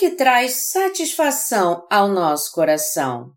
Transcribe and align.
que 0.00 0.12
traz 0.12 0.70
satisfação 0.70 1.86
ao 1.90 2.08
nosso 2.08 2.52
coração. 2.52 3.34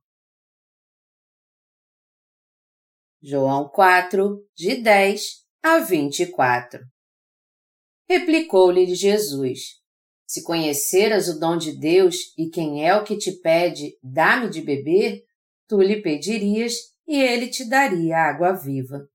João 3.21 3.67
4, 3.67 4.39
de 4.55 4.75
10 4.75 5.43
a 5.61 5.79
24 5.79 6.79
Replicou-lhe 8.07 8.95
Jesus: 8.95 9.59
Se 10.25 10.41
conheceras 10.41 11.27
o 11.27 11.37
dom 11.37 11.57
de 11.57 11.77
Deus 11.77 12.15
e 12.37 12.49
quem 12.49 12.87
é 12.87 12.95
o 12.95 13.03
que 13.03 13.17
te 13.17 13.33
pede, 13.41 13.97
dá-me 14.01 14.49
de 14.49 14.61
beber, 14.61 15.21
tu 15.67 15.81
lhe 15.81 16.01
pedirias 16.01 16.75
e 17.05 17.21
ele 17.21 17.49
te 17.49 17.67
daria 17.67 18.19
água 18.19 18.53
viva. 18.53 19.05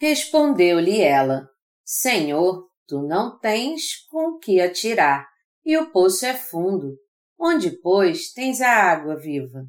Respondeu-lhe 0.00 0.98
ela: 0.98 1.46
Senhor, 1.84 2.70
tu 2.86 3.02
não 3.02 3.38
tens 3.38 4.06
com 4.08 4.38
que 4.38 4.62
atirar, 4.62 5.30
e 5.64 5.76
o 5.76 5.90
poço 5.90 6.26
é 6.26 6.34
fundo. 6.34 6.96
Onde, 7.38 7.70
pois, 7.80 8.32
tens 8.32 8.60
a 8.60 8.70
água 8.70 9.16
viva? 9.16 9.64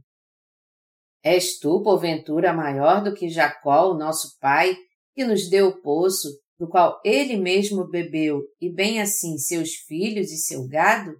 És 1.24 1.58
tu, 1.58 1.82
porventura, 1.82 2.54
maior 2.54 3.04
do 3.04 3.14
que 3.14 3.30
Jacó, 3.30 3.92
o 3.92 3.98
nosso 3.98 4.38
pai, 4.40 4.76
que 5.14 5.24
nos 5.24 5.50
deu 5.50 5.68
o 5.70 5.82
poço, 5.82 6.28
do 6.60 6.68
qual 6.68 7.00
ele 7.04 7.38
mesmo 7.38 7.90
bebeu, 7.90 8.42
e 8.60 8.70
bem 8.70 9.02
assim 9.02 9.38
seus 9.38 9.74
filhos 9.88 10.32
e 10.32 10.38
seu 10.38 10.68
gado? 10.68 11.14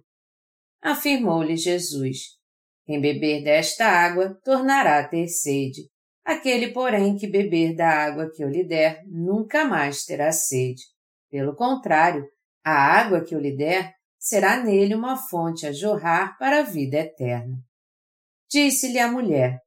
Afirmou-lhe 0.82 1.56
Jesus: 1.56 2.18
Quem 2.84 3.00
beber 3.00 3.42
desta 3.42 3.86
água 3.86 4.38
tornará 4.44 5.00
a 5.00 5.08
ter 5.08 5.26
sede. 5.28 5.88
Aquele, 6.24 6.72
porém, 6.72 7.16
que 7.16 7.26
beber 7.26 7.74
da 7.74 7.88
água 7.88 8.30
que 8.30 8.42
eu 8.42 8.48
lhe 8.48 8.64
der, 8.64 9.02
nunca 9.06 9.64
mais 9.64 10.04
terá 10.04 10.32
sede. 10.32 10.82
Pelo 11.30 11.54
contrário, 11.54 12.26
a 12.64 12.72
água 12.72 13.22
que 13.22 13.34
eu 13.34 13.40
lhe 13.40 13.56
der 13.56 13.94
será 14.24 14.64
nele 14.64 14.94
uma 14.94 15.18
fonte 15.18 15.66
a 15.66 15.72
jorrar 15.72 16.38
para 16.38 16.60
a 16.60 16.62
vida 16.62 16.96
eterna. 16.96 17.58
Disse-lhe 18.50 18.98
a 18.98 19.06
mulher: 19.06 19.58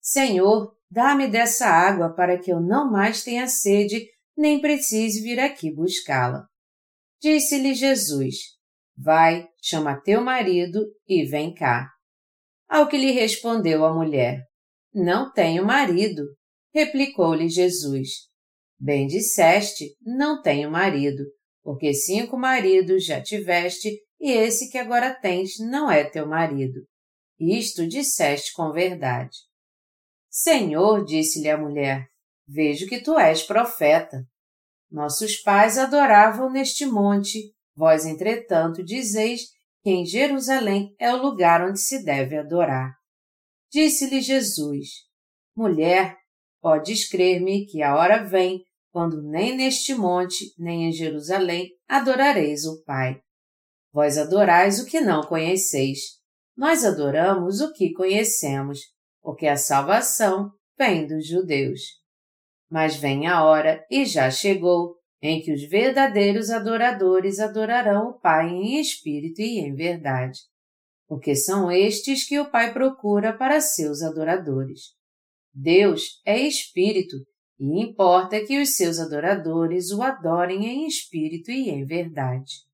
Senhor, 0.00 0.74
dá-me 0.90 1.28
dessa 1.28 1.66
água 1.66 2.14
para 2.14 2.38
que 2.38 2.50
eu 2.50 2.60
não 2.60 2.90
mais 2.90 3.22
tenha 3.22 3.46
sede, 3.46 4.06
nem 4.34 4.58
precise 4.58 5.20
vir 5.20 5.38
aqui 5.38 5.70
buscá-la. 5.70 6.46
Disse-lhe 7.20 7.74
Jesus: 7.74 8.36
Vai, 8.96 9.46
chama 9.62 10.00
teu 10.00 10.22
marido 10.22 10.80
e 11.06 11.26
vem 11.26 11.52
cá. 11.52 11.86
Ao 12.66 12.88
que 12.88 12.96
lhe 12.96 13.10
respondeu 13.10 13.84
a 13.84 13.92
mulher: 13.92 14.40
Não 14.94 15.30
tenho 15.30 15.62
marido. 15.62 16.22
Replicou-lhe 16.74 17.50
Jesus: 17.50 18.30
Bem 18.78 19.06
disseste, 19.06 19.94
não 20.00 20.40
tenho 20.40 20.70
marido, 20.70 21.22
porque 21.62 21.92
cinco 21.92 22.36
maridos 22.36 23.04
já 23.04 23.20
tiveste 23.22 23.90
e 24.20 24.32
esse 24.32 24.70
que 24.70 24.78
agora 24.78 25.14
tens 25.14 25.58
não 25.58 25.90
é 25.90 26.04
teu 26.04 26.26
marido. 26.26 26.80
Isto 27.38 27.86
disseste 27.86 28.52
com 28.52 28.70
verdade. 28.70 29.36
Senhor, 30.28 31.04
disse-lhe 31.04 31.48
a 31.48 31.56
mulher, 31.56 32.06
vejo 32.46 32.86
que 32.86 33.02
tu 33.02 33.18
és 33.18 33.42
profeta. 33.42 34.24
Nossos 34.90 35.36
pais 35.40 35.78
adoravam 35.78 36.50
neste 36.50 36.84
monte, 36.84 37.52
vós, 37.74 38.04
entretanto, 38.04 38.84
dizeis 38.84 39.42
que 39.82 39.90
em 39.90 40.04
Jerusalém 40.04 40.94
é 40.98 41.12
o 41.12 41.22
lugar 41.22 41.66
onde 41.66 41.80
se 41.80 42.04
deve 42.04 42.36
adorar. 42.36 42.92
Disse-lhe 43.72 44.20
Jesus: 44.20 44.88
Mulher, 45.56 46.16
podes 46.60 47.08
crer-me 47.08 47.66
que 47.66 47.82
a 47.82 47.94
hora 47.96 48.22
vem 48.22 48.62
quando 48.90 49.22
nem 49.22 49.56
neste 49.56 49.94
monte, 49.94 50.52
nem 50.58 50.88
em 50.88 50.92
Jerusalém 50.92 51.70
adorareis 51.88 52.64
o 52.64 52.82
Pai. 52.84 53.20
Vós 53.92 54.18
adorais 54.18 54.80
o 54.80 54.86
que 54.86 55.00
não 55.00 55.22
conheceis. 55.22 56.20
Nós 56.56 56.84
adoramos 56.84 57.60
o 57.60 57.72
que 57.72 57.92
conhecemos, 57.92 58.80
porque 59.22 59.46
a 59.46 59.56
salvação 59.56 60.50
vem 60.78 61.06
dos 61.06 61.26
judeus. 61.26 61.80
Mas 62.70 62.96
vem 62.96 63.26
a 63.26 63.44
hora, 63.44 63.84
e 63.90 64.04
já 64.04 64.30
chegou, 64.30 64.96
em 65.22 65.42
que 65.42 65.52
os 65.52 65.62
verdadeiros 65.68 66.50
adoradores 66.50 67.40
adorarão 67.40 68.10
o 68.10 68.18
Pai 68.20 68.48
em 68.48 68.80
espírito 68.80 69.40
e 69.40 69.58
em 69.58 69.74
verdade, 69.74 70.38
porque 71.06 71.34
são 71.34 71.70
estes 71.70 72.26
que 72.26 72.38
o 72.38 72.50
Pai 72.50 72.72
procura 72.72 73.36
para 73.36 73.60
seus 73.60 74.02
adoradores. 74.02 74.94
Deus 75.52 76.22
é 76.24 76.38
espírito, 76.38 77.16
e 77.60 77.82
importa 77.82 78.42
que 78.44 78.58
os 78.58 78.74
seus 78.74 78.98
adoradores 78.98 79.90
o 79.90 80.02
adorem 80.02 80.64
em 80.64 80.86
espírito 80.86 81.50
e 81.50 81.68
em 81.68 81.84
verdade. 81.84 82.64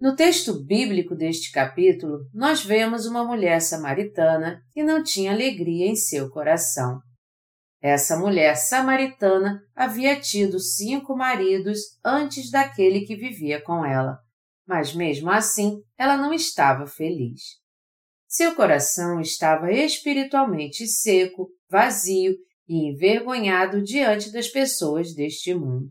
No 0.00 0.14
texto 0.14 0.64
bíblico 0.64 1.16
deste 1.16 1.50
capítulo, 1.50 2.20
nós 2.32 2.64
vemos 2.64 3.06
uma 3.06 3.24
mulher 3.24 3.60
samaritana 3.60 4.62
que 4.70 4.84
não 4.84 5.02
tinha 5.02 5.32
alegria 5.32 5.86
em 5.86 5.96
seu 5.96 6.30
coração. 6.30 7.02
Essa 7.82 8.16
mulher 8.16 8.54
samaritana 8.56 9.60
havia 9.74 10.18
tido 10.20 10.60
cinco 10.60 11.16
maridos 11.16 11.98
antes 12.04 12.50
daquele 12.50 13.00
que 13.00 13.16
vivia 13.16 13.60
com 13.60 13.84
ela, 13.84 14.18
mas 14.66 14.94
mesmo 14.94 15.28
assim 15.28 15.82
ela 15.98 16.16
não 16.16 16.32
estava 16.32 16.86
feliz. 16.86 17.58
Seu 18.28 18.54
coração 18.54 19.20
estava 19.20 19.72
espiritualmente 19.72 20.86
seco, 20.86 21.50
vazio 21.68 22.36
e 22.70 22.88
envergonhado 22.88 23.82
diante 23.82 24.32
das 24.32 24.48
pessoas 24.48 25.14
deste 25.14 25.52
mundo 25.52 25.90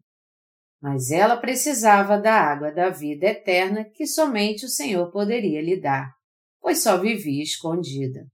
mas 0.81 1.12
ela 1.12 1.35
precisava 1.35 2.17
da 2.17 2.34
água 2.34 2.72
da 2.72 2.90
vida 2.90 3.28
eterna 3.28 3.84
que 3.84 4.07
somente 4.07 4.66
o 4.66 4.69
Senhor 4.69 5.12
poderia 5.12 5.62
lhe 5.62 5.79
dar, 5.79 6.13
pois 6.62 6.81
só 6.81 6.97
vivia 6.97 7.44
escondida. 7.44 8.25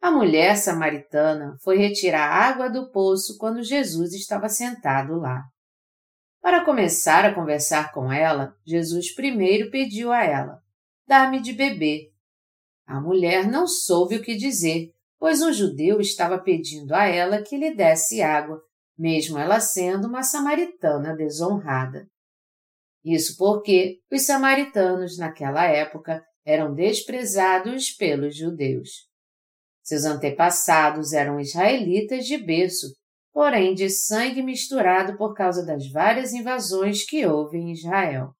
A 0.00 0.10
mulher 0.10 0.56
samaritana 0.56 1.56
foi 1.62 1.76
retirar 1.78 2.28
água 2.28 2.70
do 2.70 2.90
poço 2.90 3.36
quando 3.38 3.62
Jesus 3.62 4.12
estava 4.14 4.48
sentado 4.48 5.16
lá. 5.16 5.42
Para 6.40 6.64
começar 6.64 7.24
a 7.24 7.34
conversar 7.34 7.92
com 7.92 8.12
ela, 8.12 8.54
Jesus 8.64 9.14
primeiro 9.14 9.70
pediu 9.70 10.12
a 10.12 10.22
ela: 10.22 10.60
Dá-me 11.06 11.40
de 11.40 11.52
beber. 11.52 12.12
A 12.86 13.00
mulher 13.00 13.48
não 13.48 13.66
soube 13.66 14.16
o 14.16 14.22
que 14.22 14.36
dizer, 14.36 14.92
pois 15.18 15.40
um 15.42 15.52
judeu 15.52 16.00
estava 16.00 16.38
pedindo 16.38 16.94
a 16.94 17.06
ela 17.06 17.42
que 17.42 17.56
lhe 17.56 17.74
desse 17.74 18.22
água 18.22 18.60
mesmo 18.98 19.38
ela 19.38 19.60
sendo 19.60 20.08
uma 20.08 20.22
samaritana 20.22 21.14
desonrada. 21.14 22.06
Isso 23.04 23.36
porque 23.36 23.98
os 24.10 24.22
samaritanos 24.22 25.18
naquela 25.18 25.64
época 25.64 26.24
eram 26.44 26.74
desprezados 26.74 27.90
pelos 27.90 28.36
judeus. 28.36 29.06
Seus 29.82 30.04
antepassados 30.04 31.12
eram 31.12 31.38
israelitas 31.38 32.24
de 32.24 32.38
berço, 32.38 32.88
porém 33.32 33.74
de 33.74 33.88
sangue 33.90 34.42
misturado 34.42 35.16
por 35.16 35.34
causa 35.34 35.64
das 35.64 35.88
várias 35.90 36.32
invasões 36.32 37.04
que 37.04 37.24
houve 37.26 37.58
em 37.58 37.72
Israel. 37.72 38.32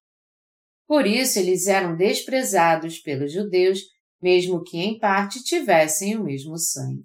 Por 0.85 1.05
isso 1.05 1.39
eles 1.39 1.67
eram 1.67 1.95
desprezados 1.95 2.99
pelos 2.99 3.31
judeus, 3.31 3.79
mesmo 4.21 4.63
que 4.63 4.77
em 4.77 4.97
parte 4.97 5.43
tivessem 5.43 6.17
o 6.17 6.23
mesmo 6.23 6.57
sangue. 6.57 7.03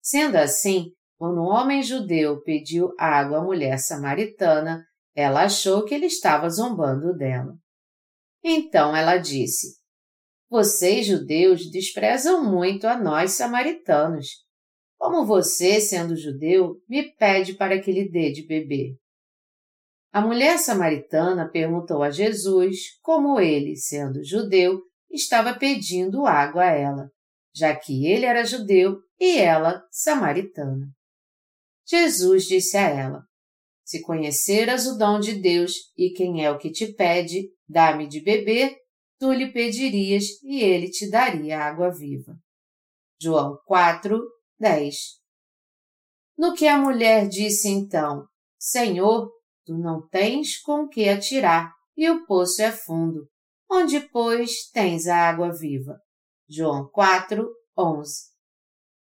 Sendo 0.00 0.36
assim, 0.36 0.92
quando 1.16 1.40
um 1.40 1.48
homem 1.48 1.82
judeu 1.82 2.40
pediu 2.42 2.94
água 2.98 3.38
à 3.38 3.44
mulher 3.44 3.78
samaritana, 3.78 4.84
ela 5.14 5.44
achou 5.44 5.84
que 5.84 5.94
ele 5.94 6.06
estava 6.06 6.48
zombando 6.48 7.16
dela. 7.16 7.54
Então 8.42 8.94
ela 8.94 9.16
disse: 9.16 9.76
Vocês, 10.48 11.06
judeus, 11.06 11.68
desprezam 11.70 12.44
muito 12.44 12.86
a 12.86 12.96
nós 12.96 13.32
samaritanos. 13.32 14.28
Como 14.96 15.26
você, 15.26 15.80
sendo 15.80 16.16
judeu, 16.16 16.76
me 16.88 17.12
pede 17.16 17.54
para 17.54 17.80
que 17.80 17.90
lhe 17.92 18.08
dê 18.08 18.30
de 18.32 18.46
beber? 18.46 18.96
A 20.12 20.20
mulher 20.20 20.58
samaritana 20.58 21.48
perguntou 21.48 22.02
a 22.02 22.10
Jesus 22.10 22.98
como 23.02 23.38
ele, 23.38 23.76
sendo 23.76 24.24
judeu, 24.24 24.80
estava 25.10 25.54
pedindo 25.54 26.26
água 26.26 26.64
a 26.64 26.72
ela, 26.72 27.10
já 27.54 27.74
que 27.74 28.06
ele 28.06 28.26
era 28.26 28.44
judeu 28.44 29.00
e 29.18 29.38
ela 29.38 29.82
samaritana. 29.90 30.86
Jesus 31.86 32.44
disse 32.44 32.76
a 32.76 32.88
ela: 32.88 33.22
Se 33.84 34.02
conheceras 34.02 34.86
o 34.86 34.98
dom 34.98 35.18
de 35.18 35.34
Deus 35.34 35.72
e 35.96 36.10
quem 36.10 36.44
é 36.44 36.50
o 36.50 36.58
que 36.58 36.70
te 36.70 36.92
pede, 36.92 37.48
dá-me 37.66 38.06
de 38.06 38.20
beber, 38.20 38.76
tu 39.18 39.32
lhe 39.32 39.50
pedirias 39.50 40.24
e 40.42 40.60
ele 40.60 40.90
te 40.90 41.10
daria 41.10 41.60
água 41.60 41.90
viva. 41.90 42.36
João 43.20 43.58
4, 43.64 44.20
10 44.60 44.94
No 46.36 46.54
que 46.54 46.66
a 46.66 46.78
mulher 46.78 47.28
disse 47.28 47.68
então: 47.68 48.26
Senhor, 48.58 49.30
tu 49.64 49.76
não 49.76 50.06
tens 50.08 50.60
com 50.60 50.86
que 50.86 51.08
atirar 51.08 51.72
e 51.96 52.08
o 52.10 52.26
poço 52.26 52.62
é 52.62 52.70
fundo. 52.70 53.28
Onde, 53.70 54.00
pois, 54.08 54.70
tens 54.72 55.06
a 55.06 55.28
água 55.28 55.52
viva? 55.52 55.98
João 56.48 56.88
4, 56.90 57.46
11 57.76 58.38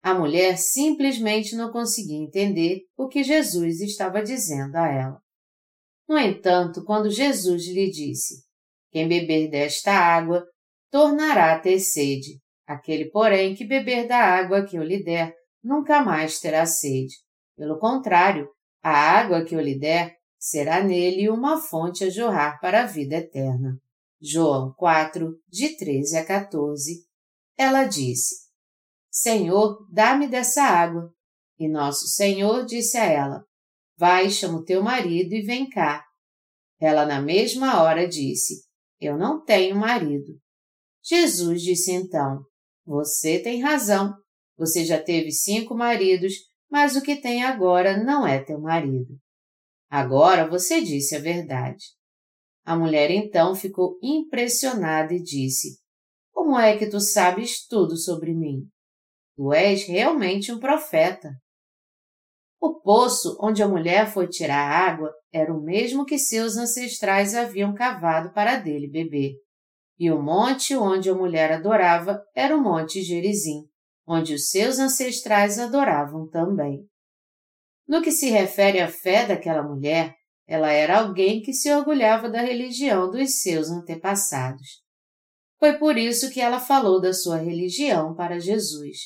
a 0.07 0.13
mulher 0.13 0.57
simplesmente 0.57 1.53
não 1.53 1.69
conseguia 1.69 2.23
entender 2.23 2.83
o 2.95 3.09
que 3.09 3.25
Jesus 3.25 3.81
estava 3.81 4.23
dizendo 4.23 4.77
a 4.77 4.87
ela. 4.87 5.21
No 6.07 6.17
entanto, 6.17 6.85
quando 6.85 7.09
Jesus 7.09 7.67
lhe 7.67 7.91
disse: 7.91 8.35
Quem 8.89 9.05
beber 9.05 9.49
desta 9.49 9.91
água 9.91 10.45
tornará 10.89 11.53
a 11.53 11.59
ter 11.59 11.79
sede. 11.79 12.39
Aquele, 12.65 13.09
porém, 13.11 13.53
que 13.53 13.65
beber 13.65 14.07
da 14.07 14.17
água 14.17 14.65
que 14.65 14.77
eu 14.77 14.83
lhe 14.83 15.03
der, 15.03 15.33
nunca 15.61 16.01
mais 16.01 16.39
terá 16.39 16.65
sede. 16.65 17.13
Pelo 17.57 17.77
contrário, 17.77 18.47
a 18.81 18.91
água 18.91 19.43
que 19.43 19.55
eu 19.55 19.59
lhe 19.59 19.77
der 19.77 20.15
será 20.39 20.81
nele 20.81 21.29
uma 21.29 21.59
fonte 21.61 22.05
a 22.05 22.09
jorrar 22.09 22.61
para 22.61 22.83
a 22.83 22.85
vida 22.85 23.17
eterna. 23.17 23.77
João 24.21 24.73
4, 24.73 25.39
de 25.47 25.77
13 25.77 26.17
a 26.17 26.25
14. 26.25 27.05
Ela 27.57 27.85
disse: 27.85 28.47
Senhor, 29.11 29.87
dá-me 29.91 30.27
dessa 30.27 30.63
água. 30.63 31.13
E 31.59 31.67
nosso 31.67 32.07
Senhor 32.07 32.65
disse 32.65 32.97
a 32.97 33.05
ela: 33.05 33.43
Vai, 33.97 34.29
chama 34.29 34.59
o 34.59 34.63
teu 34.63 34.83
marido 34.83 35.33
e 35.33 35.41
vem 35.41 35.69
cá. 35.69 36.03
Ela, 36.79 37.05
na 37.05 37.21
mesma 37.21 37.81
hora, 37.81 38.07
disse: 38.07 38.65
Eu 38.99 39.17
não 39.17 39.43
tenho 39.43 39.75
marido. 39.75 40.39
Jesus 41.03 41.61
disse 41.61 41.91
então: 41.91 42.43
Você 42.85 43.39
tem 43.39 43.61
razão. 43.61 44.15
Você 44.57 44.83
já 44.83 45.01
teve 45.01 45.31
cinco 45.31 45.75
maridos, 45.75 46.33
mas 46.69 46.95
o 46.95 47.01
que 47.01 47.15
tem 47.15 47.43
agora 47.43 48.03
não 48.03 48.25
é 48.25 48.43
teu 48.43 48.59
marido. 48.59 49.15
Agora 49.89 50.49
você 50.49 50.81
disse 50.81 51.15
a 51.15 51.19
verdade. 51.19 51.96
A 52.67 52.75
mulher 52.75 53.09
então 53.11 53.55
ficou 53.55 53.97
impressionada 54.03 55.13
e 55.13 55.23
disse: 55.23 55.79
Como 56.33 56.59
é 56.59 56.77
que 56.77 56.85
tu 56.85 56.99
sabes 56.99 57.65
tudo 57.65 57.95
sobre 57.95 58.33
mim? 58.33 58.67
Tu 59.37 59.53
és 59.53 59.87
realmente 59.87 60.51
um 60.51 60.59
profeta. 60.59 61.29
O 62.59 62.81
poço 62.81 63.37
onde 63.39 63.63
a 63.63 63.69
mulher 63.69 64.11
foi 64.11 64.27
tirar 64.27 64.69
água 64.69 65.13
era 65.31 65.53
o 65.53 65.63
mesmo 65.63 66.03
que 66.03 66.17
seus 66.19 66.57
ancestrais 66.57 67.33
haviam 67.33 67.73
cavado 67.73 68.33
para 68.33 68.57
dele 68.57 68.89
beber. 68.89 69.35
E 69.97 70.11
o 70.11 70.21
monte 70.21 70.75
onde 70.75 71.09
a 71.09 71.15
mulher 71.15 71.53
adorava 71.53 72.21
era 72.35 72.53
o 72.53 72.61
Monte 72.61 73.01
Gerizim, 73.01 73.63
onde 74.05 74.33
os 74.33 74.49
seus 74.49 74.77
ancestrais 74.77 75.57
adoravam 75.57 76.27
também. 76.29 76.85
No 77.87 78.01
que 78.01 78.11
se 78.11 78.29
refere 78.29 78.81
à 78.81 78.89
fé 78.89 79.25
daquela 79.25 79.63
mulher, 79.63 80.16
ela 80.47 80.71
era 80.71 80.99
alguém 80.99 81.41
que 81.41 81.51
se 81.51 81.69
orgulhava 81.71 82.29
da 82.29 82.41
religião 82.41 83.11
dos 83.11 83.41
seus 83.41 83.69
antepassados. 83.69 84.81
Foi 85.59 85.77
por 85.77 85.97
isso 85.97 86.29
que 86.31 86.39
ela 86.39 86.59
falou 86.59 87.01
da 87.01 87.13
sua 87.13 87.37
religião 87.37 88.15
para 88.15 88.39
Jesus. 88.39 88.97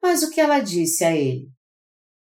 Mas 0.00 0.22
o 0.22 0.30
que 0.30 0.40
ela 0.40 0.60
disse 0.60 1.04
a 1.04 1.14
ele? 1.14 1.48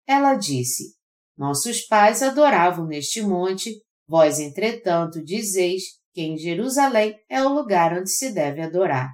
Ela 0.07 0.35
disse: 0.35 0.95
Nossos 1.39 1.87
pais 1.87 2.23
adoravam 2.23 2.87
neste 2.87 3.23
monte, 3.23 3.81
vós, 4.07 4.39
entretanto, 4.39 5.25
dizeis 5.25 5.85
que 6.13 6.21
em 6.21 6.37
Jerusalém 6.37 7.19
é 7.31 7.43
o 7.43 7.49
lugar 7.49 7.97
onde 7.97 8.11
se 8.11 8.33
deve 8.33 8.61
adorar. 8.61 9.09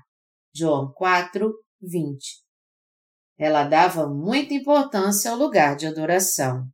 João 0.53 0.91
4, 0.93 1.53
20. 1.81 2.43
Ela 3.39 3.65
dava 3.65 4.09
muita 4.09 4.55
importância 4.55 5.31
ao 5.31 5.37
lugar 5.37 5.77
de 5.77 5.87
adoração. 5.87 6.67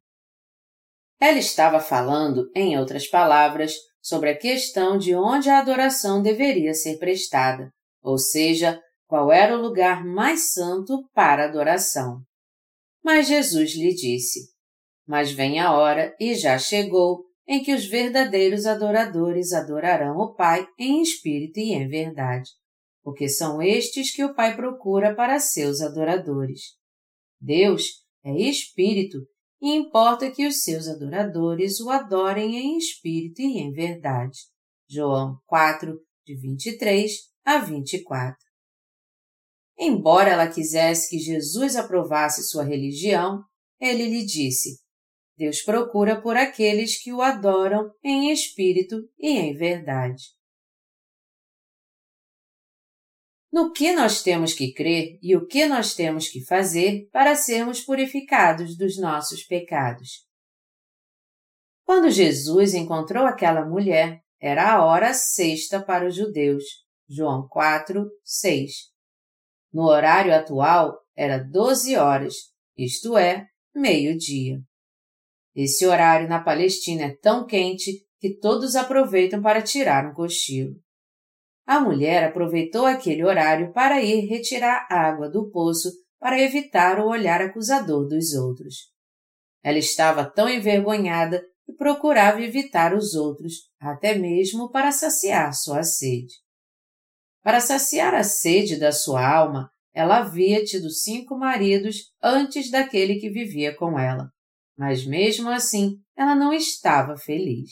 Ela 1.25 1.39
estava 1.39 1.81
falando, 1.81 2.51
em 2.55 2.79
outras 2.79 3.09
palavras, 3.09 3.73
sobre 4.03 4.29
a 4.29 4.37
questão 4.37 4.99
de 4.99 5.15
onde 5.15 5.49
a 5.49 5.59
adoração 5.59 6.21
deveria 6.21 6.75
ser 6.75 6.99
prestada, 6.99 7.71
ou 8.03 8.19
seja, 8.19 8.79
qual 9.07 9.33
era 9.33 9.57
o 9.57 9.63
lugar 9.63 10.05
mais 10.05 10.53
santo 10.53 11.09
para 11.15 11.47
adoração. 11.47 12.21
Mas 13.03 13.27
Jesus 13.27 13.75
lhe 13.75 13.95
disse: 13.95 14.51
Mas 15.07 15.33
vem 15.33 15.59
a 15.61 15.73
hora, 15.73 16.15
e 16.21 16.35
já 16.35 16.59
chegou, 16.59 17.25
em 17.49 17.63
que 17.63 17.73
os 17.73 17.87
verdadeiros 17.87 18.67
adoradores 18.67 19.55
adorarão 19.55 20.19
o 20.19 20.35
Pai 20.35 20.67
em 20.79 21.01
espírito 21.01 21.59
e 21.59 21.73
em 21.73 21.89
verdade, 21.89 22.51
porque 23.03 23.31
são 23.31 23.63
estes 23.63 24.15
que 24.15 24.23
o 24.23 24.35
Pai 24.35 24.55
procura 24.55 25.15
para 25.15 25.41
seus 25.41 25.81
adoradores. 25.81 26.75
Deus 27.41 28.05
é 28.23 28.31
espírito 28.31 29.27
e 29.65 29.75
importa 29.75 30.31
que 30.31 30.47
os 30.47 30.63
seus 30.63 30.87
adoradores 30.87 31.81
o 31.81 31.89
adorem 31.89 32.55
em 32.55 32.77
espírito 32.77 33.41
e 33.41 33.59
em 33.59 33.73
verdade. 33.73 34.41
João 34.87 35.39
4, 35.47 35.99
de 36.27 36.37
23 36.37 37.11
a 37.47 37.57
24. 37.57 38.37
Embora 39.79 40.29
ela 40.29 40.53
quisesse 40.53 41.09
que 41.09 41.19
Jesus 41.19 41.77
aprovasse 41.77 42.45
sua 42.45 42.63
religião, 42.63 43.43
ele 43.81 44.05
lhe 44.05 44.27
disse: 44.27 44.81
Deus 45.35 45.63
procura 45.63 46.21
por 46.21 46.37
aqueles 46.37 47.03
que 47.03 47.11
o 47.11 47.23
adoram 47.23 47.91
em 48.05 48.31
espírito 48.31 48.97
e 49.19 49.31
em 49.31 49.57
verdade. 49.57 50.25
No 53.55 53.71
que 53.71 53.93
nós 53.93 54.21
temos 54.21 54.53
que 54.53 54.73
crer 54.73 55.17
e 55.23 55.37
o 55.37 55.47
que 55.47 55.65
nós 55.65 55.95
temos 55.95 56.27
que 56.27 56.45
fazer 56.45 57.09
para 57.13 57.37
sermos 57.37 57.81
purificados 57.81 58.77
dos 58.77 58.99
nossos 58.99 59.45
pecados. 59.45 60.27
Quando 61.85 62.11
Jesus 62.11 62.75
encontrou 62.75 63.25
aquela 63.25 63.65
mulher, 63.65 64.21
era 64.41 64.73
a 64.73 64.85
hora 64.85 65.15
sexta 65.15 65.81
para 65.81 66.05
os 66.05 66.17
judeus. 66.17 66.65
João 67.09 67.47
4, 67.49 68.05
6. 68.25 68.73
No 69.73 69.85
horário 69.85 70.35
atual, 70.35 70.99
era 71.15 71.39
12 71.39 71.95
horas, 71.95 72.35
isto 72.77 73.17
é, 73.17 73.47
meio-dia. 73.73 74.59
Esse 75.55 75.87
horário 75.87 76.29
na 76.29 76.43
Palestina 76.43 77.05
é 77.05 77.17
tão 77.19 77.47
quente 77.47 78.05
que 78.19 78.37
todos 78.37 78.75
aproveitam 78.75 79.41
para 79.41 79.63
tirar 79.63 80.11
um 80.11 80.13
cochilo. 80.13 80.75
A 81.67 81.81
mulher 81.81 82.25
aproveitou 82.25 82.85
aquele 82.85 83.25
horário 83.25 83.73
para 83.73 84.03
ir 84.03 84.27
retirar 84.27 84.87
água 84.91 85.31
do 85.31 85.51
poço 85.51 85.91
para 86.21 86.41
evitar 86.41 87.01
o 87.01 87.09
olhar 87.09 87.41
acusador 87.41 88.07
dos 88.07 88.35
outros. 88.35 88.91
Ela 89.63 89.79
estava 89.79 90.25
tão 90.25 90.49
envergonhada 90.49 91.43
que 91.65 91.73
procurava 91.73 92.43
evitar 92.43 92.95
os 92.95 93.15
outros, 93.15 93.55
até 93.81 94.15
mesmo 94.15 94.71
para 94.71 94.93
saciar 94.93 95.55
sua 95.55 95.83
sede. 95.83 96.35
Para 97.43 97.61
saciar 97.61 98.15
a 98.15 98.23
sede 98.23 98.79
da 98.79 98.93
sua 98.93 99.27
alma, 99.27 99.71
ela 99.95 100.19
havia 100.19 100.63
tido 100.65 100.91
cinco 100.91 101.37
maridos 101.39 102.13
antes 102.23 102.71
daquele 102.71 103.17
que 103.17 103.31
vivia 103.31 103.75
com 103.75 103.99
ela. 103.99 104.29
Mas 104.77 105.07
mesmo 105.07 105.49
assim, 105.49 105.97
ela 106.17 106.35
não 106.35 106.53
estava 106.53 107.17
feliz. 107.17 107.71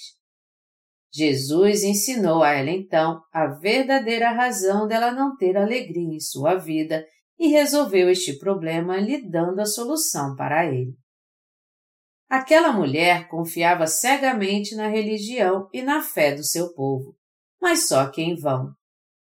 Jesus 1.13 1.83
ensinou 1.83 2.43
a 2.43 2.53
ela 2.53 2.71
então 2.71 3.21
a 3.31 3.47
verdadeira 3.47 4.31
razão 4.31 4.89
dela 4.89 5.13
não 5.13 5.37
ter 5.37 5.57
alegria 5.57 6.17
em 6.17 6.21
sua 6.21 6.55
vida 6.55 7.05
e 7.39 7.49
resolveu 7.49 8.09
este 8.09 8.39
problema 8.39 8.97
lhe 8.99 9.29
dando 9.29 9.61
a 9.61 9.67
solução 9.67 10.35
para 10.35 10.65
ele. 10.67 10.95
Aquela 12.31 12.73
mulher 12.73 13.29
confiava 13.29 13.87
cegamente 13.87 14.75
na 14.75 14.89
religião 14.89 15.69
e 15.71 15.83
na 15.83 16.01
fé 16.01 16.35
do 16.35 16.43
seu 16.43 16.73
povo, 16.73 17.15
mas 17.61 17.89
só 17.89 18.09
que 18.09 18.23
em 18.23 18.35
vão. 18.35 18.73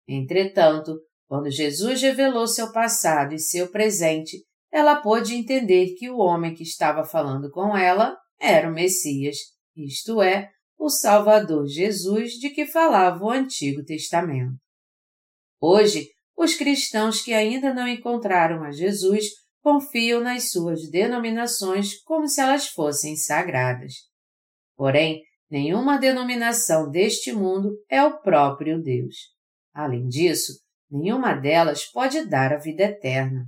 Entretanto, 0.07 0.95
quando 1.27 1.51
Jesus 1.51 2.03
revelou 2.03 2.47
seu 2.47 2.71
passado 2.71 3.35
e 3.35 3.39
seu 3.39 3.71
presente, 3.71 4.45
ela 4.71 4.97
pôde 5.01 5.35
entender 5.35 5.95
que 5.95 6.11
o 6.11 6.19
homem 6.19 6.55
que 6.55 6.63
estava 6.63 7.03
falando 7.03 7.51
com 7.51 7.75
ela 7.75 8.15
era 8.39 8.69
o 8.69 8.75
Messias, 8.75 9.37
isto 9.75 10.21
é, 10.21 10.51
o 10.79 10.89
Salvador 10.89 11.67
Jesus 11.67 12.33
de 12.35 12.51
que 12.51 12.65
falava 12.65 13.25
o 13.25 13.31
Antigo 13.31 13.85
Testamento. 13.85 14.57
Hoje, 15.61 16.09
os 16.37 16.55
cristãos 16.55 17.21
que 17.21 17.35
ainda 17.35 17.75
não 17.75 17.89
encontraram 17.89 18.63
a 18.63 18.71
Jesus 18.71 19.25
confiam 19.61 20.21
nas 20.21 20.51
suas 20.51 20.89
denominações 20.89 22.01
como 22.03 22.29
se 22.29 22.41
elas 22.41 22.69
fossem 22.69 23.17
sagradas. 23.17 23.95
Porém, 24.77 25.21
nenhuma 25.51 25.99
denominação 25.99 26.89
deste 26.89 27.33
mundo 27.33 27.73
é 27.91 28.03
o 28.03 28.21
próprio 28.21 28.81
Deus. 28.81 29.17
Além 29.75 30.07
disso, 30.07 30.53
nenhuma 30.89 31.35
delas 31.35 31.85
pode 31.85 32.25
dar 32.25 32.53
a 32.53 32.59
vida 32.59 32.85
eterna. 32.85 33.45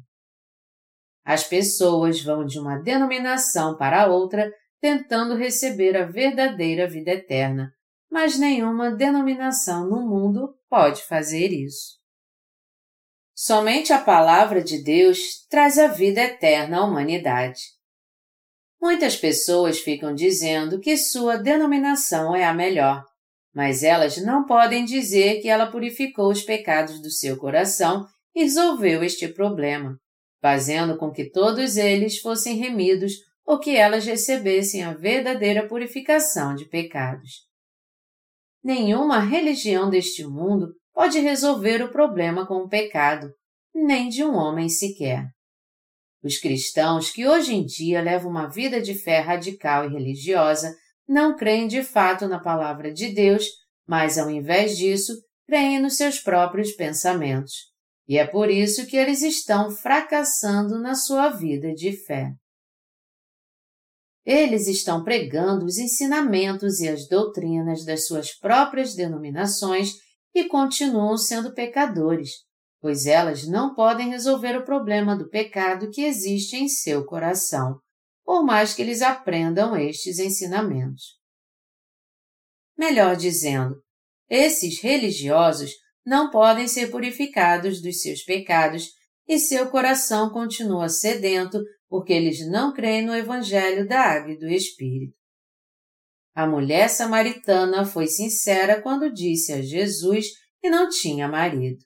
As 1.24 1.44
pessoas 1.44 2.20
vão 2.22 2.44
de 2.44 2.58
uma 2.58 2.78
denominação 2.78 3.76
para 3.76 4.08
outra 4.08 4.50
tentando 4.80 5.36
receber 5.36 5.96
a 5.96 6.06
verdadeira 6.06 6.88
vida 6.88 7.10
eterna, 7.10 7.72
mas 8.10 8.38
nenhuma 8.38 8.90
denominação 8.90 9.88
no 9.88 10.00
mundo 10.00 10.54
pode 10.68 11.02
fazer 11.02 11.48
isso. 11.48 12.00
Somente 13.34 13.92
a 13.92 13.98
palavra 13.98 14.62
de 14.62 14.82
Deus 14.82 15.46
traz 15.48 15.78
a 15.78 15.86
vida 15.86 16.20
eterna 16.20 16.78
à 16.78 16.84
humanidade. 16.84 17.60
Muitas 18.80 19.16
pessoas 19.16 19.78
ficam 19.78 20.14
dizendo 20.14 20.80
que 20.80 20.96
sua 20.96 21.36
denominação 21.36 22.34
é 22.34 22.44
a 22.44 22.52
melhor, 22.52 23.04
mas 23.54 23.82
elas 23.82 24.16
não 24.18 24.44
podem 24.44 24.84
dizer 24.84 25.40
que 25.40 25.48
ela 25.48 25.70
purificou 25.70 26.30
os 26.30 26.42
pecados 26.42 27.00
do 27.00 27.10
seu 27.10 27.36
coração 27.36 28.06
e 28.34 28.42
resolveu 28.42 29.02
este 29.02 29.28
problema, 29.28 29.98
fazendo 30.40 30.96
com 30.96 31.10
que 31.10 31.30
todos 31.30 31.76
eles 31.76 32.18
fossem 32.18 32.56
remidos 32.56 33.14
ou 33.50 33.58
que 33.58 33.76
elas 33.76 34.06
recebessem 34.06 34.84
a 34.84 34.94
verdadeira 34.94 35.66
purificação 35.66 36.54
de 36.54 36.66
pecados. 36.66 37.48
nenhuma 38.62 39.18
religião 39.18 39.90
deste 39.90 40.24
mundo 40.24 40.68
pode 40.94 41.18
resolver 41.18 41.82
o 41.82 41.90
problema 41.90 42.46
com 42.46 42.62
o 42.62 42.68
pecado, 42.68 43.28
nem 43.74 44.08
de 44.08 44.22
um 44.22 44.36
homem 44.36 44.68
sequer. 44.68 45.26
Os 46.22 46.38
cristãos 46.38 47.10
que 47.10 47.26
hoje 47.26 47.52
em 47.52 47.64
dia 47.64 48.00
levam 48.00 48.30
uma 48.30 48.46
vida 48.46 48.80
de 48.80 48.94
fé 48.94 49.18
radical 49.18 49.84
e 49.84 49.92
religiosa 49.92 50.72
não 51.08 51.36
creem 51.36 51.66
de 51.66 51.82
fato 51.82 52.28
na 52.28 52.38
palavra 52.38 52.92
de 52.92 53.08
Deus, 53.12 53.46
mas 53.84 54.16
ao 54.16 54.30
invés 54.30 54.78
disso, 54.78 55.12
creem 55.44 55.80
nos 55.80 55.96
seus 55.96 56.20
próprios 56.20 56.70
pensamentos. 56.76 57.54
E 58.06 58.16
é 58.16 58.24
por 58.24 58.48
isso 58.48 58.86
que 58.86 58.96
eles 58.96 59.22
estão 59.22 59.72
fracassando 59.72 60.78
na 60.78 60.94
sua 60.94 61.30
vida 61.30 61.74
de 61.74 61.90
fé. 61.90 62.32
Eles 64.24 64.66
estão 64.66 65.02
pregando 65.02 65.64
os 65.64 65.78
ensinamentos 65.78 66.80
e 66.80 66.88
as 66.88 67.08
doutrinas 67.08 67.84
das 67.84 68.06
suas 68.06 68.36
próprias 68.38 68.94
denominações 68.94 69.94
e 70.34 70.44
continuam 70.44 71.16
sendo 71.16 71.54
pecadores, 71.54 72.30
pois 72.80 73.06
elas 73.06 73.46
não 73.46 73.74
podem 73.74 74.10
resolver 74.10 74.56
o 74.56 74.64
problema 74.64 75.16
do 75.16 75.28
pecado 75.28 75.90
que 75.90 76.02
existe 76.02 76.56
em 76.56 76.68
seu 76.68 77.04
coração, 77.04 77.78
por 78.24 78.44
mais 78.44 78.74
que 78.74 78.82
eles 78.82 79.02
aprendam 79.02 79.76
estes 79.76 80.18
ensinamentos. 80.18 81.18
Melhor 82.78 83.16
dizendo, 83.16 83.74
esses 84.28 84.80
religiosos 84.80 85.72
não 86.06 86.30
podem 86.30 86.68
ser 86.68 86.90
purificados 86.90 87.82
dos 87.82 88.00
seus 88.00 88.22
pecados 88.22 88.88
e 89.26 89.38
seu 89.38 89.70
coração 89.70 90.30
continua 90.30 90.88
sedento 90.88 91.60
porque 91.90 92.12
eles 92.12 92.48
não 92.48 92.72
creem 92.72 93.04
no 93.04 93.14
Evangelho 93.14 93.86
da 93.86 94.00
Água 94.00 94.32
e 94.32 94.38
do 94.38 94.48
Espírito. 94.48 95.12
A 96.32 96.46
mulher 96.46 96.88
samaritana 96.88 97.84
foi 97.84 98.06
sincera 98.06 98.80
quando 98.80 99.12
disse 99.12 99.52
a 99.52 99.60
Jesus 99.60 100.28
que 100.60 100.70
não 100.70 100.88
tinha 100.88 101.26
marido. 101.26 101.84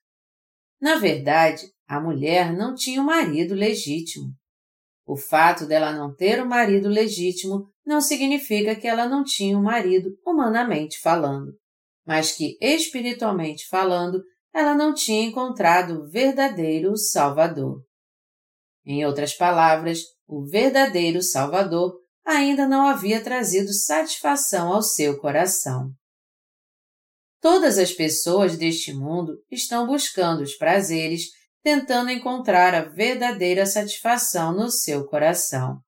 Na 0.79 0.97
verdade, 0.97 1.63
a 1.89 1.99
mulher 1.99 2.53
não 2.53 2.75
tinha 2.75 3.01
um 3.01 3.07
marido 3.07 3.55
legítimo. 3.55 4.31
O 5.07 5.17
fato 5.17 5.67
dela 5.67 5.93
não 5.93 6.15
ter 6.15 6.43
um 6.43 6.47
marido 6.47 6.89
legítimo 6.89 7.67
não 7.85 8.01
significa 8.01 8.77
que 8.77 8.87
ela 8.87 9.09
não 9.09 9.25
tinha 9.25 9.57
um 9.57 9.63
marido 9.63 10.11
humanamente 10.25 11.01
falando, 11.01 11.53
mas 12.07 12.33
que 12.33 12.59
espiritualmente 12.61 13.67
falando, 13.69 14.23
ela 14.53 14.75
não 14.75 14.93
tinha 14.93 15.25
encontrado 15.25 16.03
o 16.03 16.11
verdadeiro 16.11 16.97
Salvador. 16.97 17.83
Em 18.85 19.05
outras 19.05 19.35
palavras, 19.35 20.01
o 20.27 20.45
verdadeiro 20.45 21.23
Salvador 21.23 21.95
ainda 22.25 22.67
não 22.67 22.87
havia 22.87 23.23
trazido 23.23 23.73
satisfação 23.73 24.73
ao 24.73 24.83
seu 24.83 25.19
coração. 25.19 25.91
Todas 27.41 27.79
as 27.79 27.93
pessoas 27.93 28.57
deste 28.57 28.93
mundo 28.93 29.39
estão 29.51 29.87
buscando 29.87 30.43
os 30.43 30.55
prazeres, 30.55 31.25
tentando 31.63 32.11
encontrar 32.11 32.75
a 32.75 32.83
verdadeira 32.83 33.67
satisfação 33.67 34.55
no 34.55 34.71
seu 34.71 35.07
coração. 35.07 35.79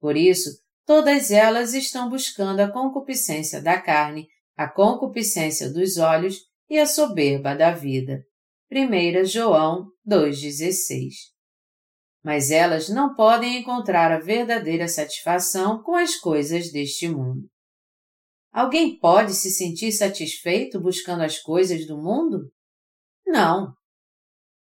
Por 0.00 0.16
isso, 0.16 0.50
todas 0.86 1.30
elas 1.30 1.72
estão 1.72 2.10
buscando 2.10 2.60
a 2.60 2.70
concupiscência 2.70 3.62
da 3.62 3.80
carne, 3.80 4.26
a 4.56 4.68
concupiscência 4.68 5.70
dos 5.70 5.96
olhos 5.96 6.36
e 6.68 6.78
a 6.78 6.86
soberba 6.86 7.54
da 7.54 7.72
vida. 7.72 8.22
1 8.70 9.24
João 9.24 9.86
2,16 10.06 11.31
mas 12.22 12.50
elas 12.50 12.88
não 12.88 13.14
podem 13.14 13.58
encontrar 13.58 14.12
a 14.12 14.20
verdadeira 14.20 14.86
satisfação 14.86 15.82
com 15.82 15.94
as 15.94 16.16
coisas 16.16 16.70
deste 16.70 17.08
mundo. 17.08 17.48
Alguém 18.52 18.98
pode 18.98 19.34
se 19.34 19.50
sentir 19.50 19.92
satisfeito 19.92 20.80
buscando 20.80 21.22
as 21.22 21.38
coisas 21.38 21.86
do 21.86 21.96
mundo? 21.96 22.50
Não. 23.26 23.74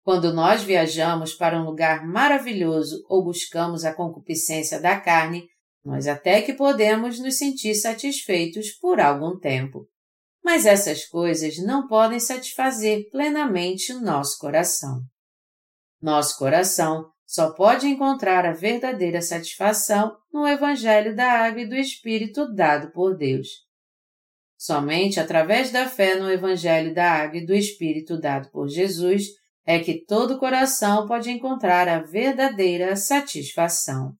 Quando 0.02 0.32
nós 0.32 0.62
viajamos 0.62 1.34
para 1.34 1.60
um 1.60 1.64
lugar 1.64 2.06
maravilhoso 2.06 3.04
ou 3.08 3.24
buscamos 3.24 3.84
a 3.84 3.94
concupiscência 3.94 4.80
da 4.80 4.98
carne, 4.98 5.46
nós 5.84 6.06
até 6.06 6.40
que 6.40 6.54
podemos 6.54 7.18
nos 7.18 7.36
sentir 7.36 7.74
satisfeitos 7.74 8.72
por 8.72 9.00
algum 9.00 9.38
tempo. 9.38 9.86
Mas 10.42 10.66
essas 10.66 11.06
coisas 11.06 11.58
não 11.58 11.86
podem 11.86 12.18
satisfazer 12.18 13.08
plenamente 13.10 13.92
o 13.92 14.00
nosso 14.00 14.38
coração. 14.38 15.02
Nosso 16.00 16.38
coração 16.38 17.10
só 17.26 17.52
pode 17.52 17.86
encontrar 17.86 18.44
a 18.44 18.52
verdadeira 18.52 19.22
satisfação 19.22 20.16
no 20.32 20.46
Evangelho 20.46 21.14
da 21.16 21.30
Água 21.30 21.62
e 21.62 21.66
do 21.66 21.74
Espírito 21.74 22.52
dado 22.52 22.90
por 22.92 23.16
Deus. 23.16 23.48
Somente 24.56 25.18
através 25.20 25.70
da 25.70 25.88
fé 25.88 26.14
no 26.16 26.30
Evangelho 26.30 26.94
da 26.94 27.10
Água 27.10 27.38
e 27.38 27.46
do 27.46 27.54
Espírito 27.54 28.18
dado 28.18 28.50
por 28.50 28.68
Jesus 28.68 29.26
é 29.66 29.78
que 29.78 30.04
todo 30.04 30.38
coração 30.38 31.06
pode 31.06 31.30
encontrar 31.30 31.88
a 31.88 32.00
verdadeira 32.00 32.94
satisfação. 32.96 34.12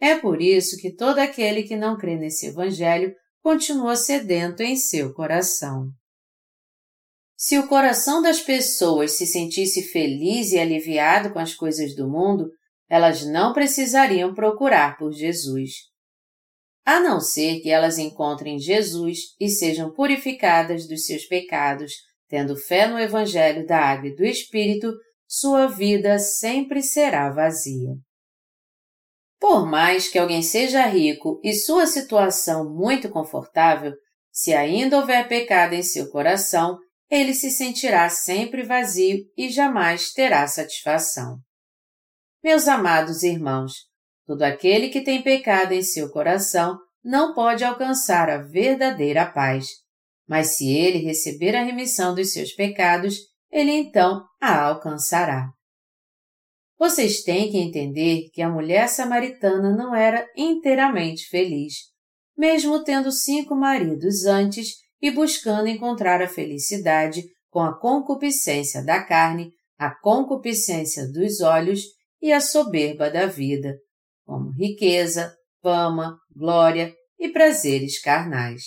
É 0.00 0.16
por 0.16 0.40
isso 0.40 0.78
que 0.78 0.94
todo 0.94 1.18
aquele 1.18 1.62
que 1.62 1.76
não 1.76 1.96
crê 1.96 2.16
nesse 2.16 2.46
Evangelho 2.46 3.14
continua 3.42 3.96
sedento 3.96 4.62
em 4.62 4.76
seu 4.76 5.12
coração. 5.12 5.90
Se 7.42 7.58
o 7.58 7.66
coração 7.66 8.20
das 8.20 8.42
pessoas 8.42 9.12
se 9.12 9.26
sentisse 9.26 9.84
feliz 9.84 10.52
e 10.52 10.58
aliviado 10.58 11.32
com 11.32 11.38
as 11.38 11.54
coisas 11.54 11.96
do 11.96 12.06
mundo, 12.06 12.50
elas 12.86 13.24
não 13.24 13.54
precisariam 13.54 14.34
procurar 14.34 14.98
por 14.98 15.10
Jesus. 15.10 15.70
A 16.84 17.00
não 17.00 17.18
ser 17.18 17.60
que 17.60 17.70
elas 17.70 17.96
encontrem 17.96 18.58
Jesus 18.58 19.20
e 19.40 19.48
sejam 19.48 19.90
purificadas 19.90 20.86
dos 20.86 21.06
seus 21.06 21.24
pecados, 21.24 21.94
tendo 22.28 22.54
fé 22.58 22.86
no 22.86 22.98
Evangelho 22.98 23.66
da 23.66 23.78
Água 23.78 24.08
e 24.08 24.14
do 24.14 24.22
Espírito, 24.22 24.92
sua 25.26 25.66
vida 25.66 26.18
sempre 26.18 26.82
será 26.82 27.30
vazia. 27.30 27.94
Por 29.40 29.64
mais 29.64 30.10
que 30.10 30.18
alguém 30.18 30.42
seja 30.42 30.84
rico 30.84 31.40
e 31.42 31.54
sua 31.54 31.86
situação 31.86 32.70
muito 32.70 33.08
confortável, 33.08 33.94
se 34.30 34.52
ainda 34.52 34.98
houver 34.98 35.26
pecado 35.26 35.72
em 35.72 35.82
seu 35.82 36.10
coração, 36.10 36.78
ele 37.10 37.34
se 37.34 37.50
sentirá 37.50 38.08
sempre 38.08 38.62
vazio 38.62 39.18
e 39.36 39.48
jamais 39.48 40.12
terá 40.12 40.46
satisfação. 40.46 41.38
Meus 42.42 42.68
amados 42.68 43.22
irmãos, 43.22 43.72
todo 44.24 44.42
aquele 44.42 44.88
que 44.88 45.00
tem 45.00 45.20
pecado 45.20 45.72
em 45.72 45.82
seu 45.82 46.10
coração 46.10 46.78
não 47.02 47.34
pode 47.34 47.64
alcançar 47.64 48.30
a 48.30 48.38
verdadeira 48.38 49.26
paz, 49.26 49.66
mas 50.28 50.56
se 50.56 50.70
ele 50.70 50.98
receber 50.98 51.56
a 51.56 51.64
remissão 51.64 52.14
dos 52.14 52.32
seus 52.32 52.52
pecados, 52.52 53.16
ele 53.50 53.72
então 53.72 54.24
a 54.40 54.66
alcançará. 54.66 55.50
Vocês 56.78 57.22
têm 57.22 57.50
que 57.50 57.58
entender 57.58 58.30
que 58.32 58.40
a 58.40 58.48
mulher 58.48 58.88
samaritana 58.88 59.76
não 59.76 59.94
era 59.94 60.26
inteiramente 60.36 61.28
feliz, 61.28 61.74
mesmo 62.36 62.82
tendo 62.84 63.10
cinco 63.10 63.54
maridos 63.54 64.24
antes 64.24 64.76
e 65.00 65.10
buscando 65.10 65.68
encontrar 65.68 66.20
a 66.20 66.28
felicidade 66.28 67.24
com 67.50 67.60
a 67.60 67.78
concupiscência 67.78 68.84
da 68.84 69.02
carne, 69.02 69.52
a 69.78 69.90
concupiscência 69.90 71.08
dos 71.10 71.40
olhos 71.40 71.84
e 72.20 72.32
a 72.32 72.40
soberba 72.40 73.10
da 73.10 73.26
vida, 73.26 73.76
como 74.24 74.50
riqueza, 74.50 75.34
fama, 75.62 76.18
glória 76.34 76.94
e 77.18 77.28
prazeres 77.28 78.00
carnais. 78.00 78.62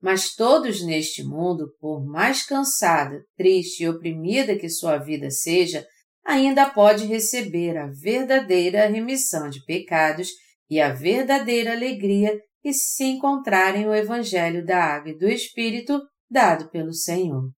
Mas 0.00 0.34
todos 0.34 0.84
neste 0.84 1.22
mundo, 1.22 1.72
por 1.80 2.04
mais 2.04 2.44
cansada, 2.44 3.22
triste 3.36 3.84
e 3.84 3.88
oprimida 3.88 4.58
que 4.58 4.68
sua 4.68 4.98
vida 4.98 5.30
seja, 5.30 5.86
ainda 6.24 6.68
pode 6.68 7.06
receber 7.06 7.76
a 7.76 7.86
verdadeira 7.86 8.86
remissão 8.88 9.48
de 9.48 9.64
pecados 9.64 10.30
e 10.68 10.80
a 10.80 10.92
verdadeira 10.92 11.72
alegria 11.72 12.38
e 12.64 12.72
se 12.72 13.04
encontrarem 13.04 13.88
o 13.88 13.94
Evangelho 13.94 14.64
da 14.64 14.78
Água 14.82 15.10
e 15.10 15.18
do 15.18 15.28
Espírito 15.28 16.00
dado 16.30 16.70
pelo 16.70 16.92
Senhor. 16.92 17.50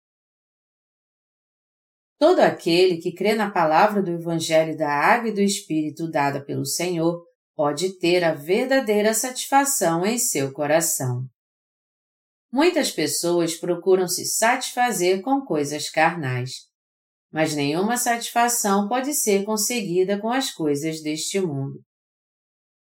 Todo 2.18 2.40
aquele 2.40 2.98
que 2.98 3.12
crê 3.12 3.34
na 3.34 3.50
palavra 3.50 4.02
do 4.02 4.10
Evangelho 4.10 4.76
da 4.76 4.90
Água 4.90 5.28
e 5.28 5.34
do 5.34 5.40
Espírito 5.40 6.10
dada 6.10 6.44
pelo 6.44 6.64
Senhor 6.64 7.22
pode 7.54 7.98
ter 7.98 8.24
a 8.24 8.34
verdadeira 8.34 9.12
satisfação 9.14 10.04
em 10.04 10.18
seu 10.18 10.52
coração. 10.52 11.24
Muitas 12.52 12.90
pessoas 12.90 13.56
procuram 13.56 14.06
se 14.06 14.24
satisfazer 14.24 15.22
com 15.22 15.44
coisas 15.44 15.90
carnais, 15.90 16.50
mas 17.32 17.54
nenhuma 17.54 17.96
satisfação 17.96 18.88
pode 18.88 19.12
ser 19.12 19.44
conseguida 19.44 20.20
com 20.20 20.30
as 20.30 20.52
coisas 20.52 21.02
deste 21.02 21.40
mundo. 21.40 21.80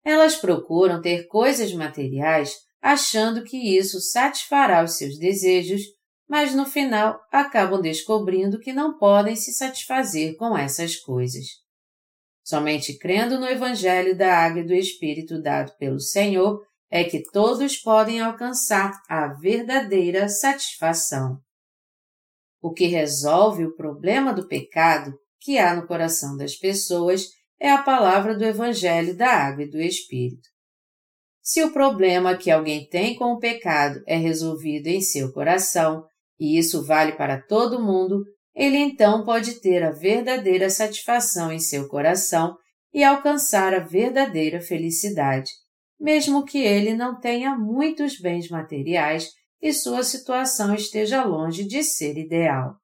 Elas 0.03 0.36
procuram 0.36 1.01
ter 1.01 1.27
coisas 1.27 1.74
materiais 1.74 2.53
achando 2.81 3.43
que 3.43 3.77
isso 3.77 4.01
satisfará 4.01 4.83
os 4.83 4.98
seus 4.98 5.17
desejos, 5.17 5.81
mas 6.27 6.53
no 6.53 6.65
final 6.65 7.19
acabam 7.31 7.81
descobrindo 7.81 8.60
que 8.60 8.74
não 8.74 8.98
podem 8.98 9.36
se 9.36 9.53
satisfazer 9.53 10.36
com 10.36 10.57
essas 10.57 10.98
coisas. 10.98 11.45
Somente 12.43 12.98
crendo 12.98 13.39
no 13.39 13.48
Evangelho 13.48 14.17
da 14.17 14.38
Água 14.38 14.60
e 14.60 14.65
do 14.65 14.74
Espírito 14.74 15.41
dado 15.41 15.72
pelo 15.77 16.00
Senhor 16.00 16.62
é 16.91 17.05
que 17.05 17.24
todos 17.24 17.77
podem 17.77 18.19
alcançar 18.19 19.01
a 19.10 19.27
verdadeira 19.27 20.27
satisfação. 20.27 21.39
O 22.62 22.72
que 22.72 22.86
resolve 22.86 23.65
o 23.65 23.75
problema 23.75 24.33
do 24.33 24.48
pecado 24.48 25.13
que 25.39 25.57
há 25.57 25.74
no 25.74 25.88
coração 25.88 26.36
das 26.38 26.55
pessoas 26.55 27.29
é 27.63 27.72
a 27.72 27.82
palavra 27.82 28.38
do 28.38 28.43
Evangelho 28.43 29.15
da 29.15 29.29
Água 29.29 29.63
e 29.63 29.70
do 29.70 29.79
Espírito. 29.79 30.48
Se 31.41 31.63
o 31.63 31.72
problema 31.72 32.38
que 32.38 32.51
alguém 32.51 32.88
tem 32.88 33.15
com 33.15 33.34
o 33.34 33.39
pecado 33.39 34.03
é 34.05 34.15
resolvido 34.15 34.88
em 34.88 35.01
seu 35.01 35.32
coração, 35.32 36.05
e 36.39 36.60
isso 36.60 36.86
vale 36.86 37.13
para 37.13 37.41
todo 37.41 37.82
mundo, 37.82 38.24
ele 38.53 38.77
então 38.77 39.24
pode 39.24 39.62
ter 39.62 39.82
a 39.82 39.91
verdadeira 39.91 40.70
satisfação 40.70 41.51
em 41.51 41.60
seu 41.60 41.88
coração 41.88 42.55
e 42.93 43.03
alcançar 43.03 43.74
a 43.74 43.79
verdadeira 43.79 44.62
felicidade 44.62 45.50
mesmo 46.03 46.43
que 46.43 46.58
ele 46.58 46.93
não 46.93 47.17
tenha 47.17 47.58
muitos 47.58 48.20
bens 48.20 48.50
materiais 48.50 49.29
e 49.62 49.72
sua 49.72 50.03
situação 50.03 50.75
esteja 50.75 51.24
longe 51.24 51.63
de 51.63 51.82
ser 51.82 52.17
ideal. 52.17 52.75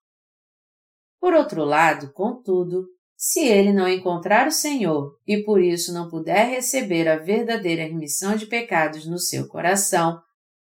Por 1.20 1.34
outro 1.34 1.66
lado, 1.66 2.14
contudo, 2.14 2.86
se 3.22 3.42
ele 3.42 3.74
não 3.74 3.86
encontrar 3.86 4.48
o 4.48 4.52
Senhor 4.52 5.14
e 5.28 5.44
por 5.44 5.62
isso 5.62 5.94
não 5.94 6.10
puder 6.10 6.52
receber 6.52 7.06
a 7.06 7.18
verdadeira 7.18 7.84
remissão 7.84 8.34
de 8.38 8.46
pecados 8.46 9.06
no 9.06 9.20
seu 9.20 9.46
coração, 9.46 10.22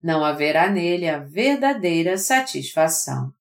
não 0.01 0.25
haverá 0.25 0.67
nele 0.67 1.07
a 1.07 1.19
verdadeira 1.19 2.17
satisfação. 2.17 3.31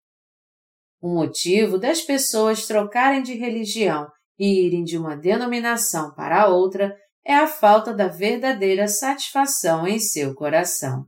O 1.00 1.08
motivo 1.08 1.78
das 1.78 2.02
pessoas 2.02 2.66
trocarem 2.66 3.22
de 3.22 3.32
religião 3.32 4.06
e 4.38 4.66
irem 4.66 4.84
de 4.84 4.98
uma 4.98 5.16
denominação 5.16 6.12
para 6.12 6.46
outra 6.46 6.94
é 7.24 7.34
a 7.34 7.46
falta 7.46 7.94
da 7.94 8.08
verdadeira 8.08 8.86
satisfação 8.88 9.88
em 9.88 9.98
seu 9.98 10.34
coração. 10.34 11.06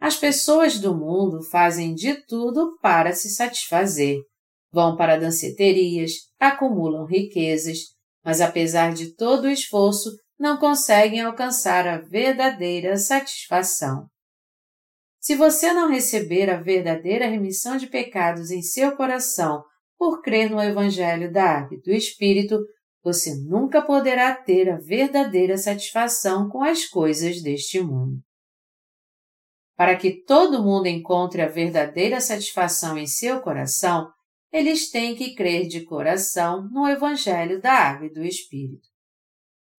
As 0.00 0.16
pessoas 0.16 0.78
do 0.78 0.96
mundo 0.96 1.42
fazem 1.50 1.94
de 1.94 2.14
tudo 2.26 2.78
para 2.80 3.12
se 3.12 3.28
satisfazer. 3.28 4.16
Vão 4.72 4.96
para 4.96 5.16
danceterias, 5.16 6.12
acumulam 6.38 7.06
riquezas, 7.06 7.78
mas 8.24 8.40
apesar 8.40 8.92
de 8.92 9.14
todo 9.14 9.44
o 9.44 9.50
esforço, 9.50 10.10
não 10.38 10.58
conseguem 10.58 11.20
alcançar 11.20 11.86
a 11.86 11.98
verdadeira 11.98 12.96
satisfação. 12.96 14.06
Se 15.20 15.34
você 15.34 15.72
não 15.72 15.90
receber 15.90 16.48
a 16.48 16.60
verdadeira 16.60 17.26
remissão 17.26 17.76
de 17.76 17.86
pecados 17.86 18.50
em 18.50 18.62
seu 18.62 18.96
coração 18.96 19.64
por 19.98 20.22
crer 20.22 20.50
no 20.50 20.62
Evangelho 20.62 21.32
da 21.32 21.44
Água 21.44 21.76
e 21.76 21.80
do 21.80 21.90
Espírito, 21.90 22.58
você 23.02 23.34
nunca 23.34 23.82
poderá 23.82 24.34
ter 24.34 24.70
a 24.70 24.76
verdadeira 24.76 25.56
satisfação 25.56 26.48
com 26.48 26.62
as 26.62 26.86
coisas 26.86 27.42
deste 27.42 27.80
mundo. 27.80 28.20
Para 29.76 29.96
que 29.96 30.22
todo 30.24 30.62
mundo 30.62 30.86
encontre 30.86 31.40
a 31.42 31.48
verdadeira 31.48 32.20
satisfação 32.20 32.98
em 32.98 33.06
seu 33.06 33.40
coração, 33.40 34.08
eles 34.52 34.90
têm 34.90 35.14
que 35.14 35.34
crer 35.34 35.66
de 35.66 35.84
coração 35.84 36.68
no 36.70 36.88
Evangelho 36.88 37.60
da 37.60 37.72
Água 37.72 38.06
e 38.06 38.12
do 38.12 38.24
Espírito. 38.24 38.88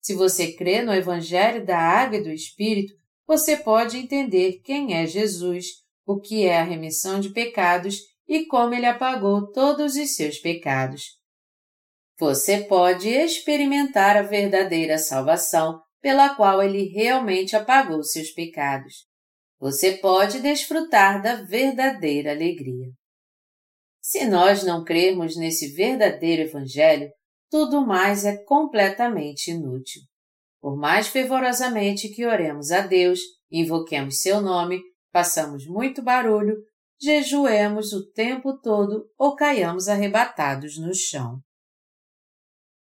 Se 0.02 0.14
você 0.14 0.54
crê 0.54 0.82
no 0.82 0.94
Evangelho 0.94 1.66
da 1.66 1.78
Água 1.78 2.18
e 2.18 2.24
do 2.24 2.32
Espírito, 2.32 2.94
você 3.28 3.58
pode 3.58 3.98
entender 3.98 4.62
quem 4.64 4.94
é 4.94 5.06
Jesus, 5.06 5.66
o 6.06 6.20
que 6.20 6.46
é 6.46 6.60
a 6.60 6.64
remissão 6.64 7.20
de 7.20 7.30
pecados 7.30 7.98
e 8.28 8.46
como 8.46 8.74
ele 8.74 8.86
apagou 8.86 9.52
todos 9.52 9.96
os 9.96 10.16
seus 10.16 10.38
pecados. 10.38 11.20
Você 12.20 12.62
pode 12.62 13.08
experimentar 13.08 14.18
a 14.18 14.22
verdadeira 14.22 14.98
salvação 14.98 15.82
pela 16.02 16.36
qual 16.36 16.62
ele 16.62 16.90
realmente 16.90 17.56
apagou 17.56 18.04
seus 18.04 18.30
pecados. 18.32 19.08
Você 19.60 19.94
pode 19.98 20.40
desfrutar 20.40 21.22
da 21.22 21.36
verdadeira 21.44 22.32
alegria. 22.32 22.88
Se 24.10 24.26
nós 24.26 24.64
não 24.64 24.84
crermos 24.84 25.38
nesse 25.38 25.72
verdadeiro 25.76 26.42
Evangelho, 26.42 27.12
tudo 27.48 27.86
mais 27.86 28.26
é 28.26 28.44
completamente 28.44 29.52
inútil. 29.52 30.02
Por 30.60 30.76
mais 30.76 31.08
fervorosamente 31.08 32.10
que 32.10 32.26
oremos 32.26 32.72
a 32.72 32.82
Deus, 32.82 33.20
invoquemos 33.52 34.22
seu 34.22 34.42
nome, 34.42 34.82
façamos 35.14 35.68
muito 35.68 36.02
barulho, 36.02 36.58
jejuemos 37.00 37.94
o 37.94 38.12
tempo 38.12 38.60
todo 38.60 39.08
ou 39.16 39.36
caiamos 39.36 39.88
arrebatados 39.88 40.80
no 40.80 40.92
chão. 40.92 41.40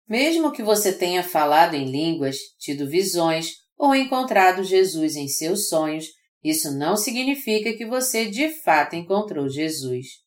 Mesmo 0.09 0.51
que 0.51 0.63
você 0.63 0.91
tenha 0.91 1.21
falado 1.21 1.75
em 1.75 1.85
línguas, 1.85 2.37
tido 2.57 2.89
visões 2.89 3.51
ou 3.77 3.93
encontrado 3.93 4.63
Jesus 4.63 5.15
em 5.15 5.27
seus 5.27 5.69
sonhos, 5.69 6.07
isso 6.43 6.75
não 6.75 6.97
significa 6.97 7.71
que 7.77 7.85
você 7.85 8.31
de 8.31 8.49
fato 8.63 8.95
encontrou 8.95 9.47
Jesus. 9.47 10.22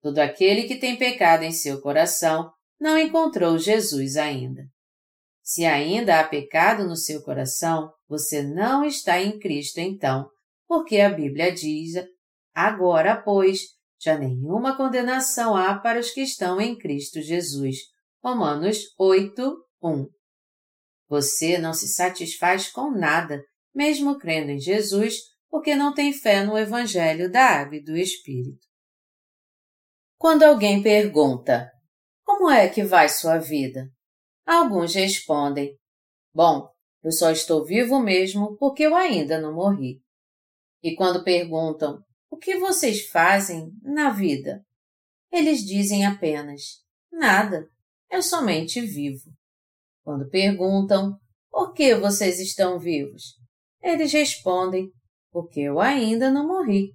Todo 0.00 0.18
aquele 0.18 0.64
que 0.64 0.76
tem 0.76 0.96
pecado 0.96 1.42
em 1.42 1.52
seu 1.52 1.80
coração 1.80 2.50
não 2.80 2.96
encontrou 2.98 3.58
Jesus 3.58 4.16
ainda. 4.16 4.62
Se 5.42 5.64
ainda 5.64 6.20
há 6.20 6.24
pecado 6.24 6.84
no 6.84 6.96
seu 6.96 7.22
coração, 7.22 7.90
você 8.08 8.42
não 8.42 8.84
está 8.84 9.20
em 9.20 9.38
Cristo 9.38 9.78
então, 9.78 10.28
porque 10.66 11.00
a 11.00 11.10
Bíblia 11.10 11.52
diz: 11.52 11.94
Agora, 12.54 13.16
pois, 13.16 13.60
já 14.00 14.16
nenhuma 14.16 14.76
condenação 14.76 15.56
há 15.56 15.78
para 15.78 15.98
os 15.98 16.10
que 16.10 16.20
estão 16.20 16.60
em 16.60 16.76
Cristo 16.76 17.20
Jesus 17.20 17.76
Romanos 18.22 18.78
8, 18.98 19.56
1. 19.80 20.06
Você 21.08 21.56
não 21.56 21.72
se 21.72 21.88
satisfaz 21.88 22.68
com 22.68 22.90
nada, 22.90 23.42
mesmo 23.74 24.18
crendo 24.18 24.50
em 24.50 24.58
Jesus, 24.58 25.20
porque 25.48 25.76
não 25.76 25.94
tem 25.94 26.12
fé 26.12 26.44
no 26.44 26.58
Evangelho 26.58 27.30
da 27.30 27.44
Água 27.44 27.76
e 27.76 27.82
do 27.82 27.96
Espírito. 27.96 28.67
Quando 30.18 30.42
alguém 30.42 30.82
pergunta, 30.82 31.70
como 32.24 32.50
é 32.50 32.68
que 32.68 32.82
vai 32.82 33.08
sua 33.08 33.38
vida? 33.38 33.88
Alguns 34.44 34.92
respondem, 34.92 35.78
bom, 36.34 36.68
eu 37.04 37.12
só 37.12 37.30
estou 37.30 37.64
vivo 37.64 38.00
mesmo 38.00 38.56
porque 38.56 38.82
eu 38.82 38.96
ainda 38.96 39.40
não 39.40 39.54
morri. 39.54 40.02
E 40.82 40.96
quando 40.96 41.22
perguntam, 41.22 42.02
o 42.28 42.36
que 42.36 42.56
vocês 42.56 43.06
fazem 43.08 43.70
na 43.80 44.10
vida? 44.10 44.60
Eles 45.30 45.60
dizem 45.60 46.04
apenas, 46.04 46.82
nada 47.12 47.68
eu 48.10 48.20
somente 48.20 48.80
vivo. 48.80 49.30
Quando 50.02 50.28
perguntam 50.28 51.16
por 51.48 51.72
que 51.72 51.94
vocês 51.94 52.40
estão 52.40 52.76
vivos, 52.76 53.36
eles 53.80 54.12
respondem 54.12 54.90
porque 55.30 55.60
eu 55.60 55.78
ainda 55.78 56.28
não 56.28 56.48
morri. 56.48 56.92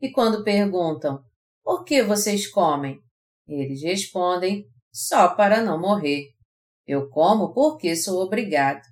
E 0.00 0.12
quando 0.12 0.44
perguntam 0.44 1.20
por 1.64 1.82
que 1.84 2.02
vocês 2.02 2.46
comem, 2.46 3.00
eles 3.48 3.82
respondem 3.82 4.64
só 4.92 5.34
para 5.34 5.62
não 5.62 5.80
morrer. 5.80 6.28
Eu 6.86 7.08
como 7.08 7.52
porque 7.52 7.96
sou 7.96 8.22
obrigado. 8.22 8.82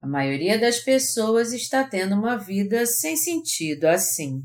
A 0.00 0.06
maioria 0.06 0.58
das 0.58 0.78
pessoas 0.78 1.52
está 1.52 1.82
tendo 1.82 2.14
uma 2.14 2.36
vida 2.36 2.86
sem 2.86 3.16
sentido 3.16 3.86
assim. 3.86 4.40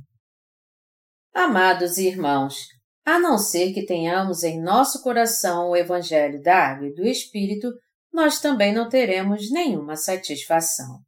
Amados 1.32 1.98
irmãos, 1.98 2.66
a 3.06 3.20
não 3.20 3.38
ser 3.38 3.72
que 3.74 3.86
tenhamos 3.86 4.44
em 4.44 4.62
nosso 4.62 5.04
coração 5.04 5.70
o 5.70 5.76
Evangelho 5.76 6.42
da 6.42 6.72
Água 6.72 6.88
e 6.88 6.94
do 6.94 7.06
Espírito, 7.06 7.70
nós 8.12 8.40
também 8.40 8.74
não 8.74 8.90
teremos 8.90 9.52
nenhuma 9.52 9.96
satisfação. 9.96 11.00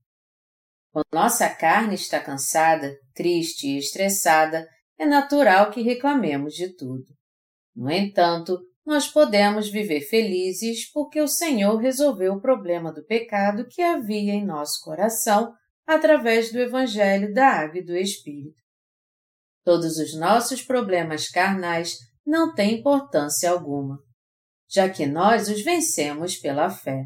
Quando 0.92 1.06
nossa 1.12 1.50
carne 1.50 1.96
está 1.96 2.20
cansada, 2.20 2.96
triste 3.14 3.68
e 3.68 3.78
estressada, 3.78 4.68
é 4.98 5.06
natural 5.06 5.72
que 5.72 5.82
reclamemos 5.82 6.54
de 6.54 6.76
tudo. 6.76 7.06
No 7.76 7.90
entanto, 7.90 8.58
nós 8.86 9.08
podemos 9.08 9.70
viver 9.70 10.02
felizes 10.02 10.92
porque 10.92 11.20
o 11.20 11.28
Senhor 11.28 11.78
resolveu 11.78 12.34
o 12.34 12.42
problema 12.42 12.94
do 12.94 13.04
pecado 13.04 13.68
que 13.68 13.82
havia 13.82 14.34
em 14.34 14.46
nosso 14.46 14.80
coração 14.84 15.54
através 15.86 16.52
do 16.52 16.60
Evangelho 16.60 17.34
da 17.34 17.48
Água 17.48 17.80
e 17.80 17.86
do 17.86 17.96
Espírito. 17.96 18.62
Todos 19.64 19.98
os 19.98 20.16
nossos 20.16 20.62
problemas 20.62 21.28
carnais 21.28 21.98
não 22.26 22.54
têm 22.54 22.80
importância 22.80 23.50
alguma, 23.50 23.98
já 24.70 24.88
que 24.90 25.06
nós 25.06 25.50
os 25.50 25.62
vencemos 25.64 26.38
pela 26.38 26.70
fé. 26.70 27.06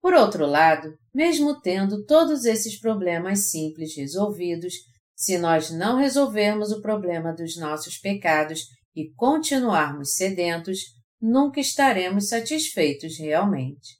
Por 0.00 0.14
outro 0.14 0.44
lado, 0.44 0.96
mesmo 1.14 1.60
tendo 1.60 2.04
todos 2.04 2.44
esses 2.44 2.78
problemas 2.80 3.50
simples 3.50 3.96
resolvidos, 3.96 4.74
se 5.22 5.38
nós 5.38 5.70
não 5.70 5.98
resolvermos 5.98 6.72
o 6.72 6.80
problema 6.80 7.32
dos 7.32 7.56
nossos 7.56 7.98
pecados 7.98 8.62
e 8.94 9.12
continuarmos 9.14 10.14
sedentos, 10.14 10.80
nunca 11.20 11.60
estaremos 11.60 12.28
satisfeitos 12.28 13.18
realmente. 13.18 13.96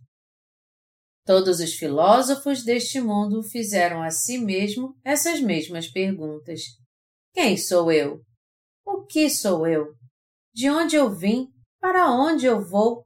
Todos 1.24 1.61
os 1.61 1.74
filósofos 1.74 2.64
deste 2.64 3.00
mundo 3.00 3.42
fizeram 3.44 4.02
a 4.02 4.11
si 4.11 4.38
mesmo 4.38 4.96
essas 5.04 5.40
mesmas 5.40 5.88
perguntas 5.88 6.62
quem 7.32 7.56
sou 7.56 7.90
eu? 7.90 8.20
O 8.85 9.06
que 9.06 9.30
sou 9.30 9.66
eu? 9.66 9.94
De 10.52 10.68
onde 10.68 10.96
eu 10.96 11.14
vim? 11.14 11.46
Para 11.80 12.11
onde 12.11 12.44
eu 12.44 12.61
vou? 12.61 13.04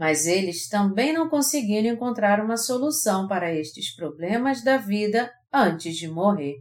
mas 0.00 0.26
eles 0.26 0.66
também 0.66 1.12
não 1.12 1.28
conseguiram 1.28 1.90
encontrar 1.90 2.42
uma 2.42 2.56
solução 2.56 3.28
para 3.28 3.54
estes 3.54 3.94
problemas 3.94 4.64
da 4.64 4.78
vida 4.78 5.30
antes 5.52 5.94
de 5.94 6.08
morrer. 6.08 6.54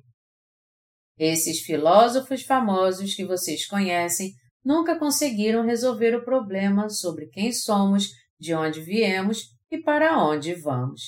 Esses 1.20 1.60
filósofos 1.60 2.44
famosos 2.44 3.14
que 3.14 3.26
vocês 3.26 3.68
conhecem 3.68 4.32
nunca 4.64 4.98
conseguiram 4.98 5.66
resolver 5.66 6.16
o 6.16 6.24
problema 6.24 6.90
sobre 6.90 7.28
quem 7.28 7.52
somos, 7.52 8.08
de 8.40 8.54
onde 8.54 8.80
viemos 8.80 9.50
e 9.70 9.78
para 9.82 10.18
onde 10.18 10.56
vamos. 10.56 11.02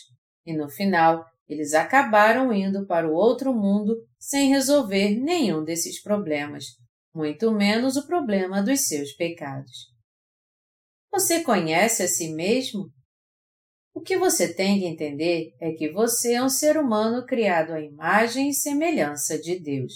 E 0.45 0.53
no 0.53 0.69
final, 0.69 1.25
eles 1.47 1.73
acabaram 1.73 2.51
indo 2.51 2.85
para 2.85 3.07
o 3.07 3.13
outro 3.13 3.53
mundo 3.53 3.95
sem 4.19 4.49
resolver 4.49 5.15
nenhum 5.15 5.63
desses 5.63 6.01
problemas, 6.01 6.65
muito 7.15 7.49
menos 7.49 7.95
o 7.95 8.05
problema 8.05 8.61
dos 8.61 8.81
seus 8.81 9.13
pecados. 9.13 9.91
Você 11.09 11.41
conhece 11.41 12.03
a 12.03 12.07
si 12.07 12.33
mesmo? 12.33 12.89
O 13.93 13.99
que 13.99 14.17
você 14.17 14.53
tem 14.53 14.79
que 14.79 14.85
entender 14.85 15.53
é 15.59 15.71
que 15.73 15.91
você 15.91 16.33
é 16.33 16.43
um 16.43 16.49
ser 16.49 16.77
humano 16.77 17.25
criado 17.25 17.73
à 17.73 17.81
imagem 17.81 18.49
e 18.49 18.53
semelhança 18.53 19.37
de 19.37 19.59
Deus. 19.59 19.93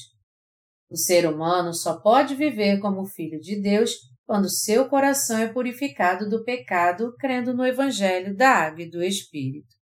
O 0.90 0.98
ser 0.98 1.28
humano 1.28 1.74
só 1.74 2.00
pode 2.00 2.36
viver 2.36 2.80
como 2.80 3.06
filho 3.06 3.40
de 3.40 3.60
Deus 3.60 3.92
quando 4.26 4.50
seu 4.50 4.90
coração 4.90 5.38
é 5.38 5.48
purificado 5.48 6.30
do 6.30 6.44
pecado 6.44 7.16
crendo 7.18 7.54
no 7.54 7.66
Evangelho 7.66 8.36
da 8.36 8.50
Água 8.50 8.84
e 8.84 8.90
do 8.90 9.04
Espírito. 9.04 9.76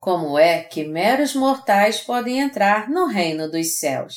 Como 0.00 0.38
é 0.38 0.62
que 0.62 0.84
meros 0.84 1.34
mortais 1.34 2.00
podem 2.00 2.38
entrar 2.40 2.88
no 2.88 3.06
reino 3.06 3.50
dos 3.50 3.78
céus? 3.78 4.14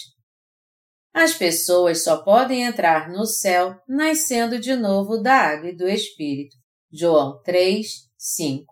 As 1.14 1.34
pessoas 1.34 2.04
só 2.04 2.24
podem 2.24 2.64
entrar 2.64 3.10
no 3.10 3.26
céu 3.26 3.76
nascendo 3.88 4.60
de 4.60 4.76
novo 4.76 5.18
da 5.18 5.34
água 5.34 5.70
e 5.70 5.76
do 5.76 5.88
Espírito. 5.88 6.56
João 6.92 7.42
3, 7.44 7.88
5. 8.18 8.71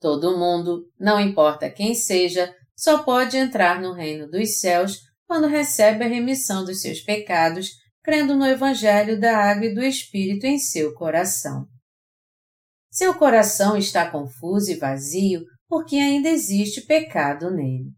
Todo 0.00 0.38
mundo, 0.38 0.88
não 0.98 1.20
importa 1.20 1.70
quem 1.70 1.94
seja, 1.94 2.54
só 2.76 3.02
pode 3.02 3.36
entrar 3.36 3.80
no 3.80 3.92
reino 3.92 4.30
dos 4.30 4.60
céus 4.60 5.00
quando 5.26 5.46
recebe 5.48 6.04
a 6.04 6.08
remissão 6.08 6.64
dos 6.64 6.80
seus 6.80 7.00
pecados, 7.00 7.70
crendo 8.02 8.36
no 8.36 8.46
Evangelho 8.46 9.20
da 9.20 9.36
água 9.36 9.66
e 9.66 9.74
do 9.74 9.82
Espírito 9.82 10.46
em 10.46 10.58
seu 10.58 10.94
coração. 10.94 11.66
Seu 12.90 13.14
coração 13.14 13.76
está 13.76 14.10
confuso 14.10 14.70
e 14.70 14.76
vazio 14.76 15.44
porque 15.68 15.96
ainda 15.96 16.28
existe 16.28 16.80
pecado 16.82 17.50
nele. 17.50 17.90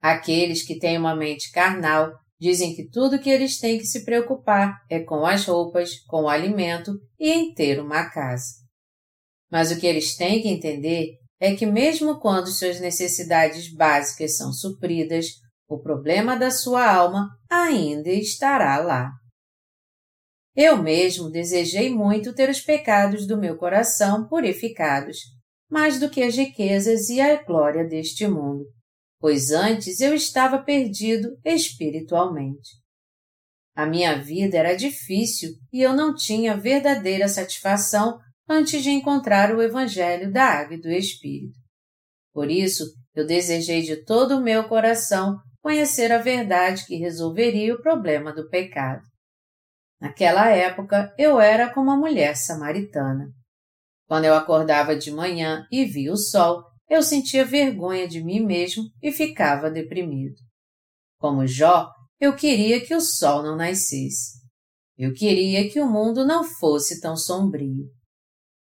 Aqueles 0.00 0.62
que 0.62 0.78
têm 0.78 0.96
uma 0.96 1.16
mente 1.16 1.50
carnal 1.50 2.12
dizem 2.38 2.76
que 2.76 2.88
tudo 2.88 3.18
que 3.18 3.30
eles 3.30 3.58
têm 3.58 3.78
que 3.78 3.86
se 3.86 4.04
preocupar 4.04 4.78
é 4.90 5.00
com 5.00 5.24
as 5.26 5.46
roupas, 5.46 5.98
com 6.06 6.24
o 6.24 6.28
alimento 6.28 6.92
e 7.18 7.30
em 7.30 7.54
ter 7.54 7.80
uma 7.80 8.08
casa. 8.10 8.63
Mas 9.54 9.70
o 9.70 9.78
que 9.78 9.86
eles 9.86 10.16
têm 10.16 10.42
que 10.42 10.48
entender 10.48 11.12
é 11.38 11.54
que, 11.54 11.64
mesmo 11.64 12.18
quando 12.18 12.48
suas 12.48 12.80
necessidades 12.80 13.72
básicas 13.72 14.36
são 14.36 14.52
supridas, 14.52 15.26
o 15.68 15.80
problema 15.80 16.36
da 16.36 16.50
sua 16.50 16.92
alma 16.92 17.28
ainda 17.48 18.10
estará 18.10 18.76
lá. 18.80 19.12
Eu 20.56 20.76
mesmo 20.76 21.30
desejei 21.30 21.88
muito 21.88 22.34
ter 22.34 22.50
os 22.50 22.60
pecados 22.60 23.28
do 23.28 23.38
meu 23.38 23.56
coração 23.56 24.26
purificados, 24.26 25.18
mais 25.70 26.00
do 26.00 26.10
que 26.10 26.24
as 26.24 26.34
riquezas 26.34 27.08
e 27.08 27.20
a 27.20 27.40
glória 27.40 27.84
deste 27.84 28.26
mundo, 28.26 28.64
pois 29.20 29.52
antes 29.52 30.00
eu 30.00 30.14
estava 30.14 30.64
perdido 30.64 31.28
espiritualmente. 31.44 32.70
A 33.76 33.86
minha 33.86 34.20
vida 34.20 34.58
era 34.58 34.74
difícil 34.74 35.50
e 35.72 35.80
eu 35.80 35.94
não 35.94 36.12
tinha 36.12 36.56
verdadeira 36.56 37.28
satisfação 37.28 38.18
antes 38.48 38.82
de 38.82 38.90
encontrar 38.90 39.54
o 39.54 39.62
Evangelho 39.62 40.32
da 40.32 40.44
Água 40.44 40.76
e 40.76 40.80
do 40.80 40.90
Espírito. 40.90 41.58
Por 42.32 42.50
isso, 42.50 42.84
eu 43.14 43.26
desejei 43.26 43.82
de 43.82 44.04
todo 44.04 44.36
o 44.36 44.42
meu 44.42 44.64
coração 44.68 45.38
conhecer 45.62 46.12
a 46.12 46.18
verdade 46.18 46.84
que 46.86 46.96
resolveria 46.96 47.74
o 47.74 47.80
problema 47.80 48.34
do 48.34 48.48
pecado. 48.48 49.02
Naquela 50.00 50.50
época, 50.50 51.14
eu 51.16 51.40
era 51.40 51.72
como 51.72 51.90
a 51.90 51.96
mulher 51.96 52.36
samaritana. 52.36 53.28
Quando 54.06 54.26
eu 54.26 54.34
acordava 54.34 54.94
de 54.94 55.10
manhã 55.10 55.66
e 55.72 55.84
via 55.84 56.12
o 56.12 56.16
sol, 56.16 56.62
eu 56.90 57.02
sentia 57.02 57.44
vergonha 57.44 58.06
de 58.06 58.22
mim 58.22 58.44
mesmo 58.44 58.84
e 59.02 59.10
ficava 59.10 59.70
deprimido. 59.70 60.36
Como 61.18 61.46
Jó, 61.46 61.90
eu 62.20 62.36
queria 62.36 62.84
que 62.84 62.94
o 62.94 63.00
sol 63.00 63.42
não 63.42 63.56
nascesse. 63.56 64.34
Eu 64.96 65.12
queria 65.14 65.70
que 65.70 65.80
o 65.80 65.88
mundo 65.88 66.26
não 66.26 66.44
fosse 66.44 67.00
tão 67.00 67.16
sombrio. 67.16 67.88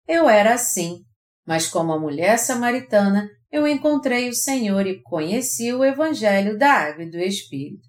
Eu 0.07 0.29
era 0.29 0.53
assim, 0.53 0.99
mas 1.45 1.67
como 1.67 1.93
a 1.93 1.99
mulher 1.99 2.37
samaritana, 2.37 3.29
eu 3.51 3.67
encontrei 3.67 4.29
o 4.29 4.33
Senhor 4.33 4.85
e 4.87 5.01
conheci 5.03 5.71
o 5.73 5.83
Evangelho 5.83 6.57
da 6.57 6.71
Água 6.71 7.03
e 7.03 7.09
do 7.09 7.19
Espírito. 7.19 7.87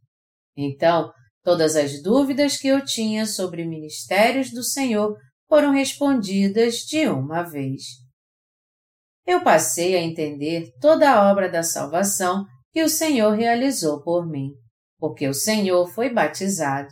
Então, 0.57 1.11
todas 1.42 1.74
as 1.74 2.03
dúvidas 2.03 2.57
que 2.57 2.68
eu 2.68 2.85
tinha 2.85 3.27
sobre 3.27 3.64
ministérios 3.64 4.50
do 4.50 4.62
Senhor 4.62 5.16
foram 5.48 5.72
respondidas 5.72 6.77
de 6.79 7.09
uma 7.09 7.42
vez. 7.42 7.83
Eu 9.27 9.42
passei 9.42 9.96
a 9.96 10.03
entender 10.03 10.70
toda 10.81 11.11
a 11.11 11.31
obra 11.31 11.48
da 11.48 11.62
salvação 11.62 12.44
que 12.72 12.83
o 12.83 12.88
Senhor 12.88 13.33
realizou 13.33 14.03
por 14.03 14.29
mim, 14.29 14.50
porque 14.98 15.27
o 15.27 15.35
Senhor 15.35 15.87
foi 15.87 16.11
batizado. 16.11 16.88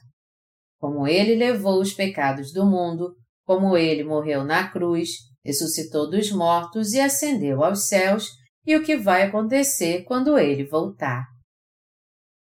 Como 0.78 1.06
ele 1.06 1.35
levou 1.35 1.80
os 1.80 1.92
pecados 1.92 2.52
do 2.52 2.64
mundo, 2.64 3.14
como 3.52 3.76
ele 3.76 4.02
morreu 4.02 4.44
na 4.44 4.66
cruz, 4.66 5.10
ressuscitou 5.44 6.08
dos 6.08 6.32
mortos 6.32 6.94
e 6.94 7.00
ascendeu 7.00 7.62
aos 7.62 7.86
céus, 7.86 8.30
e 8.64 8.74
o 8.74 8.82
que 8.82 8.96
vai 8.96 9.24
acontecer 9.24 10.04
quando 10.04 10.38
ele 10.38 10.64
voltar. 10.64 11.26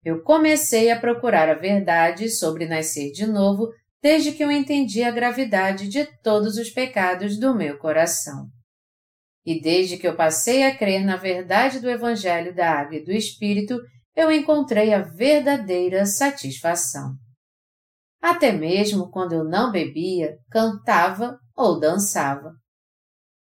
Eu 0.03 0.21
comecei 0.23 0.91
a 0.91 0.99
procurar 0.99 1.47
a 1.47 1.53
verdade 1.53 2.29
sobre 2.29 2.65
nascer 2.65 3.13
de 3.13 3.25
novo 3.25 3.69
desde 4.01 4.33
que 4.33 4.43
eu 4.43 4.51
entendi 4.51 5.01
a 5.01 5.11
gravidade 5.11 5.87
de 5.87 6.05
todos 6.21 6.57
os 6.57 6.69
pecados 6.69 7.39
do 7.39 7.55
meu 7.55 7.77
coração. 7.77 8.47
E 9.45 9.61
desde 9.61 9.95
que 9.95 10.07
eu 10.07 10.17
passei 10.17 10.63
a 10.63 10.77
crer 10.77 11.05
na 11.05 11.15
verdade 11.15 11.79
do 11.79 11.89
Evangelho 11.89 12.53
da 12.53 12.71
Água 12.71 12.97
e 12.97 13.05
do 13.05 13.13
Espírito, 13.13 13.79
eu 14.13 14.29
encontrei 14.29 14.93
a 14.93 15.01
verdadeira 15.01 16.05
satisfação. 16.05 17.13
Até 18.21 18.51
mesmo 18.51 19.09
quando 19.09 19.33
eu 19.33 19.43
não 19.43 19.71
bebia, 19.71 20.37
cantava 20.51 21.37
ou 21.55 21.79
dançava. 21.79 22.51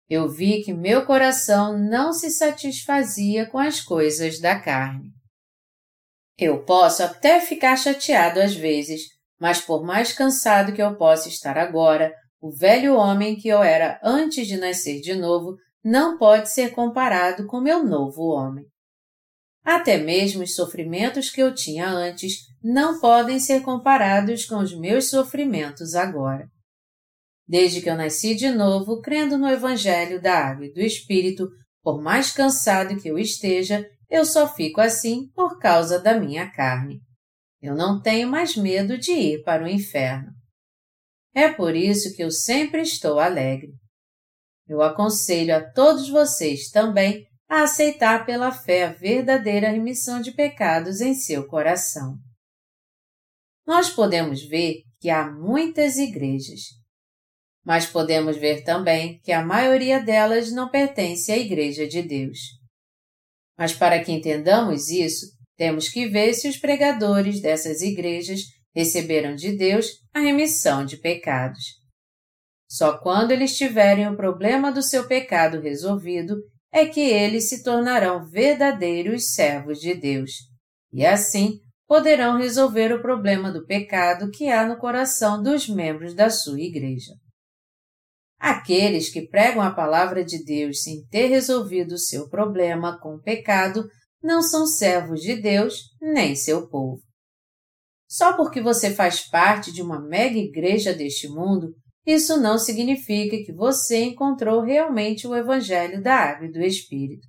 Eu 0.10 0.30
vi 0.30 0.62
que 0.64 0.74
meu 0.74 1.06
coração 1.06 1.78
não 1.78 2.14
se 2.14 2.30
satisfazia 2.30 3.50
com 3.50 3.58
as 3.58 3.82
coisas 3.82 4.40
da 4.40 4.60
carne. 4.60 5.12
Eu 6.38 6.64
posso 6.64 7.04
até 7.04 7.40
ficar 7.40 7.76
chateado 7.76 8.40
às 8.40 8.56
vezes, 8.56 9.02
mas 9.40 9.62
por 9.62 9.84
mais 9.84 10.14
cansado 10.14 10.74
que 10.74 10.82
eu 10.82 10.96
possa 10.98 11.30
estar 11.30 11.58
agora, 11.58 12.14
o 12.42 12.52
velho 12.52 12.96
homem 12.96 13.36
que 13.36 13.48
eu 13.48 13.64
era 13.64 14.00
antes 14.04 14.48
de 14.48 14.58
nascer 14.58 15.00
de 15.00 15.16
novo 15.16 15.56
não 15.84 16.18
pode 16.18 16.50
ser 16.50 16.72
comparado 16.72 17.46
com 17.48 17.60
meu 17.60 17.84
novo 17.84 18.24
homem. 18.24 18.66
Até 19.64 19.98
mesmo 19.98 20.44
os 20.44 20.56
sofrimentos 20.56 21.30
que 21.30 21.42
eu 21.42 21.54
tinha 21.54 21.88
antes 21.88 22.34
não 22.64 23.00
podem 23.00 23.40
ser 23.40 23.62
comparados 23.62 24.46
com 24.46 24.58
os 24.60 24.74
meus 24.74 25.10
sofrimentos 25.10 25.96
agora. 25.96 26.48
Desde 27.46 27.82
que 27.82 27.90
eu 27.90 27.98
nasci 27.98 28.36
de 28.36 28.50
novo, 28.50 29.02
crendo 29.02 29.38
no 29.38 29.50
Evangelho 29.50 30.22
da 30.22 30.34
Água 30.34 30.66
e 30.66 30.74
do 30.74 30.80
Espírito, 30.80 31.50
por 31.82 32.02
mais 32.02 32.32
cansado 32.32 32.96
que 32.96 33.10
eu 33.10 33.20
esteja, 33.20 33.86
eu 34.10 34.24
só 34.24 34.48
fico 34.48 34.80
assim 34.80 35.28
por 35.36 35.60
causa 35.60 36.00
da 36.00 36.18
minha 36.18 36.50
carne. 36.50 37.02
Eu 37.62 37.76
não 37.76 38.02
tenho 38.02 38.30
mais 38.30 38.56
medo 38.56 38.98
de 38.98 39.12
ir 39.12 39.44
para 39.44 39.64
o 39.64 39.68
inferno. 39.68 40.32
É 41.36 41.50
por 41.50 41.76
isso 41.76 42.16
que 42.16 42.24
eu 42.24 42.32
sempre 42.32 42.82
estou 42.82 43.20
alegre. 43.20 43.74
Eu 44.68 44.82
aconselho 44.82 45.56
a 45.56 45.62
todos 45.62 46.08
vocês 46.08 46.70
também 46.70 47.26
a 47.50 47.64
aceitar 47.64 48.26
pela 48.26 48.52
fé 48.52 48.86
a 48.86 48.94
verdadeira 48.94 49.70
remissão 49.70 50.22
de 50.22 50.32
pecados 50.32 51.02
em 51.02 51.14
seu 51.14 51.46
coração. 51.46 52.18
Nós 53.66 53.90
podemos 53.90 54.44
ver 54.44 54.84
que 55.00 55.10
há 55.10 55.30
muitas 55.32 55.98
igrejas, 55.98 56.62
mas 57.66 57.86
podemos 57.86 58.36
ver 58.38 58.64
também 58.64 59.20
que 59.24 59.32
a 59.32 59.44
maioria 59.44 60.02
delas 60.02 60.52
não 60.52 60.70
pertence 60.70 61.32
à 61.32 61.38
Igreja 61.38 61.88
de 61.88 62.02
Deus. 62.02 62.38
Mas 63.58 63.74
para 63.74 64.04
que 64.04 64.12
entendamos 64.12 64.90
isso, 64.90 65.28
temos 65.56 65.88
que 65.88 66.08
ver 66.08 66.34
se 66.34 66.50
os 66.50 66.58
pregadores 66.58 67.42
dessas 67.42 67.82
igrejas 67.82 68.42
receberam 68.76 69.36
de 69.36 69.56
Deus 69.56 69.88
a 70.14 70.20
remissão 70.20 70.84
de 70.84 70.98
pecados. 70.98 71.64
Só 72.68 72.98
quando 72.98 73.32
eles 73.32 73.56
tiverem 73.56 74.08
o 74.08 74.18
problema 74.18 74.72
do 74.72 74.82
seu 74.82 75.08
pecado 75.08 75.62
resolvido 75.62 76.36
é 76.72 76.88
que 76.88 77.02
eles 77.02 77.48
se 77.48 77.64
tornarão 77.64 78.28
verdadeiros 78.28 79.32
servos 79.32 79.80
de 79.80 79.94
Deus, 79.94 80.32
e 80.92 81.06
assim 81.06 81.60
poderão 81.88 82.38
resolver 82.38 82.94
o 82.94 83.02
problema 83.02 83.52
do 83.52 83.66
pecado 83.66 84.32
que 84.32 84.50
há 84.50 84.68
no 84.68 84.78
coração 84.78 85.42
dos 85.42 85.68
membros 85.68 86.14
da 86.14 86.30
sua 86.30 86.60
igreja. 86.60 87.14
Aqueles 88.40 89.10
que 89.10 89.28
pregam 89.28 89.62
a 89.62 89.74
palavra 89.74 90.24
de 90.24 90.44
Deus 90.44 90.82
sem 90.82 91.06
ter 91.08 91.28
resolvido 91.28 91.94
o 91.94 92.00
seu 92.00 92.28
problema 92.28 93.00
com 93.00 93.16
o 93.16 93.22
pecado 93.22 93.88
não 94.22 94.42
são 94.42 94.66
servos 94.66 95.22
de 95.22 95.42
Deus 95.42 95.82
nem 96.02 96.36
seu 96.36 96.68
povo. 96.68 97.02
Só 98.08 98.36
porque 98.36 98.62
você 98.62 98.94
faz 98.94 99.28
parte 99.30 99.72
de 99.72 99.82
uma 99.82 100.00
mega 100.00 100.38
igreja 100.38 100.94
deste 100.94 101.28
mundo, 101.28 101.74
isso 102.06 102.38
não 102.38 102.58
significa 102.58 103.38
que 103.38 103.54
você 103.54 104.04
encontrou 104.04 104.62
realmente 104.62 105.26
o 105.26 105.36
Evangelho 105.36 106.02
da 106.02 106.16
Água 106.16 106.48
e 106.48 106.52
do 106.52 106.62
Espírito. 106.62 107.28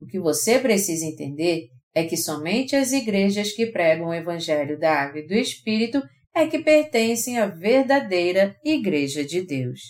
O 0.00 0.06
que 0.06 0.20
você 0.20 0.58
precisa 0.58 1.06
entender 1.06 1.68
é 1.96 2.04
que 2.04 2.18
somente 2.18 2.76
as 2.76 2.92
igrejas 2.92 3.52
que 3.52 3.64
pregam 3.64 4.08
o 4.08 4.14
Evangelho 4.14 4.78
da 4.78 5.00
Água 5.00 5.20
e 5.20 5.26
do 5.26 5.32
Espírito 5.32 6.02
é 6.34 6.46
que 6.46 6.58
pertencem 6.58 7.38
à 7.38 7.46
verdadeira 7.46 8.54
Igreja 8.62 9.24
de 9.24 9.40
Deus. 9.40 9.80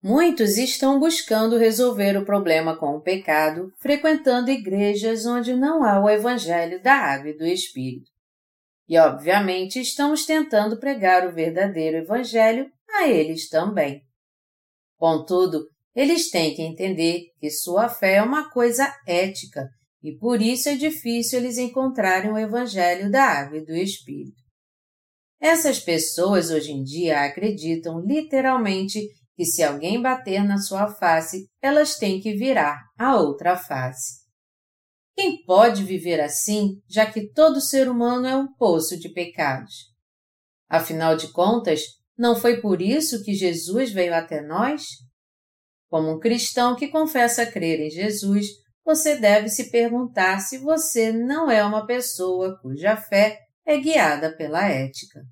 Muitos 0.00 0.56
estão 0.56 1.00
buscando 1.00 1.58
resolver 1.58 2.16
o 2.16 2.24
problema 2.24 2.76
com 2.76 2.94
o 2.94 3.00
pecado, 3.00 3.72
frequentando 3.80 4.48
igrejas 4.48 5.26
onde 5.26 5.56
não 5.56 5.82
há 5.82 6.00
o 6.00 6.08
Evangelho 6.08 6.80
da 6.80 6.94
Água 6.94 7.30
e 7.30 7.36
do 7.36 7.44
Espírito. 7.44 8.08
E, 8.88 8.96
obviamente, 8.96 9.80
estamos 9.80 10.24
tentando 10.24 10.78
pregar 10.78 11.26
o 11.26 11.34
verdadeiro 11.34 11.96
Evangelho 11.96 12.70
a 12.88 13.08
eles 13.08 13.48
também. 13.48 14.04
Contudo, 14.96 15.66
eles 15.96 16.30
têm 16.30 16.54
que 16.54 16.62
entender 16.62 17.32
que 17.40 17.50
sua 17.50 17.88
fé 17.88 18.18
é 18.18 18.22
uma 18.22 18.48
coisa 18.52 18.96
ética 19.04 19.68
e 20.06 20.16
por 20.16 20.40
isso 20.40 20.68
é 20.68 20.76
difícil 20.76 21.40
eles 21.40 21.58
encontrarem 21.58 22.30
o 22.30 22.38
Evangelho 22.38 23.10
da 23.10 23.24
Água 23.24 23.58
e 23.58 23.64
do 23.64 23.74
Espírito. 23.74 24.40
Essas 25.40 25.80
pessoas 25.80 26.48
hoje 26.48 26.70
em 26.70 26.84
dia 26.84 27.24
acreditam 27.24 27.98
literalmente 27.98 29.00
que 29.34 29.44
se 29.44 29.64
alguém 29.64 30.00
bater 30.00 30.44
na 30.44 30.58
sua 30.58 30.86
face, 30.86 31.48
elas 31.60 31.96
têm 31.96 32.20
que 32.20 32.34
virar 32.34 32.84
a 32.96 33.16
outra 33.16 33.56
face. 33.56 34.24
Quem 35.16 35.42
pode 35.44 35.82
viver 35.82 36.20
assim, 36.20 36.80
já 36.88 37.10
que 37.10 37.32
todo 37.32 37.60
ser 37.60 37.88
humano 37.88 38.28
é 38.28 38.36
um 38.36 38.46
poço 38.54 38.96
de 38.96 39.08
pecados? 39.08 39.74
Afinal 40.68 41.16
de 41.16 41.32
contas, 41.32 41.80
não 42.16 42.36
foi 42.36 42.60
por 42.60 42.80
isso 42.80 43.24
que 43.24 43.34
Jesus 43.34 43.90
veio 43.90 44.14
até 44.14 44.40
nós? 44.40 44.84
Como 45.90 46.12
um 46.12 46.20
cristão 46.20 46.76
que 46.76 46.86
confessa 46.86 47.44
crer 47.44 47.80
em 47.80 47.90
Jesus, 47.90 48.46
você 48.86 49.16
deve 49.16 49.48
se 49.48 49.68
perguntar 49.68 50.38
se 50.38 50.58
você 50.58 51.10
não 51.10 51.50
é 51.50 51.64
uma 51.64 51.84
pessoa 51.84 52.56
cuja 52.62 52.96
fé 52.96 53.40
é 53.66 53.76
guiada 53.78 54.34
pela 54.36 54.68
ética. 54.68 55.22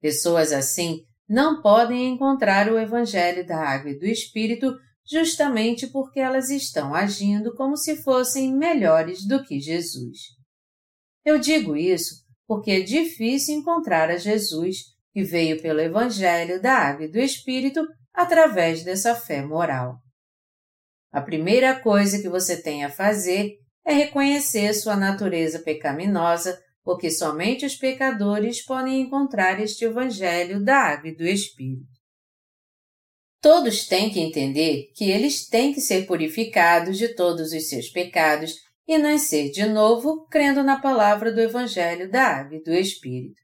Pessoas 0.00 0.52
assim 0.52 1.04
não 1.28 1.62
podem 1.62 2.08
encontrar 2.08 2.70
o 2.70 2.76
Evangelho 2.76 3.46
da 3.46 3.56
Água 3.56 3.92
e 3.92 3.98
do 3.98 4.04
Espírito 4.04 4.74
justamente 5.08 5.86
porque 5.86 6.18
elas 6.18 6.50
estão 6.50 6.92
agindo 6.92 7.54
como 7.54 7.76
se 7.76 8.02
fossem 8.02 8.52
melhores 8.52 9.24
do 9.24 9.44
que 9.44 9.60
Jesus. 9.60 10.18
Eu 11.24 11.38
digo 11.38 11.76
isso 11.76 12.26
porque 12.48 12.72
é 12.72 12.80
difícil 12.80 13.54
encontrar 13.54 14.10
a 14.10 14.16
Jesus, 14.16 14.78
que 15.12 15.22
veio 15.22 15.60
pelo 15.62 15.80
Evangelho 15.80 16.60
da 16.60 16.74
Água 16.74 17.06
e 17.06 17.10
do 17.10 17.18
Espírito 17.18 17.80
através 18.12 18.82
dessa 18.82 19.14
fé 19.14 19.40
moral. 19.42 20.00
A 21.16 21.22
primeira 21.22 21.80
coisa 21.80 22.20
que 22.20 22.28
você 22.28 22.60
tem 22.60 22.84
a 22.84 22.90
fazer 22.90 23.54
é 23.86 23.94
reconhecer 23.94 24.74
sua 24.74 24.94
natureza 24.94 25.60
pecaminosa, 25.60 26.62
porque 26.84 27.10
somente 27.10 27.64
os 27.64 27.74
pecadores 27.74 28.62
podem 28.62 29.00
encontrar 29.00 29.58
este 29.58 29.86
Evangelho 29.86 30.62
da 30.62 30.76
Água 30.76 31.08
e 31.08 31.16
do 31.16 31.24
Espírito. 31.24 31.88
Todos 33.40 33.86
têm 33.86 34.10
que 34.10 34.20
entender 34.20 34.90
que 34.94 35.10
eles 35.10 35.48
têm 35.48 35.72
que 35.72 35.80
ser 35.80 36.06
purificados 36.06 36.98
de 36.98 37.14
todos 37.14 37.50
os 37.50 37.66
seus 37.66 37.88
pecados 37.88 38.52
e 38.86 38.98
nascer 38.98 39.50
de 39.50 39.64
novo 39.64 40.26
crendo 40.26 40.62
na 40.62 40.78
palavra 40.78 41.32
do 41.32 41.40
Evangelho 41.40 42.10
da 42.10 42.24
Água 42.24 42.58
e 42.58 42.62
do 42.62 42.74
Espírito. 42.74 43.40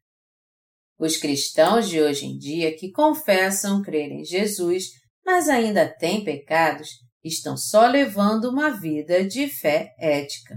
Os 0.98 1.16
cristãos 1.16 1.88
de 1.88 2.02
hoje 2.02 2.26
em 2.26 2.36
dia 2.36 2.76
que 2.76 2.92
confessam 2.92 3.80
crer 3.80 4.12
em 4.12 4.26
Jesus, 4.26 4.88
mas 5.24 5.48
ainda 5.48 5.88
têm 5.88 6.22
pecados, 6.22 7.01
estão 7.24 7.56
só 7.56 7.86
levando 7.86 8.50
uma 8.50 8.70
vida 8.70 9.24
de 9.24 9.48
fé 9.48 9.94
ética. 9.98 10.56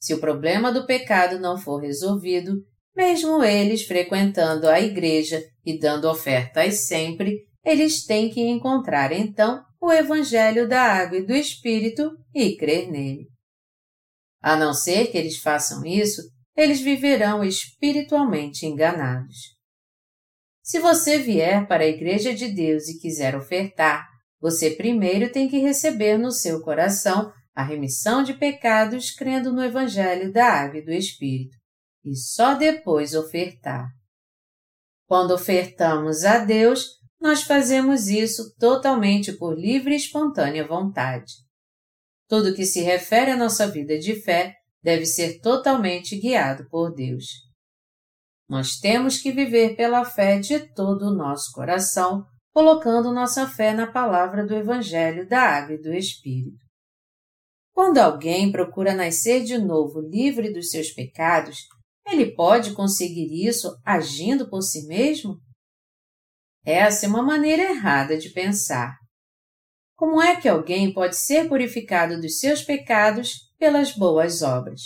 Se 0.00 0.14
o 0.14 0.20
problema 0.20 0.72
do 0.72 0.86
pecado 0.86 1.38
não 1.38 1.58
for 1.58 1.80
resolvido, 1.80 2.56
mesmo 2.96 3.44
eles 3.44 3.84
frequentando 3.84 4.68
a 4.68 4.80
igreja 4.80 5.42
e 5.64 5.78
dando 5.78 6.08
ofertas 6.08 6.86
sempre, 6.86 7.46
eles 7.64 8.04
têm 8.04 8.30
que 8.30 8.40
encontrar 8.40 9.12
então 9.12 9.62
o 9.80 9.92
Evangelho 9.92 10.68
da 10.68 10.82
Água 10.82 11.18
e 11.18 11.26
do 11.26 11.34
Espírito 11.34 12.10
e 12.34 12.56
crer 12.56 12.90
nele. 12.90 13.28
A 14.42 14.56
não 14.56 14.72
ser 14.72 15.10
que 15.10 15.18
eles 15.18 15.38
façam 15.38 15.84
isso, 15.84 16.22
eles 16.56 16.80
viverão 16.80 17.44
espiritualmente 17.44 18.66
enganados. 18.66 19.36
Se 20.62 20.78
você 20.78 21.18
vier 21.18 21.66
para 21.66 21.84
a 21.84 21.88
Igreja 21.88 22.34
de 22.34 22.48
Deus 22.48 22.88
e 22.88 22.98
quiser 22.98 23.34
ofertar, 23.34 24.09
você 24.40 24.70
primeiro 24.70 25.30
tem 25.30 25.48
que 25.48 25.58
receber 25.58 26.16
no 26.16 26.32
seu 26.32 26.60
coração 26.62 27.32
a 27.54 27.62
remissão 27.62 28.22
de 28.22 28.34
pecados 28.34 29.10
crendo 29.10 29.52
no 29.52 29.62
Evangelho 29.62 30.32
da 30.32 30.46
Água 30.46 30.78
e 30.78 30.84
do 30.84 30.92
Espírito, 30.92 31.56
e 32.04 32.16
só 32.16 32.54
depois 32.54 33.14
ofertar. 33.14 33.88
Quando 35.06 35.32
ofertamos 35.32 36.24
a 36.24 36.38
Deus, 36.38 36.86
nós 37.20 37.42
fazemos 37.42 38.08
isso 38.08 38.54
totalmente 38.58 39.32
por 39.32 39.58
livre 39.58 39.92
e 39.92 39.96
espontânea 39.96 40.66
vontade. 40.66 41.34
Tudo 42.26 42.54
que 42.54 42.64
se 42.64 42.80
refere 42.80 43.32
à 43.32 43.36
nossa 43.36 43.66
vida 43.66 43.98
de 43.98 44.14
fé 44.22 44.54
deve 44.82 45.04
ser 45.04 45.40
totalmente 45.40 46.16
guiado 46.16 46.66
por 46.70 46.94
Deus. 46.94 47.26
Nós 48.48 48.78
temos 48.78 49.18
que 49.18 49.30
viver 49.30 49.76
pela 49.76 50.04
fé 50.04 50.38
de 50.38 50.60
todo 50.74 51.06
o 51.08 51.14
nosso 51.14 51.52
coração, 51.52 52.24
colocando 52.52 53.12
nossa 53.12 53.46
fé 53.46 53.72
na 53.72 53.90
palavra 53.90 54.46
do 54.46 54.54
Evangelho 54.54 55.28
da 55.28 55.40
Água 55.40 55.74
e 55.74 55.82
do 55.82 55.92
Espírito. 55.94 56.58
Quando 57.72 57.98
alguém 57.98 58.50
procura 58.50 58.94
nascer 58.94 59.44
de 59.44 59.56
novo 59.56 60.00
livre 60.00 60.52
dos 60.52 60.70
seus 60.70 60.90
pecados, 60.90 61.58
ele 62.06 62.34
pode 62.34 62.74
conseguir 62.74 63.46
isso 63.46 63.74
agindo 63.84 64.48
por 64.50 64.62
si 64.62 64.86
mesmo? 64.86 65.36
Essa 66.64 67.06
é 67.06 67.08
uma 67.08 67.22
maneira 67.22 67.62
errada 67.62 68.18
de 68.18 68.30
pensar. 68.30 68.96
Como 69.96 70.20
é 70.20 70.40
que 70.40 70.48
alguém 70.48 70.92
pode 70.92 71.16
ser 71.16 71.48
purificado 71.48 72.20
dos 72.20 72.38
seus 72.38 72.62
pecados 72.62 73.50
pelas 73.58 73.92
boas 73.92 74.42
obras? 74.42 74.80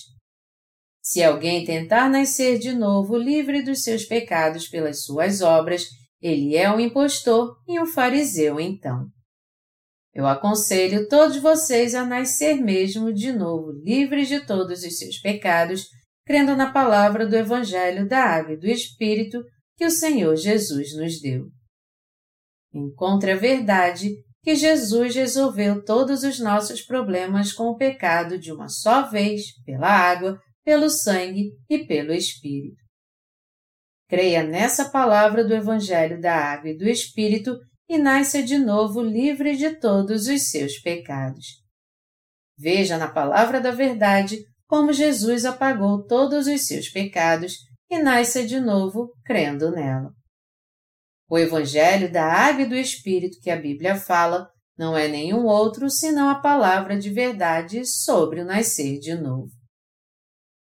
Se 1.03 1.23
alguém 1.23 1.65
tentar 1.65 2.09
nascer 2.09 2.59
de 2.59 2.73
novo 2.73 3.17
livre 3.17 3.63
dos 3.63 3.83
seus 3.83 4.05
pecados 4.05 4.69
pelas 4.69 5.05
suas 5.05 5.41
obras, 5.41 5.87
ele 6.25 6.57
é 6.57 6.71
um 6.71 6.81
impostor 6.81 7.55
e 7.69 7.79
um 7.79 7.85
fariseu 7.85 8.59
então. 8.59 9.07
Eu 10.15 10.27
aconselho 10.27 11.07
todos 11.07 11.37
vocês 11.37 11.95
a 11.95 12.07
nascer 12.07 12.55
mesmo 12.55 13.13
de 13.13 13.31
novo 13.31 13.73
livres 13.73 14.29
de 14.29 14.41
todos 14.41 14.83
os 14.83 14.99
seus 14.99 15.19
pecados, 15.19 15.87
crendo 16.25 16.57
na 16.57 16.73
palavra 16.73 17.27
do 17.27 17.37
Evangelho 17.37 18.09
da 18.09 18.25
Água 18.25 18.55
e 18.55 18.57
do 18.57 18.67
Espírito 18.67 19.45
que 19.77 19.85
o 19.85 19.91
Senhor 19.91 20.35
Jesus 20.35 20.97
nos 20.97 21.21
deu. 21.21 21.49
Encontre 22.73 23.33
a 23.33 23.37
verdade 23.37 24.15
que 24.43 24.55
Jesus 24.55 25.15
resolveu 25.15 25.85
todos 25.85 26.23
os 26.23 26.41
nossos 26.41 26.81
problemas 26.81 27.53
com 27.53 27.65
o 27.65 27.77
pecado 27.77 28.39
de 28.39 28.51
uma 28.51 28.69
só 28.69 29.11
vez, 29.11 29.43
pela 29.67 29.89
água, 29.89 30.41
pelo 30.65 30.89
sangue 30.89 31.51
e 31.69 31.85
pelo 31.87 32.15
Espírito. 32.15 32.83
Creia 34.15 34.45
nessa 34.45 34.91
palavra 34.91 35.45
do 35.45 35.53
Evangelho 35.53 36.21
da 36.21 36.37
Água 36.37 36.71
e 36.71 36.79
do 36.79 36.89
Espírito 36.89 37.59
e 37.89 37.99
nasça 37.99 38.41
de 38.41 38.57
novo 38.57 39.03
livre 39.03 39.57
de 39.57 39.75
todos 39.81 40.29
os 40.29 40.51
seus 40.53 40.79
pecados. 40.79 41.45
Veja 42.57 42.97
na 42.97 43.11
palavra 43.11 43.61
da 43.61 43.73
verdade 43.73 44.39
como 44.69 44.93
Jesus 44.93 45.45
apagou 45.45 46.07
todos 46.07 46.47
os 46.47 46.65
seus 46.65 46.89
pecados 46.89 47.55
e 47.91 47.99
nasça 47.99 48.47
de 48.47 48.61
novo 48.61 49.11
crendo 49.25 49.73
nela. 49.73 50.13
O 51.29 51.37
Evangelho 51.37 52.13
da 52.13 52.25
Água 52.25 52.63
e 52.63 52.69
do 52.69 52.77
Espírito 52.77 53.41
que 53.43 53.51
a 53.51 53.61
Bíblia 53.61 53.97
fala 53.97 54.49
não 54.79 54.97
é 54.97 55.09
nenhum 55.09 55.45
outro 55.45 55.91
senão 55.91 56.29
a 56.31 56.37
palavra 56.37 56.97
de 56.97 57.11
verdade 57.11 57.85
sobre 57.85 58.43
o 58.43 58.45
nascer 58.45 59.01
de 59.01 59.17
novo. 59.17 59.51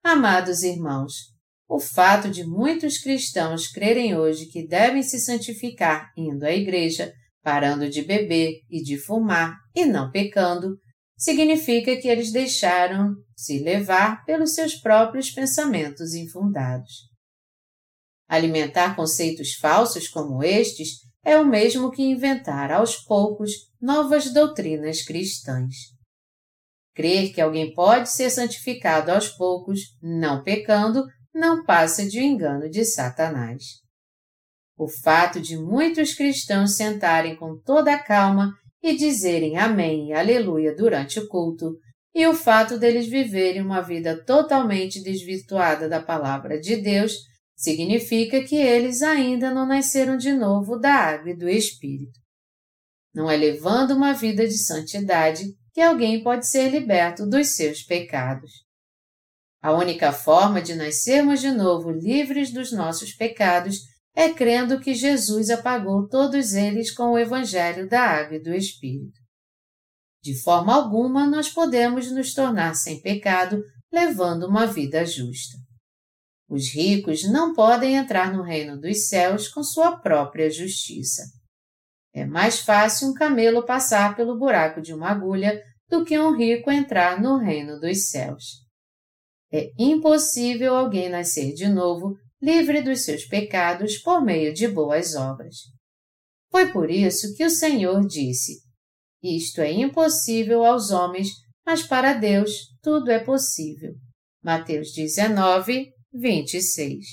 Amados 0.05 0.63
irmãos, 0.63 1.32
o 1.73 1.81
fato 1.81 2.29
de 2.29 2.45
muitos 2.45 2.99
cristãos 2.99 3.67
crerem 3.67 4.15
hoje 4.15 4.45
que 4.45 4.67
devem 4.67 5.03
se 5.03 5.19
santificar 5.19 6.13
indo 6.15 6.45
à 6.45 6.53
igreja, 6.53 7.11
parando 7.43 7.89
de 7.89 8.03
beber 8.03 8.61
e 8.69 8.83
de 8.83 8.99
fumar 8.99 9.57
e 9.75 9.87
não 9.87 10.11
pecando, 10.11 10.77
significa 11.17 11.97
que 11.97 12.09
eles 12.09 12.31
deixaram 12.31 13.15
se 13.35 13.59
levar 13.59 14.23
pelos 14.27 14.55
seus 14.55 14.75
próprios 14.75 15.31
pensamentos 15.31 16.13
infundados. 16.13 16.93
Alimentar 18.29 18.95
conceitos 18.95 19.55
falsos 19.55 20.09
como 20.09 20.45
estes 20.45 20.99
é 21.25 21.39
o 21.39 21.47
mesmo 21.47 21.91
que 21.91 22.03
inventar 22.03 22.71
aos 22.71 22.97
poucos 22.97 23.51
novas 23.81 24.31
doutrinas 24.31 25.01
cristãs. 25.01 25.75
Crer 26.95 27.33
que 27.33 27.41
alguém 27.41 27.73
pode 27.73 28.11
ser 28.11 28.29
santificado 28.29 29.11
aos 29.11 29.31
poucos, 29.31 29.81
não 30.03 30.43
pecando, 30.43 31.03
não 31.35 31.65
passa 31.65 32.07
de 32.07 32.21
um 32.21 32.23
engano 32.23 32.69
de 32.69 32.85
Satanás. 32.85 33.63
O 34.77 34.89
fato 34.89 35.41
de 35.41 35.57
muitos 35.57 36.15
cristãos 36.15 36.77
sentarem 36.77 37.37
com 37.37 37.59
toda 37.59 37.95
a 37.95 38.03
calma 38.03 38.53
e 38.83 38.97
dizerem 38.97 39.57
Amém 39.57 40.09
e 40.09 40.13
Aleluia 40.13 40.75
durante 40.75 41.21
o 41.21 41.29
culto, 41.29 41.77
e 42.15 42.27
o 42.27 42.35
fato 42.35 42.79
deles 42.79 43.07
viverem 43.07 43.63
uma 43.63 43.81
vida 43.81 44.23
totalmente 44.25 45.03
desvirtuada 45.03 45.89
da 45.89 46.03
palavra 46.03 46.61
de 46.61 46.77
Deus, 46.77 47.15
significa 47.57 48.43
que 48.43 48.57
eles 48.57 49.03
ainda 49.03 49.53
não 49.55 49.67
nasceram 49.67 50.17
de 50.17 50.33
novo 50.33 50.77
da 50.79 50.93
água 50.93 51.31
e 51.31 51.37
do 51.37 51.49
Espírito. 51.49 52.21
Não 53.15 53.31
é 53.31 53.37
levando 53.37 53.93
uma 53.93 54.13
vida 54.13 54.47
de 54.47 54.59
santidade 54.59 55.45
que 55.73 55.81
alguém 55.81 56.23
pode 56.23 56.47
ser 56.49 56.71
liberto 56.71 57.27
dos 57.27 57.55
seus 57.55 57.83
pecados. 57.83 58.51
A 59.63 59.73
única 59.73 60.13
forma 60.13 60.61
de 60.61 60.75
nascermos 60.75 61.41
de 61.41 61.53
novo 61.53 61.89
livres 61.89 62.53
dos 62.53 62.73
nossos 62.73 63.15
pecados 63.15 63.77
é 64.15 64.29
crendo 64.29 64.81
que 64.81 64.93
Jesus 64.93 65.51
apagou 65.51 66.09
todos 66.09 66.53
eles 66.55 66.93
com 66.93 67.13
o 67.13 67.19
Evangelho 67.19 67.89
da 67.89 68.03
Água 68.03 68.37
e 68.37 68.43
do 68.43 68.53
Espírito. 68.53 69.21
De 70.21 70.41
forma 70.43 70.75
alguma 70.75 71.29
nós 71.29 71.49
podemos 71.49 72.11
nos 72.11 72.35
tornar 72.35 72.75
sem 72.75 73.01
pecado 73.01 73.63
levando 73.93 74.49
uma 74.49 74.67
vida 74.67 75.07
justa. 75.07 75.57
Os 76.49 76.75
ricos 76.75 77.23
não 77.31 77.55
podem 77.55 77.95
entrar 77.95 78.33
no 78.33 78.43
reino 78.43 78.79
dos 78.79 79.09
céus 79.09 79.47
com 79.47 79.63
sua 79.63 79.97
própria 79.97 80.51
justiça. 80.51 81.23
É 82.13 82.27
mais 82.27 82.59
fácil 82.59 83.09
um 83.09 83.15
camelo 83.15 83.65
passar 83.65 84.17
pelo 84.17 84.37
buraco 84.37 84.83
de 84.83 84.93
uma 84.93 85.11
agulha 85.11 85.63
do 85.89 86.05
que 86.05 86.19
um 86.19 86.37
rico 86.37 86.71
entrar 86.71 87.21
no 87.23 87.39
reino 87.39 87.79
dos 87.79 88.11
céus. 88.11 88.62
É 89.53 89.71
impossível 89.79 90.75
alguém 90.75 91.11
nascer 91.11 91.53
de 91.53 91.69
novo 91.69 92.17
livre 92.41 92.81
dos 92.81 93.05
seus 93.05 93.25
pecados 93.27 93.99
por 93.99 94.25
meio 94.25 94.55
de 94.55 94.67
boas 94.67 95.15
obras. 95.15 95.57
Foi 96.51 96.73
por 96.73 96.91
isso 96.91 97.35
que 97.37 97.45
o 97.45 97.51
Senhor 97.51 98.07
disse: 98.07 98.63
Isto 99.23 99.61
é 99.61 99.71
impossível 99.71 100.65
aos 100.65 100.91
homens, 100.91 101.29
mas 101.67 101.83
para 101.83 102.15
Deus 102.15 102.51
tudo 102.83 103.11
é 103.11 103.19
possível. 103.19 103.95
Mateus 104.43 104.93
19, 104.93 105.93
26. 106.13 107.05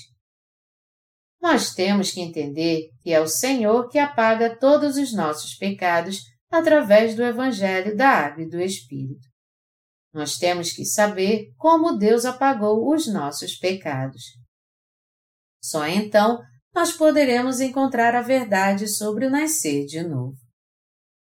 Nós 1.40 1.72
temos 1.74 2.10
que 2.10 2.20
entender 2.20 2.88
que 3.00 3.12
é 3.12 3.20
o 3.20 3.28
Senhor 3.28 3.88
que 3.88 3.98
apaga 3.98 4.58
todos 4.58 4.96
os 4.96 5.14
nossos 5.14 5.54
pecados 5.54 6.18
através 6.50 7.14
do 7.14 7.22
Evangelho 7.22 7.96
da 7.96 8.08
Água 8.08 8.42
e 8.42 8.48
do 8.48 8.60
Espírito. 8.60 9.29
Nós 10.12 10.36
temos 10.36 10.72
que 10.72 10.84
saber 10.84 11.52
como 11.56 11.96
Deus 11.96 12.24
apagou 12.24 12.92
os 12.92 13.06
nossos 13.06 13.56
pecados. 13.56 14.22
Só 15.62 15.86
então 15.86 16.38
nós 16.74 16.92
poderemos 16.92 17.60
encontrar 17.60 18.14
a 18.14 18.22
verdade 18.22 18.88
sobre 18.88 19.26
o 19.26 19.30
nascer 19.30 19.86
de 19.86 20.02
novo. 20.02 20.36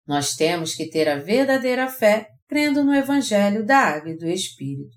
Nós 0.07 0.35
temos 0.35 0.73
que 0.73 0.89
ter 0.89 1.07
a 1.07 1.17
verdadeira 1.17 1.89
fé 1.89 2.27
crendo 2.47 2.83
no 2.83 2.93
Evangelho 2.93 3.65
da 3.65 3.77
Água 3.77 4.11
e 4.11 4.17
do 4.17 4.27
Espírito. 4.27 4.95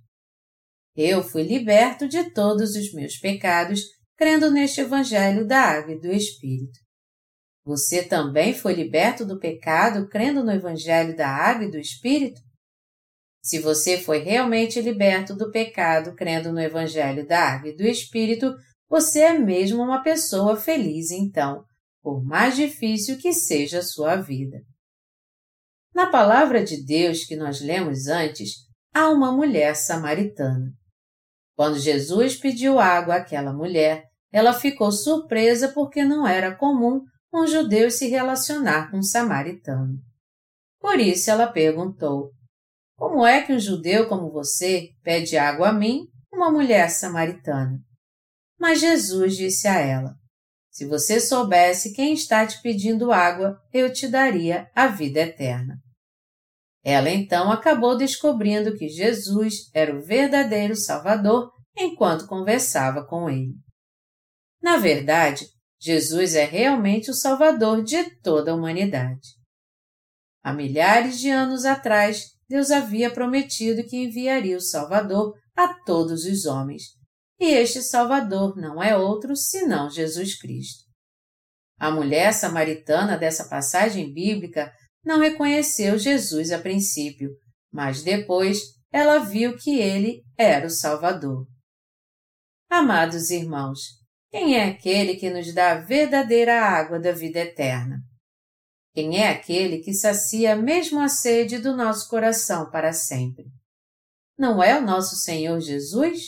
Eu 0.96 1.22
fui 1.22 1.42
liberto 1.42 2.08
de 2.08 2.30
todos 2.30 2.74
os 2.74 2.92
meus 2.92 3.16
pecados 3.18 3.80
crendo 4.16 4.50
neste 4.50 4.80
Evangelho 4.80 5.46
da 5.46 5.60
Água 5.60 5.94
e 5.94 6.00
do 6.00 6.10
Espírito. 6.12 6.78
Você 7.64 8.04
também 8.04 8.52
foi 8.52 8.74
liberto 8.74 9.24
do 9.24 9.38
pecado 9.38 10.08
crendo 10.08 10.44
no 10.44 10.52
Evangelho 10.52 11.16
da 11.16 11.28
Água 11.28 11.64
e 11.64 11.70
do 11.70 11.78
Espírito? 11.78 12.40
Se 13.44 13.60
você 13.60 13.98
foi 13.98 14.20
realmente 14.20 14.80
liberto 14.80 15.36
do 15.36 15.50
pecado 15.50 16.14
crendo 16.14 16.50
no 16.50 16.58
Evangelho 16.58 17.26
da 17.26 17.40
Água 17.40 17.68
e 17.68 17.76
do 17.76 17.82
Espírito, 17.82 18.54
você 18.88 19.20
é 19.20 19.38
mesmo 19.38 19.82
uma 19.82 20.02
pessoa 20.02 20.56
feliz 20.56 21.10
então, 21.10 21.62
por 22.02 22.24
mais 22.24 22.56
difícil 22.56 23.18
que 23.18 23.34
seja 23.34 23.80
a 23.80 23.82
sua 23.82 24.16
vida. 24.16 24.62
Na 25.94 26.06
palavra 26.06 26.64
de 26.64 26.82
Deus 26.86 27.24
que 27.24 27.36
nós 27.36 27.60
lemos 27.60 28.06
antes, 28.06 28.54
há 28.94 29.10
uma 29.10 29.30
mulher 29.30 29.76
samaritana. 29.76 30.72
Quando 31.54 31.78
Jesus 31.78 32.36
pediu 32.36 32.80
água 32.80 33.16
àquela 33.16 33.52
mulher, 33.52 34.04
ela 34.32 34.54
ficou 34.54 34.90
surpresa 34.90 35.68
porque 35.68 36.02
não 36.02 36.26
era 36.26 36.56
comum 36.56 37.02
um 37.30 37.46
judeu 37.46 37.90
se 37.90 38.08
relacionar 38.08 38.90
com 38.90 38.98
um 38.98 39.02
samaritano. 39.02 39.98
Por 40.80 40.98
isso 40.98 41.30
ela 41.30 41.46
perguntou: 41.46 42.30
como 43.04 43.26
é 43.26 43.42
que 43.42 43.52
um 43.52 43.60
judeu 43.60 44.08
como 44.08 44.32
você 44.32 44.88
pede 45.02 45.36
água 45.36 45.68
a 45.68 45.72
mim, 45.74 46.06
uma 46.32 46.50
mulher 46.50 46.88
samaritana? 46.88 47.78
Mas 48.58 48.80
Jesus 48.80 49.36
disse 49.36 49.68
a 49.68 49.78
ela: 49.78 50.14
Se 50.70 50.86
você 50.86 51.20
soubesse 51.20 51.92
quem 51.92 52.14
está 52.14 52.46
te 52.46 52.62
pedindo 52.62 53.12
água, 53.12 53.58
eu 53.74 53.92
te 53.92 54.08
daria 54.08 54.70
a 54.74 54.86
vida 54.86 55.20
eterna. 55.20 55.76
Ela 56.82 57.10
então 57.10 57.52
acabou 57.52 57.94
descobrindo 57.94 58.74
que 58.74 58.88
Jesus 58.88 59.70
era 59.74 59.94
o 59.94 60.02
verdadeiro 60.02 60.74
Salvador 60.74 61.52
enquanto 61.76 62.26
conversava 62.26 63.06
com 63.06 63.28
ele. 63.28 63.52
Na 64.62 64.78
verdade, 64.78 65.46
Jesus 65.78 66.34
é 66.34 66.44
realmente 66.46 67.10
o 67.10 67.14
Salvador 67.14 67.84
de 67.84 68.02
toda 68.20 68.50
a 68.50 68.54
humanidade. 68.54 69.28
Há 70.42 70.54
milhares 70.54 71.20
de 71.20 71.28
anos 71.28 71.66
atrás, 71.66 72.33
Deus 72.48 72.70
havia 72.70 73.10
prometido 73.10 73.84
que 73.84 73.96
enviaria 73.96 74.56
o 74.56 74.60
Salvador 74.60 75.34
a 75.56 75.74
todos 75.84 76.24
os 76.24 76.46
homens. 76.46 76.82
E 77.40 77.46
este 77.46 77.82
Salvador 77.82 78.56
não 78.56 78.82
é 78.82 78.96
outro 78.96 79.34
senão 79.36 79.90
Jesus 79.90 80.38
Cristo. 80.38 80.84
A 81.78 81.90
mulher 81.90 82.32
samaritana 82.32 83.18
dessa 83.18 83.48
passagem 83.48 84.12
bíblica 84.12 84.72
não 85.04 85.20
reconheceu 85.20 85.98
Jesus 85.98 86.52
a 86.52 86.58
princípio, 86.58 87.30
mas 87.72 88.02
depois 88.02 88.60
ela 88.92 89.18
viu 89.18 89.56
que 89.56 89.78
ele 89.78 90.22
era 90.38 90.66
o 90.66 90.70
Salvador. 90.70 91.46
Amados 92.70 93.30
irmãos, 93.30 93.80
quem 94.30 94.56
é 94.56 94.68
aquele 94.68 95.16
que 95.16 95.30
nos 95.30 95.52
dá 95.52 95.72
a 95.72 95.80
verdadeira 95.80 96.60
água 96.60 96.98
da 96.98 97.12
vida 97.12 97.40
eterna? 97.40 97.98
Quem 98.94 99.20
é 99.20 99.28
aquele 99.28 99.78
que 99.78 99.92
sacia 99.92 100.54
mesmo 100.54 101.00
a 101.00 101.08
sede 101.08 101.58
do 101.58 101.76
nosso 101.76 102.08
coração 102.08 102.70
para 102.70 102.92
sempre? 102.92 103.44
Não 104.38 104.62
é 104.62 104.78
o 104.78 104.84
nosso 104.84 105.16
Senhor 105.16 105.58
Jesus? 105.60 106.20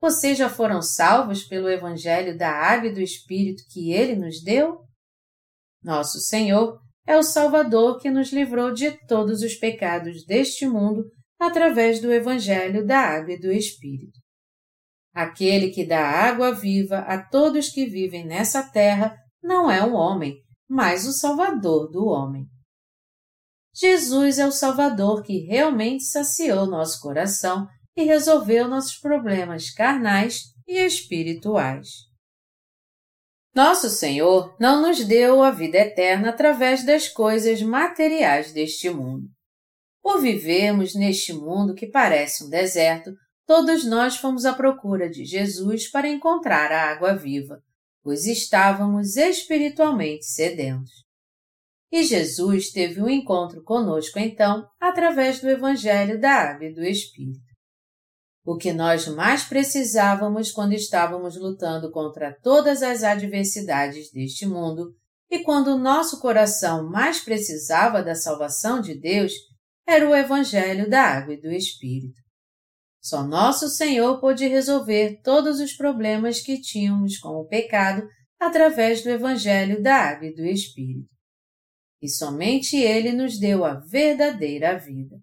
Vocês 0.00 0.38
já 0.38 0.48
foram 0.48 0.80
salvos 0.80 1.44
pelo 1.44 1.68
Evangelho 1.68 2.36
da 2.36 2.50
Água 2.50 2.88
e 2.88 2.94
do 2.94 3.00
Espírito 3.00 3.62
que 3.70 3.92
Ele 3.92 4.16
nos 4.16 4.42
deu? 4.42 4.78
Nosso 5.82 6.18
Senhor 6.18 6.78
é 7.06 7.16
o 7.18 7.22
Salvador 7.22 8.00
que 8.00 8.10
nos 8.10 8.32
livrou 8.32 8.72
de 8.72 8.92
todos 9.06 9.42
os 9.42 9.54
pecados 9.54 10.24
deste 10.24 10.66
mundo 10.66 11.04
através 11.38 12.00
do 12.00 12.10
Evangelho 12.10 12.86
da 12.86 12.98
Água 12.98 13.34
e 13.34 13.38
do 13.40 13.52
Espírito. 13.52 14.18
Aquele 15.14 15.70
que 15.70 15.86
dá 15.86 16.00
água 16.00 16.52
viva 16.52 16.98
a 17.00 17.22
todos 17.22 17.68
que 17.68 17.86
vivem 17.86 18.26
nessa 18.26 18.62
terra 18.62 19.14
não 19.42 19.70
é 19.70 19.84
um 19.84 19.94
homem, 19.94 20.43
mas 20.68 21.06
o 21.06 21.12
Salvador 21.12 21.90
do 21.90 22.06
homem. 22.06 22.46
Jesus 23.74 24.38
é 24.38 24.46
o 24.46 24.52
Salvador 24.52 25.22
que 25.22 25.38
realmente 25.46 26.04
saciou 26.04 26.66
nosso 26.66 27.00
coração 27.00 27.66
e 27.96 28.04
resolveu 28.04 28.68
nossos 28.68 28.98
problemas 28.98 29.70
carnais 29.70 30.42
e 30.66 30.78
espirituais. 30.78 31.88
Nosso 33.54 33.88
Senhor 33.88 34.56
não 34.58 34.82
nos 34.82 35.04
deu 35.04 35.42
a 35.42 35.50
vida 35.50 35.78
eterna 35.78 36.30
através 36.30 36.84
das 36.84 37.08
coisas 37.08 37.62
materiais 37.62 38.52
deste 38.52 38.90
mundo. 38.90 39.28
Por 40.02 40.20
vivermos 40.20 40.94
neste 40.94 41.32
mundo 41.32 41.74
que 41.74 41.86
parece 41.86 42.44
um 42.44 42.48
deserto, 42.48 43.12
todos 43.46 43.84
nós 43.84 44.16
fomos 44.16 44.44
à 44.44 44.52
procura 44.52 45.08
de 45.08 45.24
Jesus 45.24 45.88
para 45.88 46.08
encontrar 46.08 46.72
a 46.72 46.90
água 46.90 47.14
viva, 47.14 47.62
pois 48.04 48.26
estávamos 48.26 49.16
espiritualmente 49.16 50.26
sedentos. 50.26 50.92
E 51.90 52.04
Jesus 52.04 52.70
teve 52.70 53.00
um 53.00 53.08
encontro 53.08 53.62
conosco 53.62 54.18
então, 54.18 54.68
através 54.78 55.40
do 55.40 55.48
Evangelho 55.48 56.20
da 56.20 56.32
Água 56.32 56.66
e 56.66 56.74
do 56.74 56.84
Espírito. 56.84 57.40
O 58.44 58.58
que 58.58 58.74
nós 58.74 59.08
mais 59.08 59.44
precisávamos 59.44 60.52
quando 60.52 60.74
estávamos 60.74 61.34
lutando 61.40 61.90
contra 61.90 62.36
todas 62.42 62.82
as 62.82 63.02
adversidades 63.02 64.10
deste 64.12 64.44
mundo 64.44 64.94
e 65.30 65.38
quando 65.38 65.68
o 65.68 65.78
nosso 65.78 66.20
coração 66.20 66.90
mais 66.90 67.20
precisava 67.20 68.02
da 68.02 68.14
salvação 68.14 68.82
de 68.82 69.00
Deus 69.00 69.32
era 69.86 70.06
o 70.06 70.14
Evangelho 70.14 70.90
da 70.90 71.00
Água 71.00 71.34
e 71.34 71.40
do 71.40 71.50
Espírito. 71.50 72.23
Só 73.04 73.22
nosso 73.22 73.68
Senhor 73.68 74.18
pôde 74.18 74.48
resolver 74.48 75.20
todos 75.22 75.60
os 75.60 75.74
problemas 75.74 76.40
que 76.40 76.58
tínhamos 76.58 77.18
com 77.18 77.34
o 77.38 77.46
pecado 77.46 78.08
através 78.40 79.02
do 79.02 79.10
Evangelho 79.10 79.82
da 79.82 79.94
Água 79.94 80.28
e 80.28 80.34
do 80.34 80.42
Espírito. 80.42 81.10
E 82.00 82.08
somente 82.08 82.78
Ele 82.78 83.12
nos 83.12 83.38
deu 83.38 83.62
a 83.62 83.74
verdadeira 83.74 84.78
vida. 84.78 85.16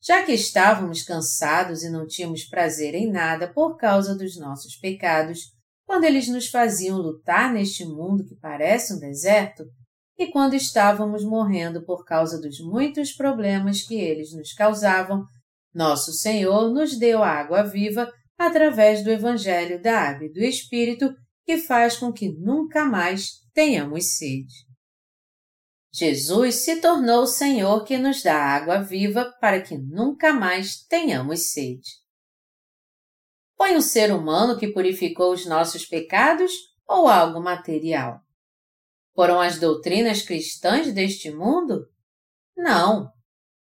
Já 0.00 0.24
que 0.24 0.30
estávamos 0.30 1.02
cansados 1.02 1.82
e 1.82 1.90
não 1.90 2.06
tínhamos 2.06 2.44
prazer 2.44 2.94
em 2.94 3.10
nada 3.10 3.52
por 3.52 3.76
causa 3.76 4.16
dos 4.16 4.38
nossos 4.38 4.76
pecados, 4.76 5.40
quando 5.84 6.04
eles 6.04 6.28
nos 6.28 6.46
faziam 6.46 6.98
lutar 6.98 7.52
neste 7.52 7.84
mundo 7.84 8.24
que 8.24 8.36
parece 8.36 8.94
um 8.94 9.00
deserto, 9.00 9.64
e 10.16 10.28
quando 10.28 10.54
estávamos 10.54 11.24
morrendo 11.24 11.84
por 11.84 12.04
causa 12.04 12.40
dos 12.40 12.60
muitos 12.60 13.12
problemas 13.12 13.82
que 13.82 13.96
eles 13.96 14.32
nos 14.32 14.52
causavam, 14.52 15.24
nosso 15.76 16.12
Senhor 16.12 16.72
nos 16.72 16.98
deu 16.98 17.22
a 17.22 17.28
água 17.28 17.62
viva 17.62 18.10
através 18.38 19.04
do 19.04 19.10
Evangelho 19.10 19.80
da 19.80 20.00
Água 20.00 20.26
e 20.26 20.32
do 20.32 20.40
Espírito, 20.40 21.14
que 21.44 21.58
faz 21.58 21.98
com 21.98 22.12
que 22.12 22.28
nunca 22.32 22.84
mais 22.84 23.42
tenhamos 23.52 24.16
sede. 24.16 24.66
Jesus 25.92 26.56
se 26.56 26.80
tornou 26.80 27.22
o 27.22 27.26
Senhor 27.26 27.84
que 27.84 27.96
nos 27.96 28.22
dá 28.22 28.34
água 28.34 28.82
viva 28.82 29.32
para 29.40 29.62
que 29.62 29.76
nunca 29.78 30.32
mais 30.32 30.82
tenhamos 30.86 31.50
sede. 31.52 31.88
Foi 33.56 33.74
um 33.76 33.80
ser 33.80 34.12
humano 34.12 34.58
que 34.58 34.72
purificou 34.72 35.32
os 35.32 35.46
nossos 35.46 35.86
pecados 35.86 36.52
ou 36.86 37.08
algo 37.08 37.40
material? 37.40 38.20
Foram 39.14 39.40
as 39.40 39.58
doutrinas 39.58 40.20
cristãs 40.22 40.92
deste 40.92 41.30
mundo? 41.30 41.86
Não. 42.54 43.10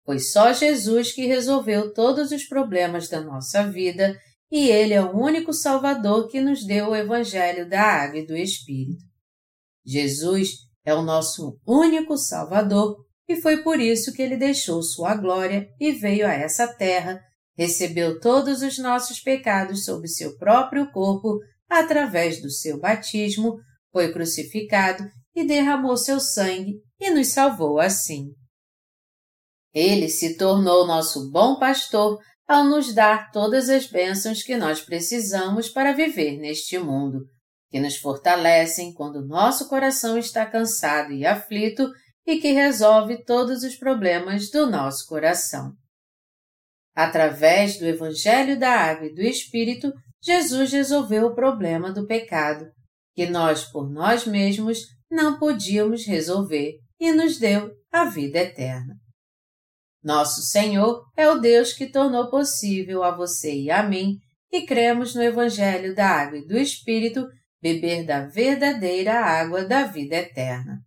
Foi 0.08 0.20
só 0.20 0.54
Jesus 0.54 1.12
que 1.12 1.26
resolveu 1.26 1.94
todos 1.94 2.32
os 2.32 2.46
problemas 2.46 3.10
da 3.10 3.20
nossa 3.20 3.70
vida 3.70 4.18
e 4.50 4.70
Ele 4.70 4.94
é 4.94 5.02
o 5.02 5.14
único 5.14 5.52
Salvador 5.52 6.30
que 6.30 6.40
nos 6.40 6.66
deu 6.66 6.92
o 6.92 6.96
Evangelho 6.96 7.70
da 7.70 7.82
Água 7.82 8.20
e 8.20 8.26
do 8.26 8.34
Espírito. 8.34 9.04
Jesus 9.86 10.52
é 10.86 10.94
o 10.94 11.02
nosso 11.02 11.60
único 11.68 12.16
Salvador 12.16 12.96
e 13.28 13.36
foi 13.42 13.62
por 13.62 13.82
isso 13.82 14.14
que 14.14 14.22
Ele 14.22 14.38
deixou 14.38 14.82
sua 14.82 15.14
glória 15.14 15.68
e 15.78 15.92
veio 15.92 16.26
a 16.26 16.32
essa 16.32 16.74
terra, 16.74 17.20
recebeu 17.58 18.18
todos 18.22 18.62
os 18.62 18.78
nossos 18.78 19.20
pecados 19.20 19.84
sob 19.84 20.08
seu 20.08 20.38
próprio 20.38 20.90
corpo 20.90 21.38
através 21.70 22.42
do 22.42 22.50
seu 22.50 22.80
batismo, 22.80 23.58
foi 23.92 24.14
crucificado 24.14 25.04
e 25.36 25.46
derramou 25.46 25.98
seu 25.98 26.22
sangue 26.22 26.76
e 26.98 27.12
nos 27.12 27.28
salvou 27.28 27.78
assim. 27.78 28.30
Ele 29.74 30.10
se 30.10 30.38
tornou 30.38 30.88
nosso 30.88 31.30
bom 31.32 31.60
pastor 31.60 32.20
ao 32.48 32.64
nos 32.64 32.94
dar 32.94 33.30
todas 33.32 33.70
as 33.70 33.88
bênçãos 33.88 34.42
que 34.42 34.56
nós 34.56 34.82
precisamos 34.82 35.68
para 35.68 35.92
viver 35.92 36.38
neste 36.38 36.78
mundo, 36.78 37.26
que 37.70 37.80
nos 37.80 37.98
fortalecem 37.98 38.94
quando 38.94 39.28
nosso 39.28 39.68
coração 39.68 40.18
está 40.18 40.46
cansado 40.46 41.12
e 41.12 41.26
aflito 41.26 41.92
e 42.26 42.40
que 42.40 42.52
resolve 42.52 43.24
todos 43.24 43.64
os 43.64 43.76
problemas 43.76 44.50
do 44.50 44.70
nosso 44.70 45.06
coração. 45.08 45.74
Através 46.96 47.78
do 47.78 47.86
Evangelho 47.86 48.58
da 48.58 48.72
Água 48.72 49.08
e 49.08 49.14
do 49.14 49.22
Espírito, 49.22 49.92
Jesus 50.22 50.72
resolveu 50.72 51.28
o 51.28 51.36
problema 51.36 51.92
do 51.92 52.08
pecado, 52.08 52.66
que 53.14 53.28
nós 53.28 53.66
por 53.66 53.90
nós 53.90 54.26
mesmos 54.26 54.80
não 55.10 55.38
podíamos 55.38 56.06
resolver 56.06 56.74
e 57.00 57.12
nos 57.12 57.38
deu 57.38 57.72
a 57.92 58.06
vida 58.06 58.40
eterna. 58.40 58.96
Nosso 60.08 60.42
Senhor 60.42 61.04
é 61.18 61.30
o 61.30 61.38
Deus 61.38 61.74
que 61.74 61.86
tornou 61.86 62.30
possível 62.30 63.04
a 63.04 63.14
você 63.14 63.54
e 63.54 63.70
a 63.70 63.84
mim, 63.84 64.18
que 64.50 64.62
cremos 64.62 65.14
no 65.14 65.22
Evangelho 65.22 65.94
da 65.94 66.08
Água 66.08 66.38
e 66.38 66.48
do 66.48 66.58
Espírito, 66.58 67.28
beber 67.62 68.06
da 68.06 68.26
verdadeira 68.26 69.20
água 69.20 69.66
da 69.66 69.84
vida 69.84 70.16
eterna. 70.16 70.80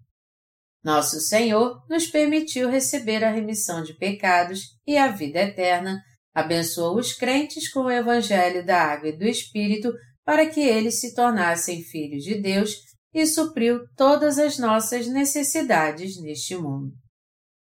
Nosso 0.82 1.20
Senhor 1.20 1.84
nos 1.86 2.06
permitiu 2.06 2.70
receber 2.70 3.22
a 3.22 3.30
remissão 3.30 3.82
de 3.82 3.92
pecados 3.92 4.62
e 4.86 4.96
a 4.96 5.08
vida 5.08 5.40
eterna, 5.40 6.00
abençoou 6.34 6.96
os 6.96 7.12
crentes 7.12 7.70
com 7.70 7.80
o 7.80 7.90
Evangelho 7.90 8.64
da 8.64 8.82
Água 8.82 9.10
e 9.10 9.18
do 9.18 9.24
Espírito 9.24 9.92
para 10.24 10.48
que 10.48 10.60
eles 10.60 10.98
se 10.98 11.14
tornassem 11.14 11.82
filhos 11.82 12.24
de 12.24 12.40
Deus 12.40 12.74
e 13.12 13.26
supriu 13.26 13.80
todas 13.98 14.38
as 14.38 14.56
nossas 14.56 15.06
necessidades 15.06 16.18
neste 16.22 16.56
mundo. 16.56 16.94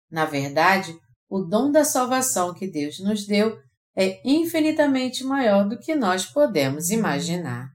Na 0.09 0.25
verdade, 0.25 0.97
o 1.29 1.41
dom 1.41 1.71
da 1.71 1.85
salvação 1.85 2.55
que 2.55 2.67
Deus 2.67 2.99
nos 3.01 3.27
deu 3.27 3.59
é 3.97 4.21
infinitamente 4.25 5.25
maior 5.25 5.69
do 5.69 5.79
que 5.79 5.95
nós 5.95 6.25
podemos 6.25 6.91
imaginar. 6.91 7.69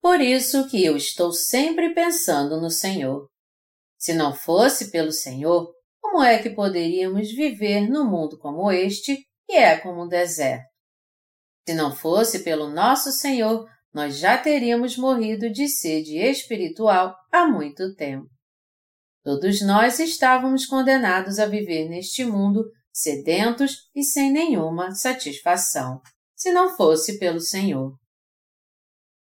Por 0.00 0.20
isso 0.20 0.68
que 0.68 0.84
eu 0.84 0.96
estou 0.96 1.32
sempre 1.32 1.92
pensando 1.92 2.60
no 2.60 2.70
Senhor. 2.70 3.26
Se 3.98 4.14
não 4.14 4.32
fosse 4.32 4.90
pelo 4.90 5.10
Senhor, 5.10 5.72
como 6.00 6.22
é 6.22 6.40
que 6.40 6.50
poderíamos 6.50 7.32
viver 7.32 7.88
num 7.88 8.08
mundo 8.08 8.38
como 8.38 8.70
este, 8.70 9.16
que 9.46 9.56
é 9.56 9.76
como 9.78 10.04
um 10.04 10.08
deserto? 10.08 10.66
Se 11.68 11.74
não 11.74 11.94
fosse 11.94 12.44
pelo 12.44 12.70
nosso 12.70 13.10
Senhor, 13.10 13.68
nós 13.92 14.18
já 14.18 14.38
teríamos 14.38 14.96
morrido 14.96 15.50
de 15.50 15.68
sede 15.68 16.18
espiritual 16.18 17.16
há 17.32 17.46
muito 17.48 17.94
tempo. 17.96 18.35
Todos 19.26 19.60
nós 19.60 19.98
estávamos 19.98 20.66
condenados 20.66 21.40
a 21.40 21.46
viver 21.46 21.88
neste 21.88 22.24
mundo 22.24 22.64
sedentos 22.92 23.88
e 23.92 24.04
sem 24.04 24.30
nenhuma 24.30 24.94
satisfação, 24.94 26.00
se 26.36 26.52
não 26.52 26.76
fosse 26.76 27.18
pelo 27.18 27.40
Senhor. 27.40 27.98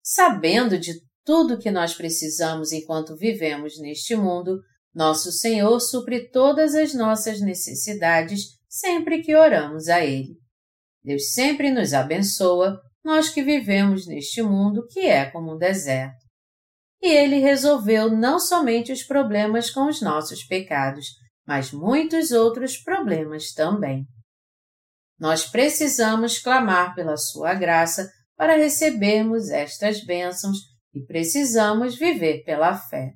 Sabendo 0.02 0.76
de 0.76 0.94
tudo 1.24 1.56
que 1.56 1.70
nós 1.70 1.94
precisamos 1.94 2.72
enquanto 2.72 3.14
vivemos 3.14 3.78
neste 3.78 4.16
mundo, 4.16 4.58
nosso 4.92 5.30
Senhor 5.30 5.78
supre 5.78 6.28
todas 6.30 6.74
as 6.74 6.92
nossas 6.92 7.40
necessidades 7.40 8.58
sempre 8.68 9.22
que 9.22 9.36
oramos 9.36 9.88
a 9.88 10.04
Ele. 10.04 10.36
Deus 11.04 11.32
sempre 11.32 11.70
nos 11.70 11.94
abençoa, 11.94 12.76
nós 13.04 13.28
que 13.28 13.40
vivemos 13.40 14.08
neste 14.08 14.42
mundo 14.42 14.84
que 14.88 15.06
é 15.06 15.30
como 15.30 15.54
um 15.54 15.58
deserto. 15.58 16.21
E 17.02 17.08
ele 17.08 17.38
resolveu 17.38 18.08
não 18.08 18.38
somente 18.38 18.92
os 18.92 19.02
problemas 19.02 19.70
com 19.70 19.88
os 19.88 20.00
nossos 20.00 20.44
pecados, 20.44 21.06
mas 21.44 21.72
muitos 21.72 22.30
outros 22.30 22.76
problemas 22.76 23.52
também. 23.52 24.06
Nós 25.18 25.44
precisamos 25.44 26.38
clamar 26.38 26.94
pela 26.94 27.16
sua 27.16 27.54
graça 27.54 28.08
para 28.36 28.56
recebermos 28.56 29.50
estas 29.50 30.04
bênçãos 30.04 30.58
e 30.94 31.04
precisamos 31.04 31.96
viver 31.96 32.44
pela 32.44 32.76
fé. 32.76 33.12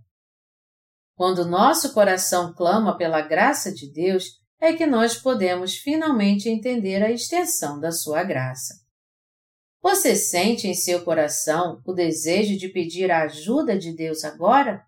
Quando 1.14 1.45
nosso 1.47 1.95
coração 1.95 2.53
clama 2.55 2.97
pela 2.97 3.22
graça 3.22 3.72
de 3.72 3.91
Deus, 3.93 4.24
é 4.61 4.72
que 4.72 4.87
nós 4.87 5.16
podemos 5.16 5.76
finalmente 5.76 6.49
entender 6.49 7.03
a 7.03 7.11
extensão 7.11 7.78
da 7.80 7.91
sua 7.91 8.22
graça. 8.22 8.86
Você 9.87 10.16
sente 10.16 10.66
em 10.66 10.74
seu 10.74 11.05
coração 11.05 11.80
o 11.87 11.93
desejo 11.93 12.59
de 12.59 12.68
pedir 12.70 13.09
a 13.09 13.22
ajuda 13.22 13.78
de 13.78 13.95
Deus 13.95 14.24
agora? 14.24 14.82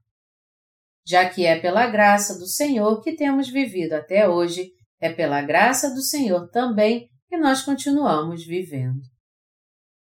Já 1.07 1.31
que 1.31 1.47
é 1.47 1.57
pela 1.57 1.87
graça 1.87 2.37
do 2.37 2.49
Senhor 2.49 3.01
que 3.01 3.15
temos 3.15 3.49
vivido 3.49 3.93
até 3.93 4.29
hoje, 4.29 4.73
é 5.01 5.09
pela 5.09 5.41
graça 5.41 5.95
do 5.95 6.03
Senhor 6.03 6.51
também 6.51 7.09
que 7.29 7.37
nós 7.37 7.63
continuamos 7.63 8.45
vivendo. 8.45 8.99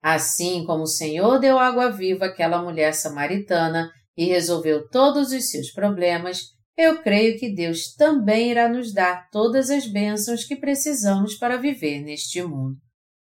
Assim 0.03 0.63
como 0.67 0.83
o 0.83 0.87
Senhor 0.87 1.39
deu 1.39 1.59
água 1.59 1.91
viva 1.91 2.27
àquela 2.27 2.63
mulher 2.63 2.93
samaritana 2.93 3.91
e 4.15 4.27
resolveu 4.27 4.87
todos 4.91 5.33
os 5.33 5.49
seus 5.49 5.71
problemas, 5.71 6.49
eu 6.77 7.03
creio 7.03 7.39
que 7.39 7.49
Deus 7.49 7.95
também 7.95 8.51
irá 8.51 8.69
nos 8.69 8.93
dar 8.93 9.31
todas 9.31 9.71
as 9.71 9.87
bênçãos 9.87 10.45
que 10.45 10.55
precisamos 10.55 11.35
para 11.37 11.57
viver 11.57 12.03
neste 12.03 12.43
mundo 12.43 12.77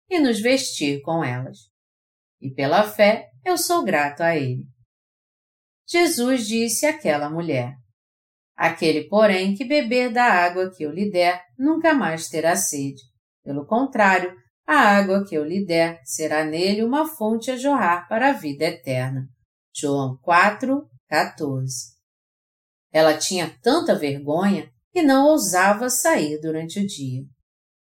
e 0.09 0.19
nos 0.19 0.39
vestir 0.39 1.01
com 1.01 1.23
elas. 1.23 1.57
E 2.41 2.49
pela 2.49 2.83
fé 2.83 3.29
eu 3.45 3.57
sou 3.57 3.83
grato 3.83 4.21
a 4.21 4.35
Ele. 4.35 4.63
Jesus 5.87 6.47
disse 6.47 6.85
àquela 6.85 7.29
mulher: 7.29 7.75
Aquele, 8.55 9.07
porém, 9.07 9.55
que 9.55 9.65
beber 9.65 10.11
da 10.11 10.25
água 10.25 10.71
que 10.71 10.83
eu 10.83 10.91
lhe 10.91 11.09
der, 11.09 11.43
nunca 11.57 11.93
mais 11.93 12.27
terá 12.27 12.55
sede. 12.55 13.01
Pelo 13.43 13.65
contrário, 13.65 14.35
a 14.67 14.75
água 14.75 15.25
que 15.25 15.35
eu 15.35 15.43
lhe 15.43 15.65
der 15.65 15.99
será 16.03 16.43
nele 16.43 16.83
uma 16.83 17.07
fonte 17.07 17.49
a 17.51 17.57
jorrar 17.57 18.07
para 18.07 18.29
a 18.29 18.33
vida 18.33 18.65
eterna. 18.65 19.27
João 19.73 20.17
4, 20.21 20.87
14. 21.07 21.97
Ela 22.91 23.17
tinha 23.17 23.57
tanta 23.61 23.95
vergonha 23.95 24.69
que 24.91 25.01
não 25.01 25.27
ousava 25.27 25.89
sair 25.89 26.39
durante 26.39 26.79
o 26.79 26.85
dia 26.85 27.23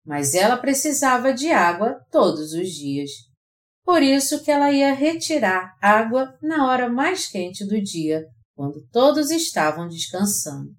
mas 0.05 0.35
ela 0.35 0.57
precisava 0.57 1.33
de 1.33 1.51
água 1.51 1.99
todos 2.11 2.53
os 2.53 2.69
dias. 2.69 3.11
Por 3.85 4.03
isso 4.03 4.43
que 4.43 4.51
ela 4.51 4.71
ia 4.73 4.95
retirar 4.95 5.75
água 5.81 6.37
na 6.43 6.67
hora 6.69 6.89
mais 6.89 7.27
quente 7.27 7.65
do 7.67 7.81
dia, 7.81 8.25
quando 8.55 8.87
todos 8.91 9.31
estavam 9.31 9.89
descansando. 9.89 10.71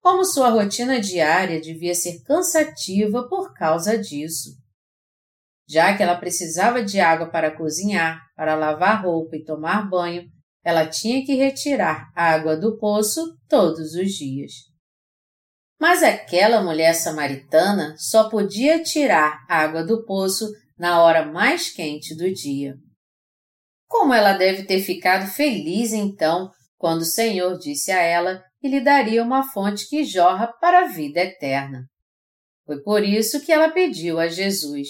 Como 0.00 0.24
sua 0.24 0.50
rotina 0.50 1.00
diária 1.00 1.60
devia 1.60 1.94
ser 1.94 2.22
cansativa 2.24 3.28
por 3.28 3.54
causa 3.54 3.96
disso. 3.96 4.50
Já 5.68 5.96
que 5.96 6.02
ela 6.02 6.16
precisava 6.16 6.82
de 6.82 6.98
água 6.98 7.30
para 7.30 7.56
cozinhar, 7.56 8.20
para 8.34 8.56
lavar 8.56 9.04
roupa 9.04 9.36
e 9.36 9.44
tomar 9.44 9.88
banho, 9.88 10.28
ela 10.64 10.88
tinha 10.88 11.24
que 11.24 11.34
retirar 11.34 12.10
água 12.16 12.56
do 12.56 12.78
poço 12.78 13.38
todos 13.48 13.94
os 13.94 14.12
dias. 14.12 14.71
Mas 15.82 16.00
aquela 16.00 16.62
mulher 16.62 16.94
samaritana 16.94 17.96
só 17.98 18.30
podia 18.30 18.80
tirar 18.84 19.44
água 19.48 19.82
do 19.82 20.04
poço 20.04 20.48
na 20.78 21.02
hora 21.02 21.26
mais 21.26 21.70
quente 21.70 22.14
do 22.14 22.32
dia. 22.32 22.76
Como 23.88 24.14
ela 24.14 24.34
deve 24.34 24.62
ter 24.62 24.78
ficado 24.80 25.26
feliz 25.26 25.92
então 25.92 26.52
quando 26.78 27.00
o 27.00 27.04
Senhor 27.04 27.58
disse 27.58 27.90
a 27.90 28.00
ela 28.00 28.44
que 28.60 28.68
lhe 28.68 28.80
daria 28.80 29.24
uma 29.24 29.42
fonte 29.42 29.88
que 29.88 30.04
jorra 30.04 30.46
para 30.60 30.84
a 30.84 30.86
vida 30.86 31.18
eterna. 31.18 31.84
Foi 32.64 32.80
por 32.80 33.02
isso 33.02 33.44
que 33.44 33.50
ela 33.50 33.68
pediu 33.68 34.20
a 34.20 34.28
Jesus: 34.28 34.88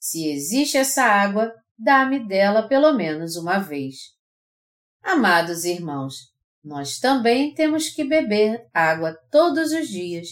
Se 0.00 0.28
existe 0.28 0.76
essa 0.76 1.04
água, 1.04 1.52
dá-me 1.78 2.26
dela 2.26 2.66
pelo 2.66 2.92
menos 2.94 3.36
uma 3.36 3.58
vez. 3.58 3.94
Amados 5.04 5.64
irmãos, 5.64 6.16
nós 6.66 6.98
também 6.98 7.54
temos 7.54 7.88
que 7.90 8.02
beber 8.02 8.66
água 8.74 9.16
todos 9.30 9.70
os 9.70 9.86
dias, 9.86 10.26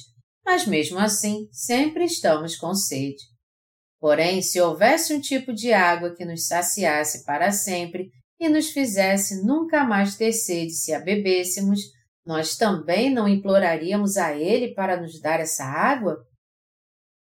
mas 0.44 0.66
mesmo 0.66 0.98
assim 0.98 1.48
sempre 1.52 2.04
estamos 2.04 2.56
com 2.56 2.74
sede. 2.74 3.22
Porém, 4.00 4.42
se 4.42 4.60
houvesse 4.60 5.14
um 5.14 5.20
tipo 5.20 5.54
de 5.54 5.72
água 5.72 6.12
que 6.12 6.24
nos 6.24 6.48
saciasse 6.48 7.24
para 7.24 7.52
sempre 7.52 8.10
e 8.40 8.48
nos 8.48 8.70
fizesse 8.70 9.46
nunca 9.46 9.84
mais 9.84 10.16
ter 10.16 10.32
sede 10.32 10.72
se 10.72 10.92
a 10.92 10.98
bebêssemos, 10.98 11.78
nós 12.26 12.56
também 12.56 13.14
não 13.14 13.28
imploraríamos 13.28 14.16
a 14.16 14.36
Ele 14.36 14.74
para 14.74 15.00
nos 15.00 15.20
dar 15.20 15.38
essa 15.38 15.64
água? 15.64 16.16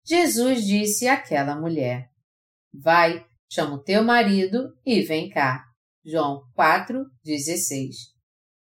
Jesus 0.05 0.65
disse 0.65 1.07
àquela 1.07 1.55
mulher: 1.55 2.09
Vai, 2.75 3.25
chama 3.49 3.77
o 3.77 3.83
teu 3.83 4.03
marido 4.03 4.75
e 4.85 5.03
vem 5.03 5.31
cá. 5.31 5.65
João 6.05 6.43
4:16. 6.57 8.18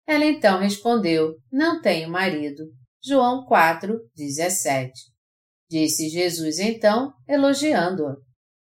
Ela 0.08 0.26
então 0.26 0.60
respondeu: 0.60 1.36
Não 1.52 1.82
tenho 1.82 2.10
marido. 2.10 2.64
João 3.04 3.46
4:17. 3.46 4.92
Disse 5.70 6.10
Jesus 6.10 6.60
então, 6.60 7.12
elogiando-a: 7.28 8.16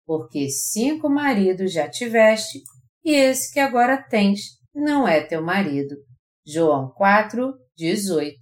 Porque 0.07 0.49
cinco 0.51 1.09
maridos 1.09 1.73
já 1.73 1.89
tiveste, 1.89 2.61
e 3.05 3.13
esse 3.13 3.53
que 3.53 3.61
agora 3.61 4.03
tens 4.03 4.41
não 4.75 5.09
é 5.09 5.23
teu 5.23 5.43
marido. 5.43 5.97
João 6.47 6.93
4:18. 6.95 8.37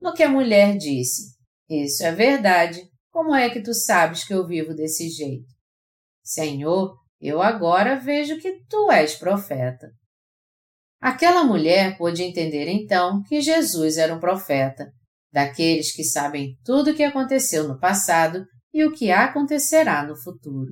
No 0.00 0.12
que 0.12 0.22
a 0.22 0.28
mulher 0.28 0.76
disse: 0.76 1.36
Isso 1.68 2.04
é 2.04 2.12
verdade. 2.12 2.90
Como 3.10 3.34
é 3.34 3.50
que 3.50 3.60
tu 3.60 3.74
sabes 3.74 4.24
que 4.24 4.32
eu 4.32 4.46
vivo 4.46 4.74
desse 4.74 5.08
jeito? 5.08 5.46
Senhor, 6.24 6.96
eu 7.20 7.42
agora 7.42 7.94
vejo 7.94 8.40
que 8.40 8.64
tu 8.68 8.90
és 8.90 9.14
profeta. 9.14 9.92
Aquela 11.02 11.42
mulher 11.42 11.98
pôde 11.98 12.22
entender 12.22 12.68
então 12.68 13.24
que 13.24 13.40
Jesus 13.40 13.96
era 13.96 14.14
um 14.14 14.20
profeta, 14.20 14.92
daqueles 15.32 15.92
que 15.92 16.04
sabem 16.04 16.56
tudo 16.64 16.92
o 16.92 16.94
que 16.94 17.02
aconteceu 17.02 17.66
no 17.66 17.76
passado 17.76 18.46
e 18.72 18.84
o 18.84 18.92
que 18.92 19.10
acontecerá 19.10 20.06
no 20.06 20.16
futuro. 20.16 20.70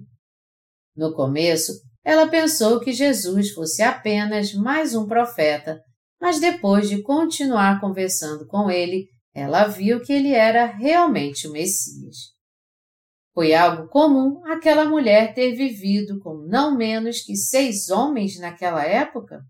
No 0.97 1.13
começo, 1.13 1.73
ela 2.05 2.29
pensou 2.29 2.79
que 2.79 2.93
Jesus 2.93 3.51
fosse 3.51 3.83
apenas 3.83 4.55
mais 4.55 4.95
um 4.95 5.05
profeta, 5.05 5.81
mas 6.21 6.39
depois 6.39 6.89
de 6.89 7.03
continuar 7.03 7.81
conversando 7.81 8.47
com 8.47 8.71
ele, 8.71 9.09
ela 9.35 9.67
viu 9.67 10.01
que 10.01 10.13
ele 10.13 10.33
era 10.33 10.67
realmente 10.67 11.49
o 11.49 11.53
Messias. 11.53 12.17
Foi 13.35 13.53
algo 13.53 13.89
comum 13.89 14.47
aquela 14.47 14.85
mulher 14.85 15.35
ter 15.35 15.57
vivido 15.57 16.21
com 16.21 16.47
não 16.47 16.77
menos 16.77 17.21
que 17.21 17.35
seis 17.35 17.91
homens 17.91 18.39
naquela 18.39 18.85
época? 18.85 19.41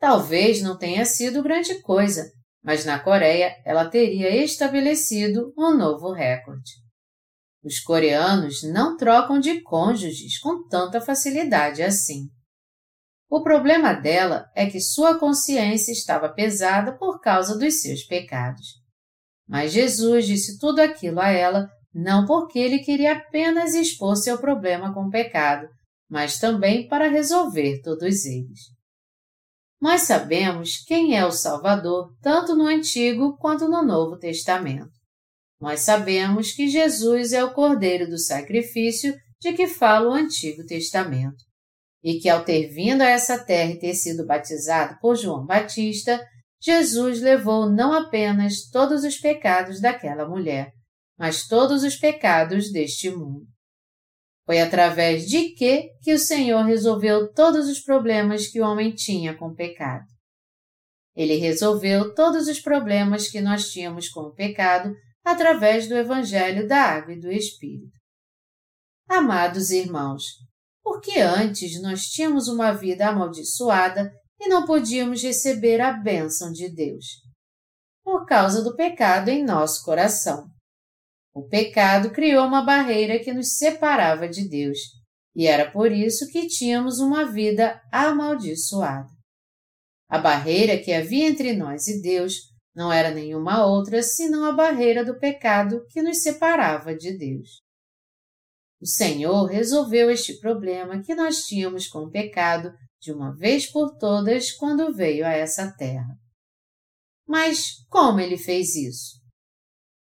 Talvez 0.00 0.62
não 0.62 0.78
tenha 0.78 1.04
sido 1.04 1.42
grande 1.42 1.78
coisa, 1.82 2.32
mas 2.64 2.86
na 2.86 2.98
Coreia 2.98 3.54
ela 3.66 3.88
teria 3.88 4.34
estabelecido 4.42 5.52
um 5.56 5.76
novo 5.76 6.10
recorde. 6.10 6.72
Os 7.62 7.78
coreanos 7.80 8.62
não 8.62 8.96
trocam 8.96 9.38
de 9.38 9.60
cônjuges 9.60 10.38
com 10.40 10.66
tanta 10.66 11.02
facilidade 11.02 11.82
assim. 11.82 12.30
O 13.28 13.42
problema 13.42 13.92
dela 13.92 14.46
é 14.56 14.64
que 14.68 14.80
sua 14.80 15.18
consciência 15.18 15.92
estava 15.92 16.32
pesada 16.32 16.96
por 16.96 17.20
causa 17.20 17.58
dos 17.58 17.82
seus 17.82 18.02
pecados. 18.02 18.66
Mas 19.46 19.70
Jesus 19.70 20.26
disse 20.26 20.58
tudo 20.58 20.80
aquilo 20.80 21.20
a 21.20 21.28
ela 21.28 21.68
não 21.92 22.24
porque 22.24 22.58
ele 22.58 22.78
queria 22.78 23.12
apenas 23.12 23.74
expor 23.74 24.16
seu 24.16 24.38
problema 24.38 24.94
com 24.94 25.06
o 25.06 25.10
pecado, 25.10 25.68
mas 26.08 26.38
também 26.38 26.88
para 26.88 27.08
resolver 27.08 27.82
todos 27.82 28.24
eles. 28.24 28.79
Nós 29.80 30.02
sabemos 30.02 30.84
quem 30.86 31.16
é 31.16 31.24
o 31.24 31.32
Salvador 31.32 32.14
tanto 32.20 32.54
no 32.54 32.66
Antigo 32.66 33.36
quanto 33.38 33.66
no 33.66 33.82
Novo 33.82 34.18
Testamento. 34.18 34.90
Nós 35.58 35.80
sabemos 35.80 36.52
que 36.52 36.68
Jesus 36.68 37.32
é 37.32 37.42
o 37.42 37.54
Cordeiro 37.54 38.08
do 38.08 38.18
sacrifício 38.18 39.14
de 39.40 39.54
que 39.54 39.66
fala 39.66 40.10
o 40.10 40.12
Antigo 40.12 40.64
Testamento, 40.66 41.42
e 42.04 42.18
que 42.18 42.28
ao 42.28 42.44
ter 42.44 42.68
vindo 42.68 43.00
a 43.00 43.08
essa 43.08 43.42
terra 43.42 43.72
e 43.72 43.78
ter 43.78 43.94
sido 43.94 44.26
batizado 44.26 44.98
por 45.00 45.16
João 45.16 45.46
Batista, 45.46 46.22
Jesus 46.62 47.22
levou 47.22 47.70
não 47.70 47.92
apenas 47.94 48.68
todos 48.70 49.02
os 49.02 49.16
pecados 49.16 49.80
daquela 49.80 50.28
mulher, 50.28 50.72
mas 51.18 51.48
todos 51.48 51.82
os 51.82 51.96
pecados 51.96 52.70
deste 52.70 53.10
mundo. 53.10 53.46
Foi 54.46 54.60
através 54.60 55.26
de 55.26 55.50
que 55.50 55.90
que 56.02 56.12
o 56.12 56.18
Senhor 56.18 56.64
resolveu 56.64 57.32
todos 57.32 57.68
os 57.68 57.80
problemas 57.80 58.48
que 58.48 58.60
o 58.60 58.64
homem 58.64 58.92
tinha 58.94 59.36
com 59.36 59.46
o 59.46 59.54
pecado. 59.54 60.06
Ele 61.14 61.36
resolveu 61.36 62.14
todos 62.14 62.48
os 62.48 62.60
problemas 62.60 63.28
que 63.28 63.40
nós 63.40 63.70
tínhamos 63.70 64.08
com 64.08 64.20
o 64.20 64.34
pecado 64.34 64.94
através 65.24 65.88
do 65.88 65.94
Evangelho 65.94 66.66
da 66.66 66.82
Água 66.82 67.12
e 67.12 67.20
do 67.20 67.30
Espírito. 67.30 67.98
Amados 69.08 69.70
irmãos, 69.70 70.22
porque 70.82 71.20
antes 71.20 71.80
nós 71.82 72.04
tínhamos 72.04 72.48
uma 72.48 72.72
vida 72.72 73.08
amaldiçoada 73.08 74.12
e 74.40 74.48
não 74.48 74.64
podíamos 74.64 75.22
receber 75.22 75.80
a 75.80 75.92
bênção 75.92 76.52
de 76.52 76.72
Deus? 76.72 77.04
Por 78.02 78.24
causa 78.24 78.62
do 78.62 78.74
pecado 78.74 79.28
em 79.28 79.44
nosso 79.44 79.84
coração. 79.84 80.46
O 81.32 81.46
pecado 81.46 82.10
criou 82.10 82.46
uma 82.46 82.62
barreira 82.62 83.18
que 83.18 83.32
nos 83.32 83.56
separava 83.56 84.28
de 84.28 84.48
Deus, 84.48 84.78
e 85.34 85.46
era 85.46 85.70
por 85.70 85.92
isso 85.92 86.26
que 86.28 86.46
tínhamos 86.46 86.98
uma 86.98 87.24
vida 87.24 87.80
amaldiçoada. 87.92 89.08
A 90.08 90.18
barreira 90.18 90.76
que 90.76 90.92
havia 90.92 91.28
entre 91.28 91.54
nós 91.54 91.86
e 91.86 92.02
Deus 92.02 92.34
não 92.74 92.92
era 92.92 93.10
nenhuma 93.12 93.64
outra 93.64 94.02
senão 94.02 94.44
a 94.44 94.52
barreira 94.52 95.04
do 95.04 95.18
pecado 95.18 95.86
que 95.88 96.02
nos 96.02 96.22
separava 96.22 96.94
de 96.94 97.16
Deus. 97.16 97.62
O 98.80 98.86
Senhor 98.86 99.44
resolveu 99.44 100.10
este 100.10 100.40
problema 100.40 101.02
que 101.02 101.14
nós 101.14 101.44
tínhamos 101.44 101.86
com 101.86 102.00
o 102.00 102.10
pecado 102.10 102.72
de 103.00 103.12
uma 103.12 103.34
vez 103.36 103.70
por 103.70 103.96
todas 103.98 104.50
quando 104.50 104.92
veio 104.92 105.24
a 105.24 105.32
essa 105.32 105.70
terra. 105.76 106.18
Mas 107.26 107.84
como 107.88 108.18
ele 108.18 108.36
fez 108.36 108.74
isso? 108.74 109.19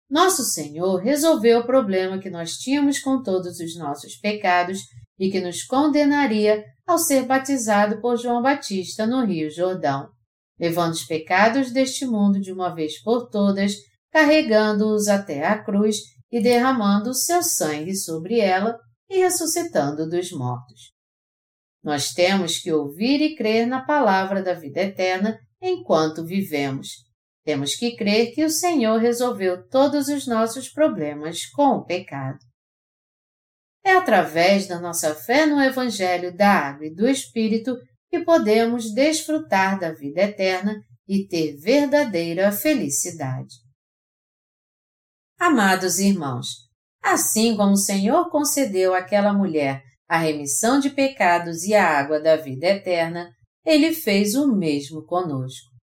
Nosso 0.09 0.43
Senhor 0.43 0.97
resolveu 0.97 1.59
o 1.59 1.65
problema 1.65 2.19
que 2.19 2.29
nós 2.29 2.53
tínhamos 2.53 2.99
com 2.99 3.21
todos 3.21 3.59
os 3.59 3.77
nossos 3.77 4.15
pecados 4.15 4.79
e 5.19 5.29
que 5.29 5.41
nos 5.41 5.63
condenaria 5.63 6.63
ao 6.85 6.97
ser 6.97 7.25
batizado 7.25 7.99
por 7.99 8.17
João 8.17 8.41
Batista 8.41 9.05
no 9.05 9.25
Rio 9.25 9.51
Jordão, 9.51 10.09
levando 10.57 10.93
os 10.93 11.03
pecados 11.03 11.71
deste 11.71 12.05
mundo 12.05 12.39
de 12.39 12.53
uma 12.53 12.73
vez 12.73 13.01
por 13.01 13.29
todas, 13.29 13.73
carregando-os 14.09 15.09
até 15.09 15.45
a 15.45 15.61
cruz 15.61 15.97
e 16.31 16.41
derramando 16.41 17.09
o 17.09 17.13
seu 17.13 17.43
sangue 17.43 17.93
sobre 17.93 18.39
ela 18.39 18.79
e 19.09 19.17
ressuscitando 19.17 20.09
dos 20.09 20.31
mortos. 20.31 20.93
Nós 21.83 22.13
temos 22.13 22.59
que 22.59 22.71
ouvir 22.71 23.21
e 23.21 23.35
crer 23.35 23.67
na 23.67 23.83
palavra 23.83 24.41
da 24.41 24.53
vida 24.53 24.81
eterna 24.81 25.37
enquanto 25.61 26.25
vivemos 26.25 27.06
temos 27.47 27.75
que 27.75 27.95
crer 27.95 28.33
que 28.33 28.43
o 28.43 28.49
Senhor 28.49 28.99
resolveu 28.99 29.65
todos 29.69 30.09
os 30.09 30.27
nossos 30.27 30.67
problemas 30.67 31.45
com 31.45 31.77
o 31.77 31.85
pecado. 31.85 32.39
É 33.85 33.93
através 33.93 34.67
da 34.67 34.81
nossa 34.81 35.15
fé 35.15 35.45
no 35.45 35.61
Evangelho 35.61 36.35
da 36.35 36.49
Água 36.49 36.87
e 36.87 36.93
do 36.93 37.07
Espírito 37.07 37.77
que 38.09 38.19
podemos 38.19 38.93
desfrutar 38.93 39.79
da 39.79 39.93
vida 39.93 40.23
eterna 40.23 40.75
e 41.07 41.25
ter 41.25 41.55
verdadeira 41.55 42.51
felicidade. 42.51 43.55
Amados 45.39 45.99
irmãos, 45.99 46.47
assim 47.01 47.55
como 47.55 47.71
o 47.71 47.77
Senhor 47.77 48.29
concedeu 48.29 48.93
àquela 48.93 49.31
mulher 49.31 49.81
a 50.05 50.17
remissão 50.17 50.81
de 50.81 50.89
pecados 50.89 51.63
e 51.63 51.73
a 51.73 51.97
água 51.97 52.19
da 52.19 52.35
vida 52.35 52.67
eterna, 52.67 53.31
ele 53.65 53.93
fez 53.93 54.35
o 54.35 54.53
mesmo 54.53 55.05
conosco. 55.05 55.76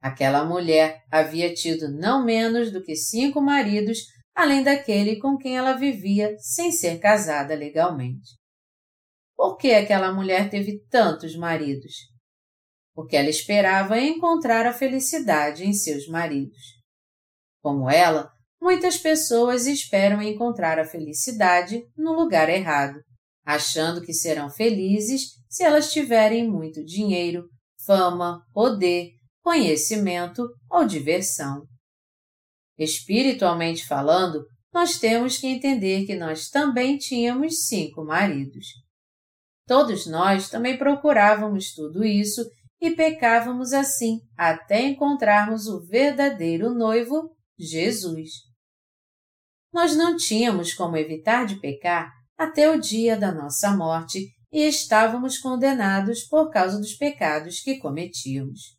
Aquela 0.00 0.44
mulher 0.44 1.02
havia 1.10 1.52
tido 1.52 1.90
não 1.90 2.24
menos 2.24 2.70
do 2.70 2.82
que 2.82 2.94
cinco 2.94 3.40
maridos 3.40 3.98
além 4.36 4.62
daquele 4.62 5.18
com 5.18 5.38
quem 5.38 5.56
ela 5.56 5.72
vivia 5.72 6.36
sem 6.38 6.70
ser 6.70 7.00
casada 7.00 7.54
legalmente. 7.54 8.36
Por 9.34 9.56
que 9.56 9.72
aquela 9.72 10.12
mulher 10.12 10.50
teve 10.50 10.84
tantos 10.90 11.34
maridos? 11.34 11.94
Porque 12.94 13.16
ela 13.16 13.30
esperava 13.30 13.98
encontrar 13.98 14.66
a 14.66 14.74
felicidade 14.74 15.64
em 15.64 15.72
seus 15.72 16.06
maridos. 16.06 16.76
Como 17.62 17.90
ela, 17.90 18.30
muitas 18.60 18.98
pessoas 18.98 19.66
esperam 19.66 20.20
encontrar 20.22 20.78
a 20.78 20.84
felicidade 20.84 21.82
no 21.96 22.12
lugar 22.12 22.48
errado, 22.48 23.00
achando 23.44 24.02
que 24.02 24.12
serão 24.12 24.50
felizes 24.50 25.30
se 25.48 25.62
elas 25.62 25.92
tiverem 25.92 26.48
muito 26.48 26.84
dinheiro, 26.84 27.48
fama, 27.86 28.42
poder, 28.52 29.12
conhecimento 29.46 30.42
ou 30.68 30.84
diversão. 30.84 31.62
Espiritualmente 32.76 33.86
falando, 33.86 34.44
nós 34.74 34.98
temos 34.98 35.38
que 35.38 35.46
entender 35.46 36.04
que 36.04 36.16
nós 36.16 36.48
também 36.48 36.98
tínhamos 36.98 37.64
cinco 37.68 38.04
maridos. 38.04 38.66
Todos 39.64 40.04
nós 40.04 40.50
também 40.50 40.76
procurávamos 40.76 41.72
tudo 41.72 42.04
isso 42.04 42.44
e 42.80 42.90
pecávamos 42.90 43.72
assim 43.72 44.18
até 44.36 44.82
encontrarmos 44.82 45.68
o 45.68 45.86
verdadeiro 45.86 46.74
noivo, 46.74 47.30
Jesus. 47.56 48.30
Nós 49.72 49.94
não 49.94 50.16
tínhamos 50.16 50.74
como 50.74 50.96
evitar 50.96 51.46
de 51.46 51.60
pecar 51.60 52.12
até 52.36 52.68
o 52.68 52.80
dia 52.80 53.16
da 53.16 53.30
nossa 53.30 53.76
morte 53.76 54.26
e 54.50 54.66
estávamos 54.66 55.38
condenados 55.38 56.24
por 56.24 56.50
causa 56.50 56.78
dos 56.78 56.94
pecados 56.94 57.60
que 57.60 57.78
cometíamos. 57.78 58.75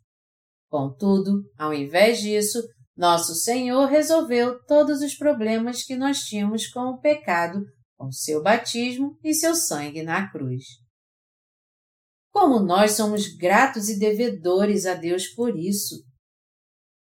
Contudo, 0.69 1.43
ao 1.57 1.73
invés 1.73 2.19
disso, 2.19 2.61
nosso 2.95 3.35
Senhor 3.35 3.85
resolveu 3.85 4.63
todos 4.65 5.01
os 5.01 5.15
problemas 5.15 5.83
que 5.83 5.95
nós 5.95 6.19
tínhamos 6.19 6.67
com 6.67 6.81
o 6.81 6.99
pecado 6.99 7.61
com 7.97 8.11
seu 8.11 8.41
batismo 8.41 9.17
e 9.23 9.33
seu 9.33 9.55
sangue 9.55 10.03
na 10.03 10.31
cruz. 10.31 10.63
Como 12.31 12.59
nós 12.59 12.91
somos 12.91 13.27
gratos 13.35 13.89
e 13.89 13.97
devedores 13.97 14.85
a 14.85 14.93
Deus 14.93 15.27
por 15.27 15.57
isso. 15.57 15.95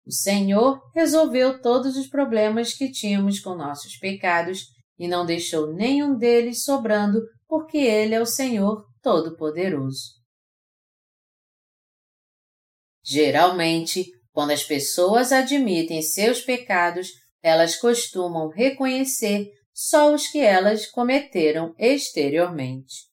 O 0.03 0.11
Senhor 0.11 0.81
resolveu 0.95 1.61
todos 1.61 1.95
os 1.95 2.07
problemas 2.07 2.73
que 2.73 2.91
tínhamos 2.91 3.39
com 3.39 3.55
nossos 3.55 3.97
pecados 3.97 4.65
e 4.97 5.07
não 5.07 5.25
deixou 5.25 5.71
nenhum 5.71 6.17
deles 6.17 6.63
sobrando, 6.63 7.21
porque 7.47 7.77
Ele 7.77 8.15
é 8.15 8.21
o 8.21 8.25
Senhor 8.25 8.83
Todo-Poderoso. 9.03 10.20
Geralmente, 13.11 14.09
quando 14.31 14.51
as 14.51 14.63
pessoas 14.63 15.33
admitem 15.33 16.01
seus 16.01 16.39
pecados, 16.39 17.09
elas 17.43 17.75
costumam 17.75 18.47
reconhecer 18.47 19.51
só 19.73 20.13
os 20.13 20.27
que 20.27 20.39
elas 20.39 20.85
cometeram 20.85 21.75
exteriormente. 21.77 23.09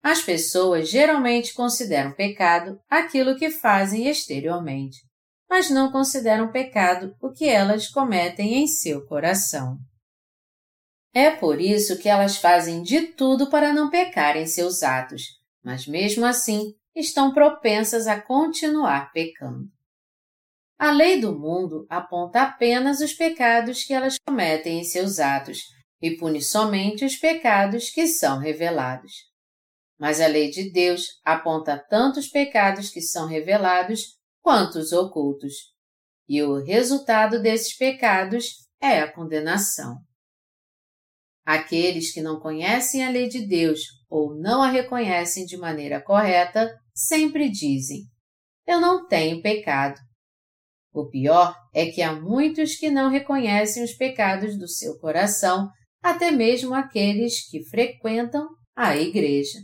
As 0.00 0.22
pessoas 0.22 0.88
geralmente 0.88 1.52
consideram 1.52 2.12
pecado 2.12 2.78
aquilo 2.88 3.36
que 3.36 3.50
fazem 3.50 4.06
exteriormente, 4.06 4.98
mas 5.50 5.68
não 5.68 5.90
consideram 5.90 6.52
pecado 6.52 7.12
o 7.20 7.32
que 7.32 7.48
elas 7.48 7.88
cometem 7.88 8.54
em 8.54 8.68
seu 8.68 9.04
coração. 9.04 9.78
É 11.12 11.28
por 11.28 11.60
isso 11.60 11.98
que 11.98 12.08
elas 12.08 12.36
fazem 12.36 12.84
de 12.84 13.08
tudo 13.14 13.50
para 13.50 13.72
não 13.72 13.90
pecar 13.90 14.36
em 14.36 14.46
seus 14.46 14.84
atos, 14.84 15.24
mas 15.66 15.84
mesmo 15.84 16.24
assim 16.24 16.76
estão 16.94 17.34
propensas 17.34 18.06
a 18.06 18.22
continuar 18.22 19.10
pecando. 19.10 19.66
A 20.78 20.92
lei 20.92 21.20
do 21.20 21.36
mundo 21.36 21.84
aponta 21.90 22.42
apenas 22.42 23.00
os 23.00 23.12
pecados 23.12 23.82
que 23.82 23.92
elas 23.92 24.14
cometem 24.24 24.78
em 24.78 24.84
seus 24.84 25.18
atos 25.18 25.58
e 26.00 26.16
pune 26.16 26.40
somente 26.40 27.04
os 27.04 27.16
pecados 27.16 27.90
que 27.90 28.06
são 28.06 28.38
revelados. 28.38 29.12
Mas 29.98 30.20
a 30.20 30.28
lei 30.28 30.50
de 30.50 30.70
Deus 30.70 31.20
aponta 31.24 31.76
tanto 31.76 32.20
os 32.20 32.28
pecados 32.28 32.90
que 32.90 33.00
são 33.00 33.26
revelados 33.26 34.16
quanto 34.40 34.78
os 34.78 34.92
ocultos. 34.92 35.52
E 36.28 36.44
o 36.44 36.62
resultado 36.62 37.42
desses 37.42 37.76
pecados 37.76 38.68
é 38.80 39.00
a 39.00 39.12
condenação. 39.12 39.96
Aqueles 41.46 42.12
que 42.12 42.20
não 42.20 42.40
conhecem 42.40 43.06
a 43.06 43.08
lei 43.08 43.28
de 43.28 43.46
Deus 43.46 43.78
ou 44.10 44.34
não 44.34 44.60
a 44.60 44.68
reconhecem 44.68 45.46
de 45.46 45.56
maneira 45.56 46.02
correta 46.02 46.76
sempre 46.92 47.48
dizem: 47.48 48.00
Eu 48.66 48.80
não 48.80 49.06
tenho 49.06 49.40
pecado. 49.40 49.96
O 50.92 51.08
pior 51.08 51.54
é 51.72 51.86
que 51.86 52.02
há 52.02 52.12
muitos 52.20 52.74
que 52.74 52.90
não 52.90 53.08
reconhecem 53.08 53.84
os 53.84 53.92
pecados 53.92 54.58
do 54.58 54.66
seu 54.66 54.98
coração, 54.98 55.70
até 56.02 56.32
mesmo 56.32 56.74
aqueles 56.74 57.48
que 57.48 57.64
frequentam 57.68 58.48
a 58.74 58.96
igreja. 58.96 59.60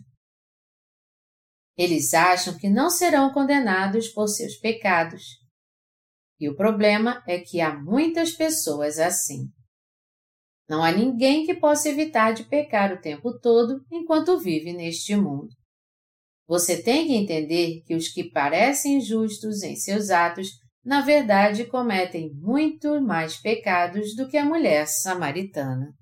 Eles 1.76 2.14
acham 2.14 2.57
que 2.57 2.68
não 2.68 2.91
serão 2.91 3.33
condenados 3.33 4.07
por 4.09 4.28
seus 4.28 4.55
pecados. 4.57 5.22
E 6.39 6.49
o 6.49 6.55
problema 6.55 7.24
é 7.26 7.41
que 7.41 7.61
há 7.61 7.74
muitas 7.74 8.30
pessoas 8.33 9.01
assim. 9.01 9.51
Não 10.68 10.82
há 10.82 10.92
ninguém 10.92 11.44
que 11.44 11.54
possa 11.54 11.88
evitar 11.88 12.32
de 12.32 12.44
pecar 12.44 12.92
o 12.92 13.00
tempo 13.00 13.38
todo 13.38 13.84
enquanto 13.90 14.38
vive 14.38 14.72
neste 14.72 15.16
mundo. 15.16 15.48
Você 16.46 16.82
tem 16.82 17.06
que 17.06 17.14
entender 17.14 17.82
que 17.86 17.94
os 17.94 18.08
que 18.08 18.24
parecem 18.24 19.00
justos 19.00 19.62
em 19.62 19.76
seus 19.76 20.10
atos, 20.10 20.48
na 20.84 21.00
verdade 21.00 21.64
cometem 21.64 22.32
muito 22.34 23.00
mais 23.00 23.36
pecados 23.36 24.14
do 24.14 24.28
que 24.28 24.36
a 24.36 24.44
mulher 24.44 24.86
samaritana. 24.86 25.94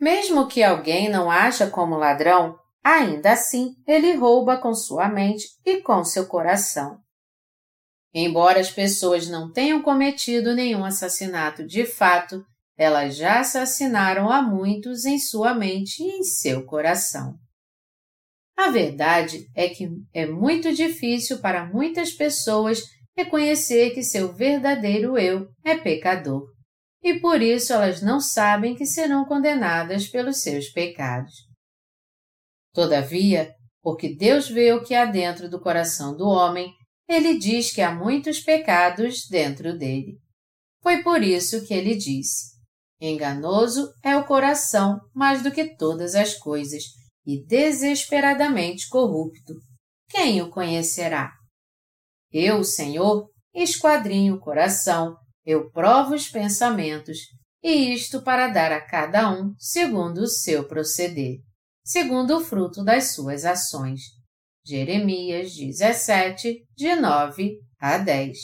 Mesmo 0.00 0.48
que 0.48 0.62
alguém 0.62 1.10
não 1.10 1.30
haja 1.30 1.68
como 1.68 1.96
ladrão, 1.96 2.58
ainda 2.82 3.32
assim 3.32 3.74
ele 3.86 4.14
rouba 4.14 4.56
com 4.56 4.72
sua 4.72 5.08
mente 5.08 5.46
e 5.64 5.82
com 5.82 6.02
seu 6.02 6.26
coração. 6.26 6.98
Embora 8.14 8.58
as 8.58 8.70
pessoas 8.70 9.28
não 9.28 9.52
tenham 9.52 9.82
cometido 9.82 10.54
nenhum 10.54 10.84
assassinato 10.84 11.64
de 11.64 11.84
fato, 11.84 12.44
elas 12.80 13.14
já 13.14 13.40
assassinaram 13.40 14.30
a 14.30 14.40
muitos 14.40 15.04
em 15.04 15.18
sua 15.18 15.52
mente 15.52 16.02
e 16.02 16.06
em 16.06 16.22
seu 16.22 16.64
coração. 16.64 17.34
A 18.56 18.70
verdade 18.70 19.46
é 19.54 19.68
que 19.68 19.86
é 20.14 20.24
muito 20.24 20.72
difícil 20.72 21.40
para 21.40 21.66
muitas 21.66 22.10
pessoas 22.10 22.80
reconhecer 23.14 23.90
que 23.90 24.02
seu 24.02 24.32
verdadeiro 24.32 25.18
eu 25.18 25.46
é 25.62 25.76
pecador, 25.76 26.46
e 27.02 27.20
por 27.20 27.42
isso 27.42 27.74
elas 27.74 28.00
não 28.00 28.18
sabem 28.18 28.74
que 28.74 28.86
serão 28.86 29.26
condenadas 29.26 30.08
pelos 30.08 30.40
seus 30.40 30.70
pecados. 30.70 31.34
Todavia, 32.72 33.54
porque 33.82 34.16
Deus 34.16 34.48
vê 34.48 34.72
o 34.72 34.82
que 34.82 34.94
há 34.94 35.04
dentro 35.04 35.50
do 35.50 35.60
coração 35.60 36.16
do 36.16 36.26
homem, 36.26 36.72
ele 37.06 37.38
diz 37.38 37.74
que 37.74 37.82
há 37.82 37.94
muitos 37.94 38.40
pecados 38.40 39.28
dentro 39.28 39.76
dele. 39.76 40.18
Foi 40.82 41.02
por 41.02 41.22
isso 41.22 41.66
que 41.66 41.74
ele 41.74 41.94
disse: 41.94 42.58
Enganoso 43.00 43.92
é 44.02 44.14
o 44.16 44.26
coração 44.26 45.00
mais 45.14 45.42
do 45.42 45.50
que 45.50 45.74
todas 45.76 46.14
as 46.14 46.34
coisas, 46.34 46.82
e 47.24 47.42
desesperadamente 47.46 48.88
corrupto. 48.88 49.54
Quem 50.08 50.42
o 50.42 50.50
conhecerá? 50.50 51.32
Eu, 52.32 52.62
Senhor, 52.62 53.28
esquadrinho 53.54 54.34
o 54.34 54.40
coração, 54.40 55.16
eu 55.44 55.70
provo 55.70 56.14
os 56.14 56.28
pensamentos, 56.28 57.18
e 57.62 57.94
isto 57.94 58.22
para 58.22 58.48
dar 58.48 58.72
a 58.72 58.84
cada 58.84 59.30
um 59.30 59.54
segundo 59.58 60.18
o 60.18 60.26
seu 60.26 60.66
proceder, 60.66 61.38
segundo 61.84 62.36
o 62.36 62.40
fruto 62.40 62.84
das 62.84 63.14
suas 63.14 63.44
ações. 63.44 64.00
Jeremias 64.64 65.54
17, 65.54 66.64
de 66.76 66.94
9 66.94 67.56
a 67.78 67.98
10. 67.98 68.36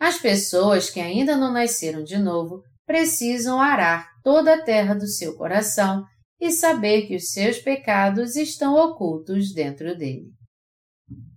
As 0.00 0.18
pessoas 0.18 0.88
que 0.88 1.00
ainda 1.00 1.36
não 1.36 1.52
nasceram 1.52 2.02
de 2.02 2.16
novo 2.16 2.62
precisam 2.88 3.60
arar 3.60 4.08
toda 4.24 4.54
a 4.54 4.62
terra 4.62 4.94
do 4.94 5.06
seu 5.06 5.36
coração 5.36 6.02
e 6.40 6.50
saber 6.50 7.02
que 7.02 7.16
os 7.16 7.32
seus 7.32 7.58
pecados 7.58 8.34
estão 8.34 8.74
ocultos 8.74 9.52
dentro 9.52 9.94
dele. 9.94 10.30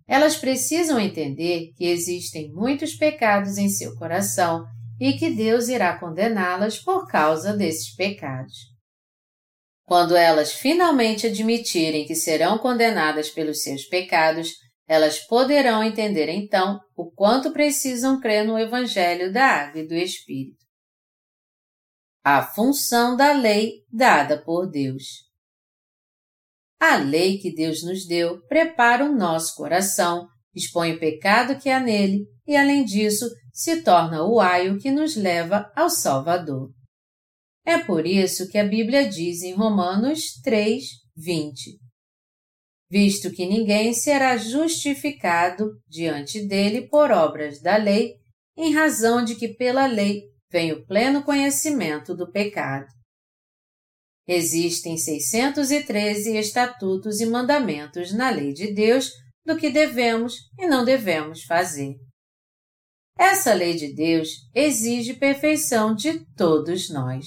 Elas 0.08 0.38
precisam 0.38 0.98
entender 0.98 1.74
que 1.76 1.86
existem 1.86 2.54
muitos 2.54 2.96
pecados 2.96 3.58
em 3.58 3.68
seu 3.68 3.94
coração 3.98 4.64
e 4.98 5.12
que 5.14 5.30
Deus 5.30 5.68
irá 5.68 6.00
condená-las 6.00 6.80
por 6.80 7.06
causa 7.06 7.52
desses 7.52 7.94
pecados. 7.96 8.56
Quando 9.86 10.16
elas 10.16 10.54
finalmente 10.54 11.28
admitirem 11.28 12.06
que 12.06 12.16
serão 12.16 12.58
condenadas 12.60 13.30
pelos 13.30 13.62
seus 13.62 13.84
pecados, 13.84 14.54
elas 14.88 15.20
poderão 15.20 15.84
entender 15.84 16.30
então 16.30 16.80
o 16.96 17.12
quanto 17.12 17.52
precisam 17.52 18.22
crer 18.22 18.46
no 18.46 18.58
Evangelho 18.58 19.34
da 19.34 19.46
Água 19.46 19.82
e 19.82 19.88
do 19.88 19.96
Espírito 19.96 20.61
a 22.24 22.44
função 22.44 23.16
da 23.16 23.32
lei 23.32 23.84
dada 23.92 24.42
por 24.44 24.70
Deus. 24.70 25.04
A 26.80 26.98
lei 26.98 27.38
que 27.40 27.54
Deus 27.54 27.84
nos 27.84 28.06
deu 28.08 28.42
prepara 28.48 29.06
o 29.06 29.16
nosso 29.16 29.56
coração, 29.56 30.28
expõe 30.54 30.94
o 30.94 31.00
pecado 31.00 31.60
que 31.60 31.70
há 31.70 31.80
nele 31.80 32.26
e, 32.48 32.56
além 32.56 32.84
disso, 32.84 33.26
se 33.54 33.82
torna 33.82 34.24
o 34.24 34.40
aio 34.40 34.80
que 34.80 34.92
nos 34.92 35.16
leva 35.16 35.72
ao 35.76 35.90
Salvador. 35.90 36.72
É 37.66 37.78
por 37.78 38.08
isso 38.08 38.48
que 38.50 38.58
a 38.58 38.68
Bíblia 38.68 39.08
diz 39.08 39.42
em 39.44 39.54
Romanos 39.54 40.40
3, 40.44 40.84
20: 41.16 41.80
Visto 42.90 43.32
que 43.32 43.46
ninguém 43.46 43.94
será 43.94 44.38
justificado 44.38 45.72
diante 45.88 46.46
dele 46.48 46.88
por 46.88 47.12
obras 47.12 47.62
da 47.62 47.78
lei, 47.78 48.16
em 48.58 48.74
razão 48.74 49.24
de 49.24 49.36
que 49.36 49.50
pela 49.50 49.86
lei 49.86 50.31
vem 50.52 50.74
o 50.74 50.86
pleno 50.86 51.24
conhecimento 51.24 52.14
do 52.16 52.30
pecado. 52.30 52.88
Existem 54.28 54.98
613 54.98 56.38
estatutos 56.38 57.20
e 57.20 57.26
mandamentos 57.26 58.14
na 58.14 58.30
lei 58.30 58.54
de 58.54 58.74
Deus 58.74 59.10
do 59.46 59.58
que 59.58 59.70
devemos 59.70 60.36
e 60.60 60.68
não 60.68 60.86
devemos 60.86 61.44
fazer. 61.44 61.96
Essa 63.18 63.54
lei 63.54 63.76
de 63.76 63.94
Deus 63.94 64.30
exige 64.54 65.14
perfeição 65.14 65.96
de 65.96 66.26
todos 66.36 66.90
nós. 66.90 67.26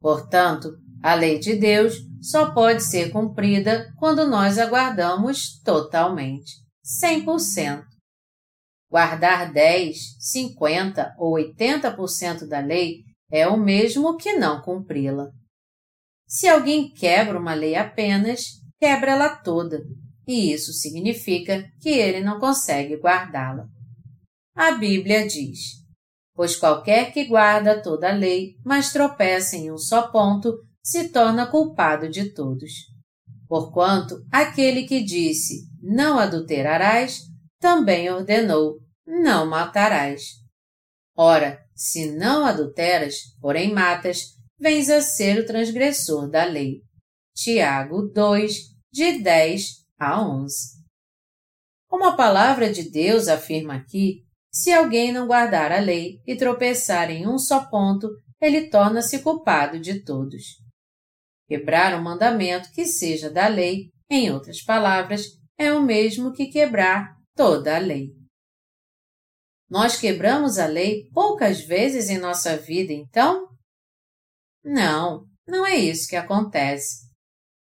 Portanto, 0.00 0.76
a 1.02 1.14
lei 1.14 1.38
de 1.38 1.56
Deus 1.56 1.94
só 2.20 2.52
pode 2.52 2.82
ser 2.82 3.10
cumprida 3.10 3.92
quando 3.98 4.26
nós 4.26 4.58
aguardamos 4.58 5.60
totalmente, 5.62 6.52
100%. 7.02 7.95
Guardar 8.90 9.52
10, 9.52 9.96
50 10.18 11.14
ou 11.18 11.34
80% 11.34 12.46
da 12.46 12.60
lei 12.60 13.02
é 13.30 13.46
o 13.46 13.56
mesmo 13.56 14.16
que 14.16 14.34
não 14.34 14.62
cumpri-la. 14.62 15.30
Se 16.26 16.48
alguém 16.48 16.92
quebra 16.92 17.38
uma 17.38 17.54
lei 17.54 17.74
apenas, 17.74 18.40
quebra 18.78 19.12
ela 19.12 19.36
toda, 19.36 19.80
e 20.26 20.52
isso 20.52 20.72
significa 20.72 21.64
que 21.80 21.88
ele 21.88 22.20
não 22.20 22.38
consegue 22.38 22.96
guardá-la. 22.96 23.66
A 24.54 24.72
Bíblia 24.72 25.26
diz: 25.26 25.84
Pois 26.34 26.56
qualquer 26.56 27.12
que 27.12 27.24
guarda 27.24 27.80
toda 27.80 28.10
a 28.10 28.14
lei, 28.14 28.54
mas 28.64 28.92
tropeça 28.92 29.56
em 29.56 29.70
um 29.70 29.78
só 29.78 30.10
ponto, 30.10 30.52
se 30.82 31.08
torna 31.08 31.46
culpado 31.46 32.08
de 32.08 32.32
todos. 32.32 32.72
Porquanto 33.48 34.16
aquele 34.30 34.84
que 34.84 35.02
disse: 35.02 35.66
Não 35.80 36.18
adulterarás, 36.18 37.20
também 37.60 38.10
ordenou: 38.10 38.78
Não 39.06 39.46
matarás. 39.46 40.22
Ora, 41.16 41.64
se 41.74 42.12
não 42.12 42.44
adulteras, 42.44 43.16
porém 43.40 43.72
matas, 43.72 44.36
vens 44.58 44.90
a 44.90 45.00
ser 45.00 45.38
o 45.40 45.46
transgressor 45.46 46.28
da 46.30 46.44
lei. 46.44 46.82
Tiago 47.34 48.02
2, 48.02 48.54
de 48.92 49.18
10 49.22 49.84
a 49.98 50.20
11. 50.20 50.76
Como 51.88 52.04
a 52.04 52.16
palavra 52.16 52.72
de 52.72 52.90
Deus 52.90 53.28
afirma 53.28 53.74
aqui, 53.74 54.24
se 54.50 54.72
alguém 54.72 55.12
não 55.12 55.26
guardar 55.26 55.70
a 55.70 55.78
lei 55.78 56.20
e 56.26 56.34
tropeçar 56.34 57.10
em 57.10 57.26
um 57.26 57.38
só 57.38 57.68
ponto, 57.68 58.08
ele 58.40 58.68
torna-se 58.68 59.22
culpado 59.22 59.78
de 59.78 60.02
todos. 60.02 60.42
Quebrar 61.46 61.98
um 61.98 62.02
mandamento 62.02 62.70
que 62.72 62.86
seja 62.86 63.30
da 63.30 63.48
lei, 63.48 63.90
em 64.10 64.30
outras 64.30 64.62
palavras, 64.62 65.26
é 65.58 65.72
o 65.72 65.82
mesmo 65.82 66.32
que 66.32 66.46
quebrar 66.46 67.15
toda 67.36 67.76
a 67.76 67.78
lei. 67.78 68.08
Nós 69.68 69.96
quebramos 69.96 70.58
a 70.58 70.66
lei 70.66 71.08
poucas 71.12 71.60
vezes 71.60 72.08
em 72.08 72.18
nossa 72.18 72.56
vida, 72.56 72.92
então? 72.92 73.46
Não, 74.64 75.26
não 75.46 75.66
é 75.66 75.76
isso 75.76 76.08
que 76.08 76.16
acontece. 76.16 77.06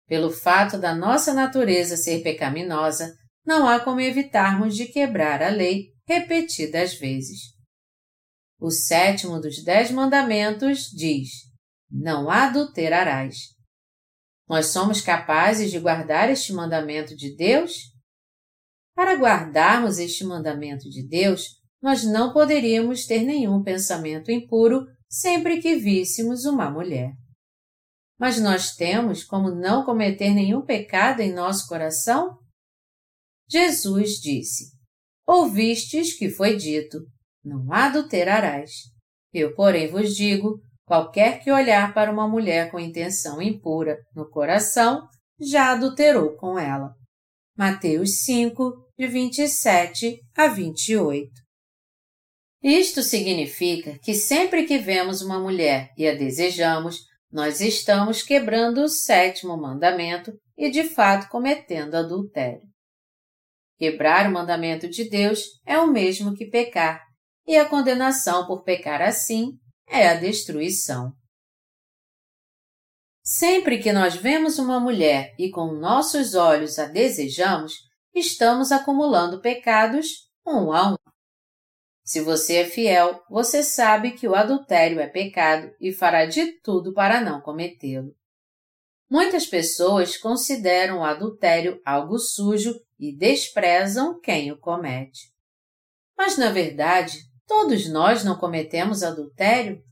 Pelo 0.07 0.29
fato 0.29 0.77
da 0.77 0.93
nossa 0.93 1.33
natureza 1.33 1.97
ser 1.97 2.21
pecaminosa, 2.21 3.11
não 3.45 3.67
há 3.67 3.79
como 3.79 3.99
evitarmos 3.99 4.75
de 4.75 4.85
quebrar 4.85 5.41
a 5.41 5.49
lei 5.49 5.87
repetidas 6.07 6.93
vezes. 6.95 7.55
O 8.59 8.69
sétimo 8.69 9.39
dos 9.39 9.63
dez 9.63 9.89
mandamentos 9.89 10.89
diz: 10.95 11.29
Não 11.89 12.29
adulterarás. 12.29 13.35
Nós 14.47 14.67
somos 14.67 15.01
capazes 15.01 15.71
de 15.71 15.79
guardar 15.79 16.29
este 16.29 16.53
mandamento 16.53 17.15
de 17.15 17.35
Deus? 17.35 17.94
Para 18.95 19.15
guardarmos 19.15 19.99
este 19.99 20.23
mandamento 20.23 20.89
de 20.89 21.05
Deus, 21.05 21.59
nós 21.81 22.05
não 22.05 22.31
poderíamos 22.31 23.05
ter 23.05 23.23
nenhum 23.23 23.61
pensamento 23.61 24.31
impuro 24.31 24.87
sempre 25.09 25.61
que 25.61 25.75
víssemos 25.75 26.45
uma 26.45 26.71
mulher. 26.71 27.11
Mas 28.17 28.39
nós 28.39 28.73
temos 28.75 29.23
como 29.23 29.51
não 29.51 29.83
cometer 29.83 30.33
nenhum 30.33 30.61
pecado 30.61 31.19
em 31.19 31.33
nosso 31.33 31.67
coração? 31.67 32.39
Jesus 33.49 34.11
disse: 34.21 34.71
Ouvistes 35.27 36.17
que 36.17 36.29
foi 36.29 36.55
dito: 36.55 36.99
Não 37.43 37.71
adulterarás. 37.73 38.71
Eu, 39.33 39.53
porém, 39.53 39.91
vos 39.91 40.15
digo: 40.15 40.61
qualquer 40.85 41.43
que 41.43 41.51
olhar 41.51 41.93
para 41.93 42.11
uma 42.11 42.27
mulher 42.27 42.71
com 42.71 42.79
intenção 42.79 43.41
impura 43.41 43.97
no 44.15 44.29
coração, 44.29 45.05
já 45.37 45.73
adulterou 45.73 46.37
com 46.37 46.57
ela. 46.57 46.95
Mateus 47.57 48.23
5, 48.23 48.84
de 48.97 49.07
27 49.07 50.21
a 50.35 50.47
28. 50.47 51.29
Isto 52.63 53.03
significa 53.03 53.99
que 53.99 54.13
sempre 54.13 54.65
que 54.65 54.77
vemos 54.77 55.21
uma 55.21 55.39
mulher 55.39 55.91
e 55.97 56.07
a 56.07 56.15
desejamos, 56.15 56.99
nós 57.31 57.59
estamos 57.59 58.23
quebrando 58.23 58.81
o 58.81 58.89
sétimo 58.89 59.57
mandamento 59.57 60.31
e 60.57 60.71
de 60.71 60.85
fato 60.85 61.29
cometendo 61.29 61.95
adultério. 61.95 62.61
Quebrar 63.77 64.29
o 64.29 64.33
mandamento 64.33 64.89
de 64.89 65.09
Deus 65.09 65.41
é 65.65 65.77
o 65.77 65.91
mesmo 65.91 66.33
que 66.33 66.45
pecar, 66.45 67.03
e 67.45 67.57
a 67.57 67.67
condenação 67.67 68.47
por 68.47 68.63
pecar 68.63 69.01
assim 69.01 69.51
é 69.87 70.07
a 70.07 70.15
destruição. 70.15 71.11
Sempre 73.21 73.79
que 73.79 73.91
nós 73.91 74.15
vemos 74.15 74.57
uma 74.57 74.79
mulher 74.79 75.33
e 75.37 75.49
com 75.49 75.73
nossos 75.73 76.35
olhos 76.35 76.79
a 76.79 76.85
desejamos, 76.85 77.73
estamos 78.15 78.71
acumulando 78.71 79.41
pecados 79.41 80.29
um 80.45 80.71
a 80.71 80.93
um. 80.93 80.95
Se 82.03 82.21
você 82.21 82.57
é 82.57 82.65
fiel, 82.65 83.23
você 83.29 83.63
sabe 83.63 84.11
que 84.11 84.27
o 84.27 84.35
adultério 84.35 84.99
é 84.99 85.07
pecado 85.07 85.73
e 85.81 85.91
fará 85.91 86.25
de 86.25 86.53
tudo 86.61 86.93
para 86.93 87.19
não 87.19 87.41
cometê-lo. 87.41 88.15
Muitas 89.09 89.45
pessoas 89.45 90.17
consideram 90.17 90.99
o 90.99 91.03
adultério 91.03 91.81
algo 91.85 92.17
sujo 92.17 92.79
e 92.99 93.15
desprezam 93.15 94.19
quem 94.19 94.51
o 94.51 94.57
comete. 94.57 95.33
Mas, 96.17 96.37
na 96.37 96.51
verdade, 96.51 97.17
todos 97.47 97.89
nós 97.89 98.23
não 98.23 98.37
cometemos 98.37 99.03
adultério? 99.03 99.83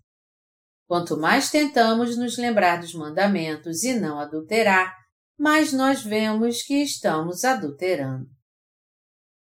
Quanto 0.88 1.18
mais 1.18 1.50
tentamos 1.50 2.18
nos 2.18 2.38
lembrar 2.38 2.80
dos 2.80 2.94
mandamentos 2.94 3.84
e 3.84 3.94
não 3.94 4.20
adulterar, 4.20 4.96
mais 5.38 5.74
nós 5.74 6.04
vemos 6.04 6.64
que 6.64 6.82
estamos 6.82 7.44
adulterando. 7.44 8.28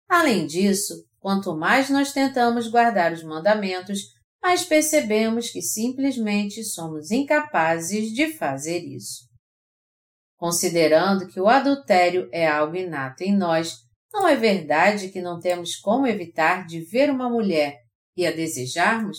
Além 0.07 0.45
disso, 0.45 1.05
Quanto 1.25 1.57
mais 1.57 1.89
nós 1.89 2.13
tentamos 2.13 2.67
guardar 2.67 3.11
os 3.11 3.23
mandamentos, 3.23 4.13
mais 4.39 4.63
percebemos 4.63 5.49
que 5.49 5.59
simplesmente 5.59 6.63
somos 6.63 7.09
incapazes 7.09 8.13
de 8.13 8.31
fazer 8.37 8.83
isso. 8.83 9.27
Considerando 10.37 11.27
que 11.27 11.39
o 11.39 11.47
adultério 11.47 12.29
é 12.31 12.47
algo 12.47 12.75
inato 12.75 13.23
em 13.23 13.35
nós, 13.35 13.73
não 14.13 14.27
é 14.27 14.35
verdade 14.35 15.09
que 15.09 15.19
não 15.19 15.39
temos 15.39 15.75
como 15.77 16.05
evitar 16.05 16.67
de 16.67 16.81
ver 16.81 17.09
uma 17.09 17.27
mulher 17.27 17.79
e 18.15 18.23
a 18.23 18.31
desejarmos? 18.31 19.17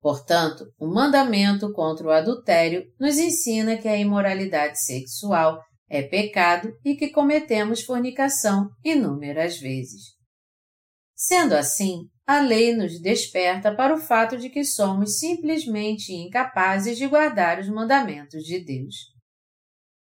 Portanto, 0.00 0.64
o 0.78 0.86
mandamento 0.86 1.72
contra 1.72 2.06
o 2.06 2.10
adultério 2.10 2.84
nos 3.00 3.18
ensina 3.18 3.76
que 3.76 3.88
a 3.88 3.96
imoralidade 3.96 4.82
sexual 4.82 5.60
é 5.88 6.02
pecado 6.02 6.72
e 6.84 6.94
que 6.94 7.08
cometemos 7.08 7.82
fornicação 7.82 8.68
inúmeras 8.84 9.58
vezes. 9.58 10.16
Sendo 11.16 11.54
assim, 11.54 12.08
a 12.24 12.40
lei 12.40 12.76
nos 12.76 13.00
desperta 13.00 13.74
para 13.74 13.94
o 13.94 13.98
fato 13.98 14.36
de 14.36 14.50
que 14.50 14.62
somos 14.62 15.18
simplesmente 15.18 16.12
incapazes 16.12 16.96
de 16.96 17.06
guardar 17.06 17.58
os 17.58 17.68
mandamentos 17.68 18.44
de 18.44 18.62
Deus. 18.62 18.94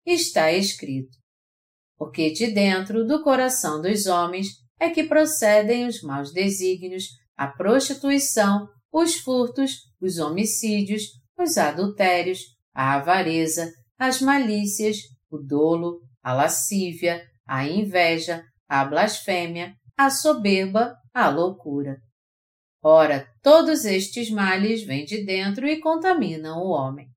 Está 0.04 0.52
escrito: 0.52 1.16
Porque 1.96 2.30
de 2.32 2.48
dentro 2.48 3.06
do 3.06 3.22
coração 3.22 3.80
dos 3.80 4.06
homens 4.06 4.48
é 4.80 4.90
que 4.90 5.04
procedem 5.04 5.86
os 5.86 6.02
maus 6.02 6.32
desígnios, 6.32 7.04
a 7.36 7.46
prostituição, 7.46 8.68
os 8.92 9.16
furtos, 9.16 9.90
os 10.00 10.18
homicídios, 10.18 11.02
os 11.38 11.56
adultérios, 11.56 12.40
a 12.74 12.94
avareza, 12.94 13.72
as 13.98 14.20
malícias, 14.20 14.98
o 15.30 15.38
dolo, 15.38 16.00
a 16.22 16.32
lascívia, 16.32 17.22
a 17.46 17.66
inveja, 17.66 18.44
a 18.68 18.84
blasfêmia, 18.84 19.74
a 19.96 20.10
soberba, 20.10 20.96
a 21.12 21.28
loucura. 21.28 22.00
Ora, 22.82 23.28
todos 23.42 23.84
estes 23.84 24.30
males 24.30 24.84
vêm 24.84 25.04
de 25.04 25.24
dentro 25.24 25.66
e 25.66 25.80
contaminam 25.80 26.58
o 26.58 26.68
homem. 26.68 27.08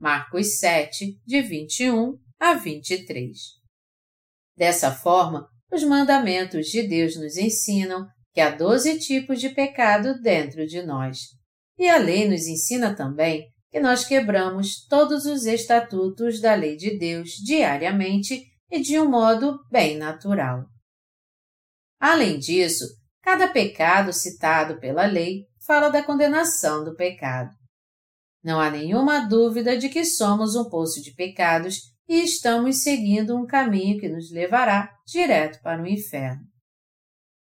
Marcos 0.00 0.58
7, 0.58 1.20
de 1.26 1.42
21 1.42 2.16
a 2.38 2.54
23. 2.54 3.36
Dessa 4.56 4.92
forma, 4.92 5.48
os 5.72 5.82
mandamentos 5.82 6.66
de 6.68 6.86
Deus 6.86 7.16
nos 7.16 7.36
ensinam 7.36 8.06
que 8.38 8.42
há 8.42 8.50
doze 8.50 9.00
tipos 9.00 9.40
de 9.40 9.48
pecado 9.48 10.22
dentro 10.22 10.64
de 10.64 10.80
nós. 10.80 11.22
E 11.76 11.88
a 11.88 11.96
lei 11.96 12.28
nos 12.28 12.46
ensina 12.46 12.94
também 12.94 13.48
que 13.68 13.80
nós 13.80 14.04
quebramos 14.04 14.86
todos 14.86 15.26
os 15.26 15.44
estatutos 15.44 16.40
da 16.40 16.54
lei 16.54 16.76
de 16.76 16.96
Deus 16.96 17.30
diariamente 17.30 18.44
e 18.70 18.78
de 18.78 18.96
um 18.96 19.10
modo 19.10 19.58
bem 19.72 19.98
natural. 19.98 20.64
Além 21.98 22.38
disso, 22.38 22.84
cada 23.24 23.48
pecado 23.48 24.12
citado 24.12 24.78
pela 24.78 25.04
lei 25.04 25.42
fala 25.66 25.88
da 25.88 26.00
condenação 26.00 26.84
do 26.84 26.94
pecado. 26.94 27.50
Não 28.40 28.60
há 28.60 28.70
nenhuma 28.70 29.26
dúvida 29.26 29.76
de 29.76 29.88
que 29.88 30.04
somos 30.04 30.54
um 30.54 30.70
poço 30.70 31.02
de 31.02 31.12
pecados 31.12 31.80
e 32.08 32.22
estamos 32.22 32.84
seguindo 32.84 33.36
um 33.36 33.44
caminho 33.44 33.98
que 33.98 34.08
nos 34.08 34.30
levará 34.30 34.94
direto 35.04 35.60
para 35.60 35.82
o 35.82 35.88
inferno. 35.88 36.46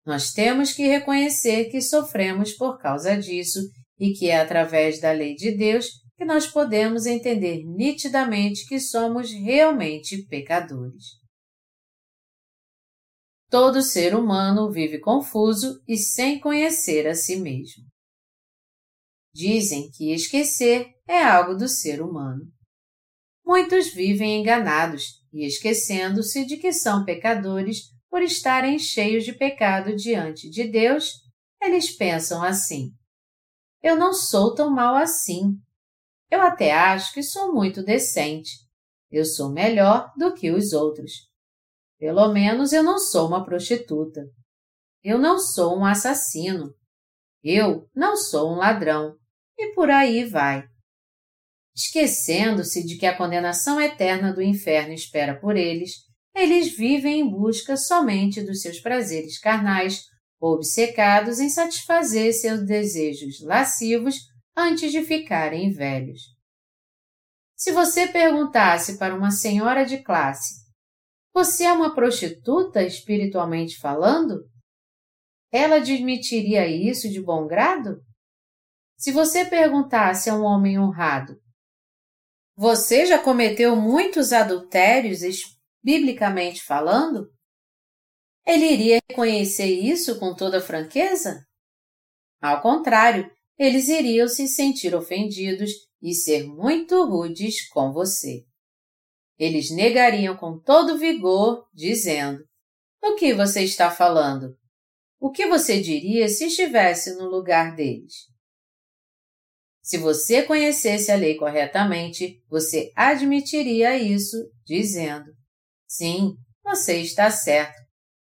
Nós 0.08 0.32
temos 0.32 0.72
que 0.72 0.86
reconhecer 0.86 1.66
que 1.66 1.82
sofremos 1.82 2.54
por 2.54 2.78
causa 2.78 3.14
disso 3.14 3.58
e 4.00 4.14
que 4.14 4.30
é 4.30 4.40
através 4.40 4.98
da 5.02 5.12
lei 5.12 5.34
de 5.34 5.54
Deus 5.54 5.84
que 6.16 6.24
nós 6.24 6.46
podemos 6.46 7.04
entender 7.04 7.62
nitidamente 7.66 8.66
que 8.66 8.80
somos 8.80 9.30
realmente 9.30 10.24
pecadores. 10.24 11.04
Todo 13.50 13.82
ser 13.82 14.14
humano 14.14 14.72
vive 14.72 14.98
confuso 14.98 15.78
e 15.86 15.98
sem 15.98 16.40
conhecer 16.40 17.06
a 17.06 17.14
si 17.14 17.36
mesmo. 17.36 17.84
Dizem 19.34 19.90
que 19.90 20.14
esquecer 20.14 20.86
é 21.06 21.22
algo 21.22 21.54
do 21.54 21.68
ser 21.68 22.00
humano. 22.00 22.50
Muitos 23.44 23.92
vivem 23.92 24.40
enganados 24.40 25.22
e 25.30 25.44
esquecendo-se 25.46 26.46
de 26.46 26.56
que 26.56 26.72
são 26.72 27.04
pecadores 27.04 27.97
por 28.10 28.22
estarem 28.22 28.78
cheios 28.78 29.24
de 29.24 29.32
pecado 29.32 29.94
diante 29.94 30.48
de 30.48 30.66
Deus, 30.66 31.12
eles 31.60 31.96
pensam 31.96 32.42
assim: 32.42 32.92
Eu 33.82 33.96
não 33.96 34.12
sou 34.12 34.54
tão 34.54 34.70
mal 34.70 34.94
assim. 34.94 35.58
Eu 36.30 36.42
até 36.42 36.72
acho 36.72 37.12
que 37.14 37.22
sou 37.22 37.52
muito 37.52 37.82
decente. 37.82 38.50
Eu 39.10 39.24
sou 39.24 39.50
melhor 39.50 40.12
do 40.16 40.34
que 40.34 40.50
os 40.50 40.72
outros. 40.72 41.28
Pelo 41.98 42.32
menos 42.32 42.72
eu 42.72 42.82
não 42.82 42.98
sou 42.98 43.26
uma 43.26 43.44
prostituta. 43.44 44.22
Eu 45.02 45.18
não 45.18 45.38
sou 45.38 45.78
um 45.78 45.84
assassino. 45.84 46.74
Eu 47.42 47.88
não 47.94 48.16
sou 48.16 48.52
um 48.52 48.56
ladrão. 48.56 49.16
E 49.56 49.74
por 49.74 49.90
aí 49.90 50.24
vai. 50.24 50.68
Esquecendo-se 51.74 52.84
de 52.84 52.96
que 52.98 53.06
a 53.06 53.16
condenação 53.16 53.80
eterna 53.80 54.32
do 54.32 54.42
inferno 54.42 54.92
espera 54.92 55.38
por 55.40 55.56
eles, 55.56 56.07
eles 56.38 56.76
vivem 56.76 57.20
em 57.20 57.28
busca 57.28 57.76
somente 57.76 58.40
dos 58.42 58.62
seus 58.62 58.80
prazeres 58.80 59.38
carnais, 59.38 60.04
obcecados 60.40 61.40
em 61.40 61.48
satisfazer 61.48 62.32
seus 62.32 62.64
desejos 62.64 63.40
lascivos 63.42 64.16
antes 64.56 64.92
de 64.92 65.02
ficarem 65.02 65.72
velhos. 65.72 66.22
Se 67.56 67.72
você 67.72 68.06
perguntasse 68.06 68.98
para 68.98 69.16
uma 69.16 69.32
senhora 69.32 69.84
de 69.84 69.98
classe, 69.98 70.54
você 71.34 71.64
é 71.64 71.72
uma 71.72 71.94
prostituta 71.94 72.82
espiritualmente 72.82 73.78
falando? 73.78 74.48
Ela 75.50 75.76
admitiria 75.76 76.68
isso 76.68 77.08
de 77.08 77.20
bom 77.20 77.46
grado? 77.46 78.00
Se 78.96 79.10
você 79.10 79.44
perguntasse 79.44 80.30
a 80.30 80.34
um 80.34 80.42
homem 80.42 80.78
honrado, 80.78 81.36
você 82.56 83.06
já 83.06 83.18
cometeu 83.18 83.76
muitos 83.76 84.32
adultérios, 84.32 85.22
biblicamente 85.82 86.62
falando? 86.62 87.30
Ele 88.46 88.66
iria 88.66 89.00
reconhecer 89.08 89.66
isso 89.66 90.18
com 90.18 90.34
toda 90.34 90.60
franqueza? 90.60 91.44
Ao 92.40 92.62
contrário, 92.62 93.30
eles 93.58 93.88
iriam 93.88 94.28
se 94.28 94.46
sentir 94.46 94.94
ofendidos 94.94 95.70
e 96.00 96.14
ser 96.14 96.46
muito 96.46 97.04
rudes 97.04 97.68
com 97.68 97.92
você. 97.92 98.44
Eles 99.38 99.70
negariam 99.70 100.36
com 100.36 100.58
todo 100.58 100.98
vigor, 100.98 101.68
dizendo: 101.74 102.44
O 103.02 103.14
que 103.16 103.34
você 103.34 103.62
está 103.62 103.90
falando? 103.90 104.56
O 105.20 105.30
que 105.30 105.46
você 105.46 105.80
diria 105.80 106.28
se 106.28 106.46
estivesse 106.46 107.16
no 107.16 107.28
lugar 107.28 107.74
deles? 107.74 108.14
Se 109.82 109.98
você 109.98 110.42
conhecesse 110.42 111.10
a 111.10 111.16
lei 111.16 111.36
corretamente, 111.36 112.42
você 112.48 112.92
admitiria 112.94 113.96
isso, 113.96 114.36
dizendo: 114.64 115.37
Sim, 115.88 116.36
você 116.62 117.00
está 117.00 117.30
certo. 117.30 117.80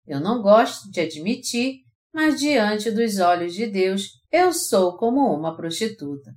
Eu 0.05 0.20
não 0.20 0.41
gosto 0.41 0.89
de 0.89 0.99
admitir, 0.99 1.82
mas 2.14 2.39
diante 2.39 2.89
dos 2.89 3.20
olhos 3.20 3.53
de 3.53 3.68
Deus, 3.68 4.20
eu 4.32 4.51
sou 4.51 4.97
como 4.97 5.34
uma 5.34 5.55
prostituta. 5.55 6.34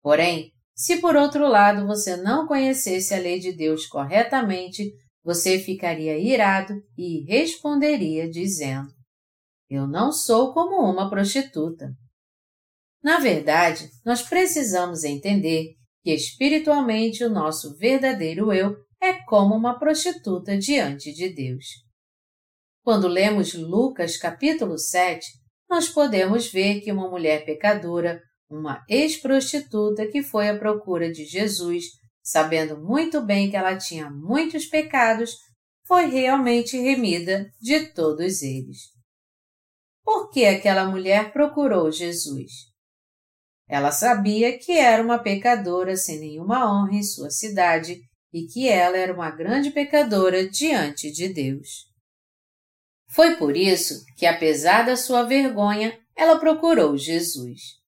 Porém, 0.00 0.52
se 0.74 1.00
por 1.00 1.16
outro 1.16 1.48
lado 1.48 1.86
você 1.86 2.16
não 2.16 2.46
conhecesse 2.46 3.12
a 3.12 3.18
lei 3.18 3.40
de 3.40 3.52
Deus 3.52 3.86
corretamente, 3.86 4.92
você 5.24 5.58
ficaria 5.58 6.16
irado 6.16 6.72
e 6.96 7.24
responderia 7.24 8.30
dizendo: 8.30 8.88
Eu 9.68 9.88
não 9.88 10.12
sou 10.12 10.54
como 10.54 10.80
uma 10.88 11.10
prostituta. 11.10 11.92
Na 13.02 13.18
verdade, 13.18 13.90
nós 14.04 14.22
precisamos 14.22 15.02
entender 15.02 15.74
que 16.02 16.12
espiritualmente 16.12 17.24
o 17.24 17.30
nosso 17.30 17.76
verdadeiro 17.76 18.52
eu 18.52 18.76
é 19.00 19.14
como 19.24 19.54
uma 19.54 19.78
prostituta 19.78 20.56
diante 20.56 21.12
de 21.12 21.28
Deus. 21.28 21.64
Quando 22.82 23.06
lemos 23.06 23.54
Lucas 23.54 24.16
capítulo 24.16 24.78
7, 24.78 25.26
nós 25.68 25.88
podemos 25.88 26.50
ver 26.50 26.80
que 26.80 26.90
uma 26.90 27.08
mulher 27.10 27.44
pecadora, 27.44 28.22
uma 28.48 28.82
ex-prostituta 28.88 30.06
que 30.06 30.22
foi 30.22 30.48
à 30.48 30.58
procura 30.58 31.12
de 31.12 31.24
Jesus, 31.24 31.84
sabendo 32.22 32.82
muito 32.82 33.20
bem 33.20 33.50
que 33.50 33.56
ela 33.56 33.76
tinha 33.76 34.10
muitos 34.10 34.66
pecados, 34.66 35.36
foi 35.86 36.06
realmente 36.06 36.76
remida 36.78 37.50
de 37.60 37.92
todos 37.92 38.42
eles. 38.42 38.78
Por 40.02 40.30
que 40.30 40.46
aquela 40.46 40.86
mulher 40.86 41.32
procurou 41.32 41.92
Jesus? 41.92 42.50
Ela 43.68 43.92
sabia 43.92 44.58
que 44.58 44.72
era 44.72 45.02
uma 45.02 45.18
pecadora 45.18 45.94
sem 45.94 46.18
nenhuma 46.18 46.64
honra 46.66 46.94
em 46.94 47.02
sua 47.02 47.30
cidade 47.30 48.00
e 48.32 48.46
que 48.46 48.68
ela 48.68 48.96
era 48.96 49.12
uma 49.12 49.30
grande 49.30 49.70
pecadora 49.70 50.48
diante 50.48 51.10
de 51.10 51.28
Deus. 51.28 51.86
Foi 53.10 53.36
por 53.36 53.56
isso 53.56 54.04
que, 54.16 54.26
apesar 54.26 54.82
da 54.82 54.96
sua 54.96 55.22
vergonha, 55.22 55.98
ela 56.14 56.38
procurou 56.38 56.96
Jesus. 56.96 57.78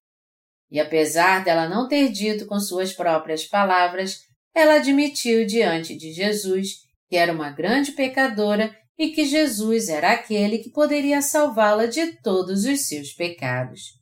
E 0.71 0.81
apesar 0.81 1.45
dela 1.45 1.69
não 1.69 1.89
ter 1.89 2.11
dito 2.11 2.47
com 2.47 2.59
suas 2.59 2.93
próprias 2.93 3.45
palavras, 3.45 4.21
ela 4.55 4.75
admitiu 4.75 5.45
diante 5.47 5.97
de 5.97 6.13
Jesus 6.13 6.89
que 7.11 7.17
era 7.17 7.33
uma 7.33 7.51
grande 7.51 7.91
pecadora 7.93 8.75
e 8.97 9.11
que 9.11 9.25
Jesus 9.25 9.89
era 9.89 10.13
aquele 10.13 10.59
que 10.59 10.71
poderia 10.71 11.21
salvá-la 11.21 11.87
de 11.87 12.13
todos 12.23 12.65
os 12.65 12.87
seus 12.87 13.13
pecados. 13.13 13.99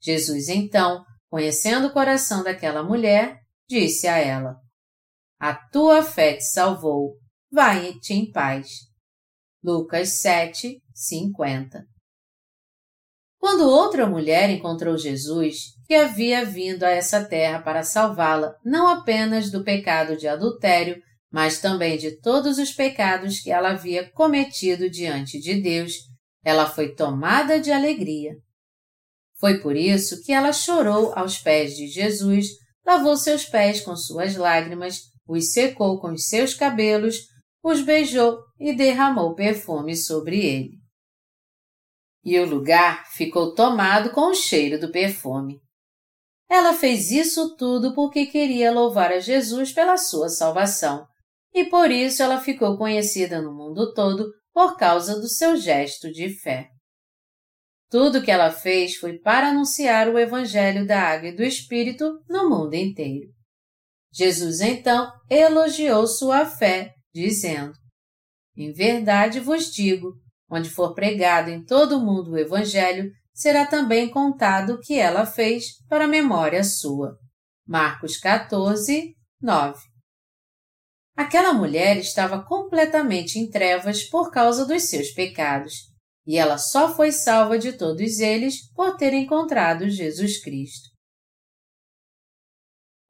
Jesus, 0.00 0.48
então, 0.48 1.02
conhecendo 1.30 1.86
o 1.86 1.92
coração 1.92 2.44
daquela 2.44 2.82
mulher, 2.82 3.38
disse 3.68 4.06
a 4.06 4.18
ela: 4.18 4.56
A 5.40 5.54
tua 5.54 6.02
fé 6.02 6.34
te 6.34 6.44
salvou, 6.44 7.16
vai-te 7.48 8.12
em 8.12 8.28
paz. 8.32 8.88
Lucas 9.62 10.20
7, 10.20 10.82
50 10.92 11.84
Quando 13.38 13.68
outra 13.68 14.04
mulher 14.04 14.50
encontrou 14.50 14.98
Jesus, 14.98 15.74
que 15.86 15.94
havia 15.94 16.44
vindo 16.44 16.82
a 16.82 16.90
essa 16.90 17.24
terra 17.24 17.62
para 17.62 17.84
salvá-la 17.84 18.52
não 18.64 18.88
apenas 18.88 19.48
do 19.48 19.62
pecado 19.62 20.16
de 20.16 20.26
adultério, 20.26 21.00
mas 21.30 21.60
também 21.60 21.96
de 21.96 22.20
todos 22.20 22.58
os 22.58 22.72
pecados 22.72 23.38
que 23.38 23.52
ela 23.52 23.70
havia 23.70 24.10
cometido 24.10 24.90
diante 24.90 25.38
de 25.38 25.60
Deus, 25.62 25.92
ela 26.44 26.66
foi 26.66 26.94
tomada 26.96 27.60
de 27.60 27.70
alegria. 27.70 28.32
Foi 29.38 29.60
por 29.60 29.76
isso 29.76 30.20
que 30.24 30.32
ela 30.32 30.52
chorou 30.52 31.12
aos 31.14 31.38
pés 31.38 31.76
de 31.76 31.86
Jesus, 31.86 32.48
lavou 32.84 33.16
seus 33.16 33.44
pés 33.44 33.80
com 33.80 33.94
suas 33.94 34.34
lágrimas, 34.34 34.98
os 35.28 35.52
secou 35.52 36.00
com 36.00 36.12
os 36.12 36.26
seus 36.26 36.54
cabelos, 36.54 37.18
os 37.62 37.82
beijou 37.82 38.38
e 38.58 38.74
derramou 38.74 39.34
perfume 39.34 39.94
sobre 39.94 40.44
ele. 40.44 40.70
E 42.24 42.38
o 42.40 42.48
lugar 42.48 43.06
ficou 43.12 43.54
tomado 43.54 44.10
com 44.10 44.30
o 44.30 44.34
cheiro 44.34 44.80
do 44.80 44.90
perfume. 44.90 45.60
Ela 46.48 46.72
fez 46.72 47.10
isso 47.10 47.56
tudo 47.56 47.94
porque 47.94 48.26
queria 48.26 48.72
louvar 48.72 49.12
a 49.12 49.20
Jesus 49.20 49.70
pela 49.70 49.98
sua 49.98 50.30
salvação, 50.30 51.06
e 51.52 51.64
por 51.64 51.90
isso 51.90 52.22
ela 52.22 52.40
ficou 52.40 52.78
conhecida 52.78 53.42
no 53.42 53.54
mundo 53.54 53.92
todo 53.92 54.32
por 54.52 54.76
causa 54.76 55.20
do 55.20 55.28
seu 55.28 55.56
gesto 55.56 56.10
de 56.10 56.30
fé. 56.30 56.68
Tudo 57.90 58.22
que 58.22 58.30
ela 58.30 58.50
fez 58.50 58.96
foi 58.96 59.18
para 59.18 59.48
anunciar 59.48 60.08
o 60.08 60.18
Evangelho 60.18 60.86
da 60.86 61.00
Água 61.00 61.28
e 61.28 61.36
do 61.36 61.42
Espírito 61.42 62.18
no 62.28 62.48
mundo 62.48 62.74
inteiro. 62.74 63.37
Jesus 64.18 64.60
então 64.60 65.12
elogiou 65.30 66.04
sua 66.04 66.44
fé, 66.44 66.92
dizendo: 67.14 67.72
Em 68.56 68.72
verdade 68.72 69.38
vos 69.38 69.72
digo, 69.72 70.12
onde 70.50 70.68
for 70.68 70.92
pregado 70.92 71.50
em 71.50 71.64
todo 71.64 71.98
o 71.98 72.04
mundo 72.04 72.32
o 72.32 72.36
Evangelho, 72.36 73.12
será 73.32 73.64
também 73.64 74.10
contado 74.10 74.70
o 74.70 74.80
que 74.80 74.98
ela 74.98 75.24
fez 75.24 75.66
para 75.88 76.08
memória 76.08 76.64
sua. 76.64 77.16
Marcos 77.64 78.16
14, 78.16 79.14
9. 79.40 79.78
Aquela 81.16 81.52
mulher 81.52 81.96
estava 81.96 82.42
completamente 82.44 83.38
em 83.38 83.48
trevas 83.48 84.02
por 84.02 84.32
causa 84.32 84.66
dos 84.66 84.82
seus 84.84 85.10
pecados, 85.10 85.74
e 86.26 86.36
ela 86.36 86.58
só 86.58 86.92
foi 86.92 87.12
salva 87.12 87.56
de 87.56 87.72
todos 87.72 88.18
eles 88.18 88.68
por 88.72 88.96
ter 88.96 89.12
encontrado 89.12 89.88
Jesus 89.88 90.42
Cristo. 90.42 90.97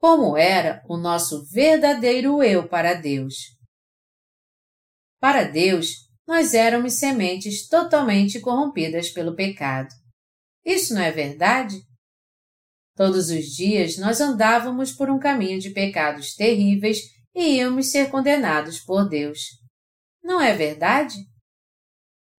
Como 0.00 0.36
era 0.36 0.80
o 0.88 0.96
nosso 0.96 1.44
verdadeiro 1.50 2.40
eu 2.40 2.68
para 2.68 2.94
Deus? 2.94 3.34
Para 5.20 5.42
Deus, 5.42 6.08
nós 6.24 6.54
éramos 6.54 7.00
sementes 7.00 7.66
totalmente 7.66 8.38
corrompidas 8.38 9.10
pelo 9.10 9.34
pecado. 9.34 9.88
Isso 10.64 10.94
não 10.94 11.02
é 11.02 11.10
verdade? 11.10 11.82
Todos 12.94 13.28
os 13.28 13.46
dias 13.46 13.98
nós 13.98 14.20
andávamos 14.20 14.92
por 14.92 15.10
um 15.10 15.18
caminho 15.18 15.58
de 15.58 15.70
pecados 15.70 16.34
terríveis 16.34 17.00
e 17.34 17.56
íamos 17.56 17.90
ser 17.90 18.08
condenados 18.08 18.78
por 18.78 19.08
Deus. 19.08 19.40
Não 20.22 20.40
é 20.40 20.54
verdade? 20.54 21.16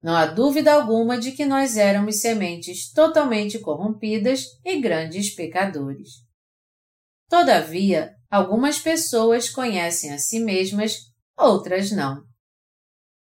Não 0.02 0.16
há 0.16 0.26
dúvida 0.26 0.74
alguma 0.74 1.20
de 1.20 1.34
que 1.34 1.46
nós 1.46 1.76
éramos 1.76 2.22
sementes 2.22 2.90
totalmente 2.94 3.60
corrompidas 3.60 4.46
e 4.64 4.80
grandes 4.80 5.36
pecadores. 5.36 6.29
Todavia, 7.30 8.12
algumas 8.30 8.80
pessoas 8.80 9.50
conhecem 9.50 10.12
a 10.12 10.18
si 10.18 10.40
mesmas, 10.40 10.96
outras 11.38 11.92
não. 11.92 12.24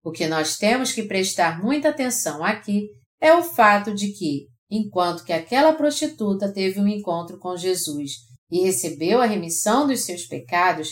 O 0.03 0.11
que 0.11 0.27
nós 0.27 0.57
temos 0.57 0.91
que 0.91 1.03
prestar 1.03 1.63
muita 1.63 1.89
atenção 1.89 2.43
aqui 2.43 2.89
é 3.21 3.33
o 3.33 3.43
fato 3.43 3.93
de 3.93 4.11
que, 4.11 4.47
enquanto 4.69 5.23
que 5.23 5.31
aquela 5.31 5.73
prostituta 5.73 6.51
teve 6.51 6.79
um 6.79 6.87
encontro 6.87 7.37
com 7.39 7.55
Jesus 7.55 8.11
e 8.51 8.63
recebeu 8.63 9.21
a 9.21 9.25
remissão 9.25 9.87
dos 9.87 10.01
seus 10.01 10.25
pecados, 10.25 10.89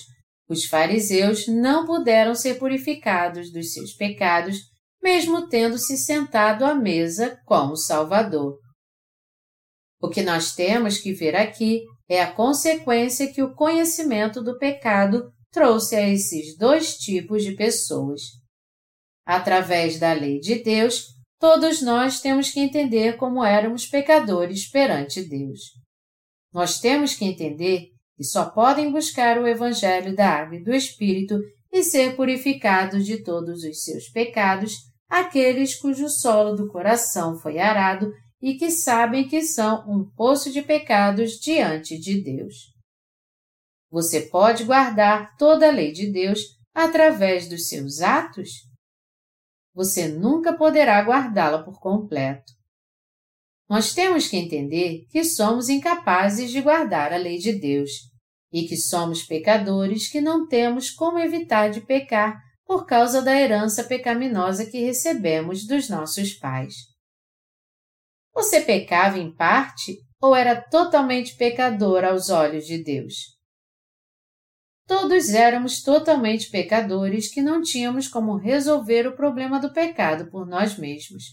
os 0.47 0.65
fariseus 0.65 1.47
não 1.47 1.85
puderam 1.85 2.35
ser 2.35 2.59
purificados 2.59 3.51
dos 3.51 3.73
seus 3.73 3.93
pecados, 3.93 4.57
mesmo 5.01 5.49
tendo 5.49 5.77
se 5.77 5.97
sentado 5.97 6.63
à 6.63 6.75
mesa 6.75 7.37
com 7.45 7.67
o 7.67 7.75
Salvador. 7.75 8.57
O 9.99 10.09
que 10.09 10.21
nós 10.21 10.53
temos 10.53 10.97
que 10.97 11.13
ver 11.13 11.35
aqui 11.35 11.81
é 12.11 12.21
a 12.21 12.29
consequência 12.29 13.31
que 13.31 13.41
o 13.41 13.55
conhecimento 13.55 14.43
do 14.43 14.57
pecado 14.57 15.31
trouxe 15.49 15.95
a 15.95 16.09
esses 16.09 16.57
dois 16.57 16.97
tipos 16.97 17.41
de 17.41 17.53
pessoas. 17.53 18.21
Através 19.25 19.97
da 19.97 20.11
lei 20.11 20.37
de 20.41 20.55
Deus, 20.61 21.05
todos 21.39 21.81
nós 21.81 22.19
temos 22.19 22.51
que 22.51 22.59
entender 22.59 23.15
como 23.15 23.45
éramos 23.45 23.85
pecadores 23.85 24.69
perante 24.69 25.23
Deus. 25.23 25.61
Nós 26.53 26.81
temos 26.81 27.15
que 27.15 27.23
entender 27.23 27.87
que 28.17 28.25
só 28.25 28.49
podem 28.49 28.91
buscar 28.91 29.37
o 29.37 29.47
Evangelho 29.47 30.13
da 30.13 30.27
Água 30.27 30.57
e 30.57 30.63
do 30.65 30.73
Espírito 30.73 31.39
e 31.71 31.81
ser 31.81 32.17
purificados 32.17 33.05
de 33.05 33.23
todos 33.23 33.63
os 33.63 33.83
seus 33.85 34.09
pecados 34.09 34.73
aqueles 35.09 35.79
cujo 35.79 36.09
solo 36.09 36.57
do 36.57 36.67
coração 36.67 37.39
foi 37.39 37.57
arado 37.57 38.11
e 38.41 38.55
que 38.55 38.71
sabem 38.71 39.27
que 39.27 39.41
são 39.41 39.83
um 39.87 40.09
poço 40.15 40.51
de 40.51 40.61
pecados 40.61 41.33
diante 41.33 41.97
de 41.99 42.21
Deus. 42.21 42.71
Você 43.89 44.21
pode 44.21 44.63
guardar 44.63 45.35
toda 45.37 45.67
a 45.67 45.71
lei 45.71 45.91
de 45.91 46.11
Deus 46.11 46.39
através 46.73 47.47
dos 47.47 47.67
seus 47.67 48.01
atos? 48.01 48.71
você 49.73 50.07
nunca 50.07 50.53
poderá 50.53 51.01
guardá-la 51.01 51.63
por 51.63 51.79
completo. 51.79 52.51
Nós 53.69 53.93
temos 53.93 54.27
que 54.27 54.35
entender 54.35 55.05
que 55.09 55.23
somos 55.23 55.69
incapazes 55.69 56.51
de 56.51 56.61
guardar 56.61 57.13
a 57.13 57.17
lei 57.17 57.37
de 57.37 57.53
Deus 57.53 57.89
e 58.51 58.67
que 58.67 58.75
somos 58.75 59.23
pecadores 59.23 60.09
que 60.11 60.19
não 60.19 60.45
temos 60.45 60.89
como 60.89 61.19
evitar 61.19 61.69
de 61.69 61.79
pecar 61.79 62.37
por 62.65 62.85
causa 62.85 63.21
da 63.21 63.33
herança 63.33 63.83
pecaminosa 63.85 64.65
que 64.65 64.83
recebemos 64.83 65.65
dos 65.65 65.87
nossos 65.89 66.33
pais. 66.33 66.90
Você 68.33 68.61
pecava 68.61 69.17
em 69.17 69.33
parte 69.35 69.97
ou 70.21 70.35
era 70.35 70.61
totalmente 70.61 71.35
pecador 71.35 72.03
aos 72.03 72.29
olhos 72.29 72.65
de 72.65 72.81
Deus? 72.83 73.37
Todos 74.87 75.29
éramos 75.29 75.81
totalmente 75.81 76.49
pecadores 76.49 77.33
que 77.33 77.41
não 77.41 77.61
tínhamos 77.61 78.07
como 78.07 78.35
resolver 78.35 79.07
o 79.07 79.15
problema 79.15 79.59
do 79.59 79.71
pecado 79.71 80.29
por 80.29 80.45
nós 80.45 80.77
mesmos. 80.77 81.23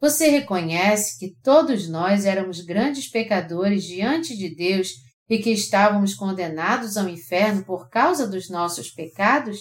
Você 0.00 0.28
reconhece 0.28 1.18
que 1.18 1.34
todos 1.42 1.88
nós 1.88 2.24
éramos 2.24 2.60
grandes 2.60 3.10
pecadores 3.10 3.84
diante 3.84 4.36
de 4.36 4.54
Deus 4.54 4.88
e 5.28 5.38
que 5.38 5.50
estávamos 5.50 6.14
condenados 6.14 6.96
ao 6.96 7.08
inferno 7.08 7.64
por 7.64 7.88
causa 7.90 8.26
dos 8.26 8.48
nossos 8.48 8.90
pecados? 8.90 9.58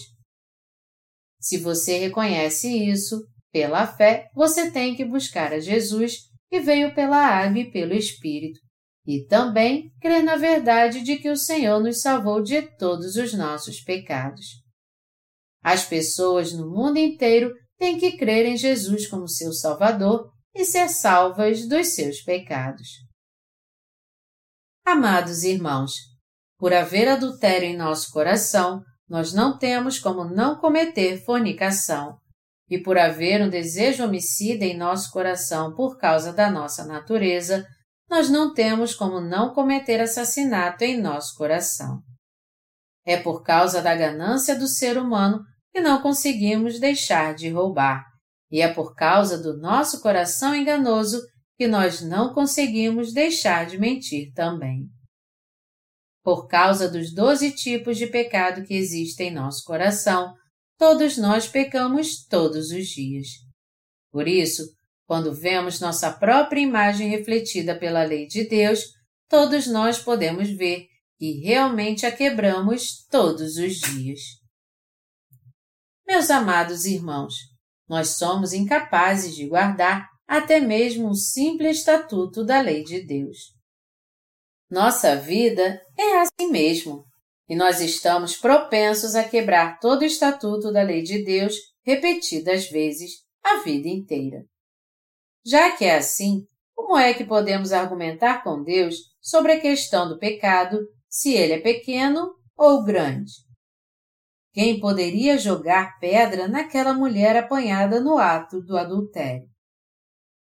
Se 1.39 1.57
você 1.57 1.97
reconhece 1.97 2.67
isso, 2.89 3.21
pela 3.51 3.87
fé, 3.87 4.29
você 4.33 4.71
tem 4.71 4.95
que 4.95 5.05
buscar 5.05 5.53
a 5.53 5.59
Jesus 5.59 6.17
que 6.49 6.59
veio 6.59 6.93
pela 6.93 7.17
água 7.17 7.59
e 7.59 7.71
pelo 7.71 7.93
Espírito 7.93 8.59
e 9.07 9.25
também 9.25 9.89
crer 10.01 10.21
na 10.21 10.35
verdade 10.35 11.01
de 11.01 11.15
que 11.15 11.29
o 11.29 11.37
Senhor 11.37 11.79
nos 11.79 12.01
salvou 12.01 12.43
de 12.43 12.61
todos 12.77 13.15
os 13.15 13.33
nossos 13.33 13.79
pecados. 13.79 14.45
As 15.63 15.85
pessoas 15.85 16.51
no 16.51 16.69
mundo 16.69 16.97
inteiro 16.97 17.53
têm 17.77 17.97
que 17.97 18.17
crer 18.17 18.45
em 18.45 18.57
Jesus 18.57 19.07
como 19.07 19.29
seu 19.29 19.53
Salvador 19.53 20.29
e 20.53 20.65
ser 20.65 20.89
salvas 20.89 21.67
dos 21.67 21.87
seus 21.87 22.21
pecados. 22.21 22.87
Amados 24.85 25.43
irmãos, 25.43 25.93
por 26.57 26.73
haver 26.73 27.07
adultério 27.07 27.67
em 27.67 27.77
nosso 27.77 28.11
coração, 28.11 28.81
nós 29.07 29.31
não 29.31 29.57
temos 29.57 29.99
como 29.99 30.25
não 30.25 30.59
cometer 30.59 31.23
fornicação. 31.23 32.17
E 32.69 32.77
por 32.77 32.97
haver 32.97 33.41
um 33.41 33.49
desejo 33.49 34.03
homicida 34.03 34.65
em 34.65 34.77
nosso 34.77 35.11
coração 35.11 35.73
por 35.73 35.97
causa 35.97 36.33
da 36.33 36.51
nossa 36.51 36.85
natureza, 36.85 37.65
nós 38.09 38.29
não 38.29 38.53
temos 38.53 38.93
como 38.93 39.19
não 39.19 39.53
cometer 39.53 39.99
assassinato 40.01 40.83
em 40.83 40.99
nosso 40.99 41.35
coração. 41.35 42.01
É 43.05 43.17
por 43.17 43.41
causa 43.43 43.81
da 43.81 43.95
ganância 43.95 44.57
do 44.57 44.67
ser 44.67 44.97
humano 44.97 45.41
que 45.71 45.79
não 45.79 46.01
conseguimos 46.01 46.79
deixar 46.79 47.35
de 47.35 47.49
roubar, 47.49 48.03
e 48.51 48.61
é 48.61 48.73
por 48.73 48.95
causa 48.95 49.37
do 49.37 49.57
nosso 49.57 50.01
coração 50.01 50.55
enganoso 50.55 51.21
que 51.57 51.67
nós 51.67 52.01
não 52.01 52.33
conseguimos 52.33 53.13
deixar 53.13 53.65
de 53.65 53.77
mentir 53.77 54.31
também. 54.33 54.87
Por 56.23 56.47
causa 56.47 56.89
dos 56.89 57.13
doze 57.13 57.51
tipos 57.51 57.97
de 57.97 58.07
pecado 58.07 58.63
que 58.63 58.73
existem 58.73 59.29
em 59.29 59.33
nosso 59.33 59.63
coração, 59.63 60.33
todos 60.77 61.17
nós 61.17 61.47
pecamos 61.47 62.25
todos 62.25 62.69
os 62.71 62.87
dias. 62.87 63.27
Por 64.11 64.27
isso, 64.27 64.63
quando 65.05 65.33
vemos 65.33 65.79
nossa 65.79 66.11
própria 66.11 66.61
imagem 66.61 67.09
refletida 67.09 67.77
pela 67.77 68.03
lei 68.03 68.27
de 68.27 68.47
Deus, 68.47 68.81
todos 69.29 69.67
nós 69.67 69.99
podemos 69.99 70.49
ver 70.49 70.87
que 71.17 71.39
realmente 71.39 72.05
a 72.05 72.11
quebramos 72.11 73.05
todos 73.09 73.57
os 73.57 73.79
dias. 73.79 74.19
Meus 76.07 76.29
amados 76.29 76.85
irmãos, 76.85 77.33
nós 77.87 78.17
somos 78.17 78.53
incapazes 78.53 79.35
de 79.35 79.47
guardar 79.47 80.07
até 80.27 80.59
mesmo 80.59 81.09
um 81.09 81.13
simples 81.13 81.79
estatuto 81.79 82.43
da 82.43 82.61
lei 82.61 82.83
de 82.83 83.01
Deus. 83.01 83.37
Nossa 84.69 85.15
vida 85.15 85.81
é 85.97 86.19
assim 86.19 86.51
mesmo, 86.51 87.05
e 87.47 87.55
nós 87.55 87.79
estamos 87.79 88.35
propensos 88.35 89.15
a 89.15 89.23
quebrar 89.23 89.79
todo 89.79 90.01
o 90.01 90.05
estatuto 90.05 90.71
da 90.71 90.81
lei 90.81 91.01
de 91.01 91.23
Deus 91.23 91.55
repetidas 91.85 92.69
vezes 92.69 93.23
a 93.43 93.63
vida 93.63 93.87
inteira. 93.87 94.43
Já 95.45 95.75
que 95.75 95.85
é 95.85 95.95
assim, 95.95 96.45
como 96.75 96.97
é 96.97 97.13
que 97.13 97.23
podemos 97.23 97.71
argumentar 97.71 98.43
com 98.43 98.61
Deus 98.61 98.95
sobre 99.21 99.53
a 99.53 99.59
questão 99.59 100.09
do 100.09 100.19
pecado, 100.19 100.79
se 101.09 101.33
ele 101.33 101.53
é 101.53 101.59
pequeno 101.59 102.35
ou 102.57 102.83
grande? 102.83 103.31
Quem 104.51 104.79
poderia 104.79 105.37
jogar 105.37 105.99
pedra 105.99 106.47
naquela 106.47 106.93
mulher 106.93 107.37
apanhada 107.37 108.01
no 108.01 108.17
ato 108.17 108.59
do 108.61 108.75
adultério? 108.75 109.47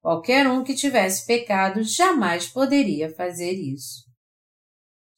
Qualquer 0.02 0.48
um 0.48 0.64
que 0.64 0.74
tivesse 0.74 1.26
pecado 1.28 1.84
jamais 1.84 2.48
poderia 2.48 3.14
fazer 3.14 3.52
isso. 3.52 4.07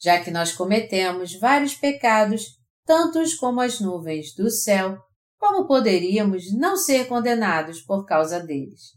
Já 0.01 0.23
que 0.23 0.31
nós 0.31 0.51
cometemos 0.51 1.37
vários 1.39 1.75
pecados, 1.75 2.57
tantos 2.85 3.35
como 3.35 3.61
as 3.61 3.79
nuvens 3.79 4.33
do 4.33 4.49
céu, 4.49 4.97
como 5.37 5.67
poderíamos 5.67 6.53
não 6.57 6.77
ser 6.77 7.07
condenados 7.07 7.81
por 7.81 8.05
causa 8.05 8.39
deles? 8.39 8.93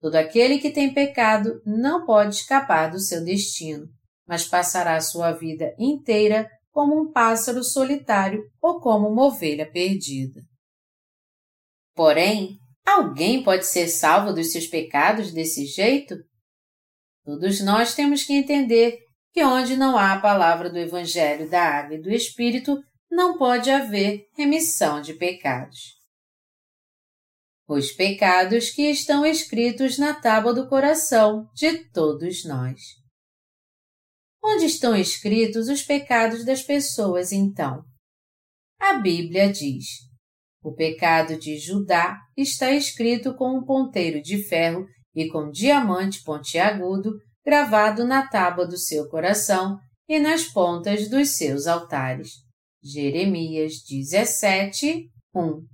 Todo 0.00 0.16
aquele 0.16 0.58
que 0.58 0.70
tem 0.70 0.94
pecado 0.94 1.60
não 1.66 2.06
pode 2.06 2.36
escapar 2.36 2.90
do 2.90 2.98
seu 2.98 3.24
destino, 3.24 3.86
mas 4.26 4.46
passará 4.46 5.00
sua 5.00 5.32
vida 5.32 5.74
inteira 5.78 6.48
como 6.70 6.98
um 6.98 7.12
pássaro 7.12 7.62
solitário 7.62 8.42
ou 8.62 8.80
como 8.80 9.08
uma 9.08 9.26
ovelha 9.26 9.70
perdida. 9.70 10.40
Porém, 11.94 12.60
Alguém 12.90 13.42
pode 13.42 13.66
ser 13.66 13.86
salvo 13.88 14.32
dos 14.32 14.50
seus 14.50 14.66
pecados 14.66 15.32
desse 15.32 15.64
jeito? 15.64 16.16
Todos 17.24 17.60
nós 17.60 17.94
temos 17.94 18.24
que 18.24 18.32
entender 18.32 18.98
que 19.32 19.44
onde 19.44 19.76
não 19.76 19.96
há 19.96 20.14
a 20.14 20.20
palavra 20.20 20.68
do 20.68 20.78
Evangelho 20.78 21.48
da 21.48 21.62
Água 21.62 21.96
e 21.96 22.02
do 22.02 22.10
Espírito, 22.10 22.82
não 23.10 23.36
pode 23.36 23.70
haver 23.70 24.28
remissão 24.36 25.00
de 25.00 25.14
pecados. 25.14 25.98
Os 27.68 27.92
pecados 27.92 28.70
que 28.70 28.90
estão 28.90 29.24
escritos 29.24 29.98
na 29.98 30.14
tábua 30.14 30.52
do 30.52 30.68
coração 30.68 31.48
de 31.54 31.84
todos 31.90 32.44
nós. 32.44 32.80
Onde 34.42 34.66
estão 34.66 34.96
escritos 34.96 35.68
os 35.68 35.82
pecados 35.82 36.44
das 36.44 36.62
pessoas, 36.62 37.30
então? 37.30 37.84
A 38.80 38.94
Bíblia 38.94 39.52
diz: 39.52 40.10
o 40.62 40.74
pecado 40.74 41.38
de 41.38 41.58
Judá 41.58 42.18
está 42.36 42.70
escrito 42.70 43.34
com 43.34 43.56
um 43.56 43.64
ponteiro 43.64 44.20
de 44.20 44.42
ferro 44.44 44.86
e 45.14 45.26
com 45.28 45.50
diamante 45.50 46.22
pontiagudo 46.22 47.18
gravado 47.44 48.04
na 48.04 48.26
tábua 48.26 48.66
do 48.66 48.76
seu 48.76 49.08
coração 49.08 49.78
e 50.08 50.18
nas 50.18 50.44
pontas 50.44 51.08
dos 51.08 51.36
seus 51.36 51.66
altares. 51.66 52.30
Jeremias 52.82 53.74
17, 53.88 55.08
1 55.34 55.66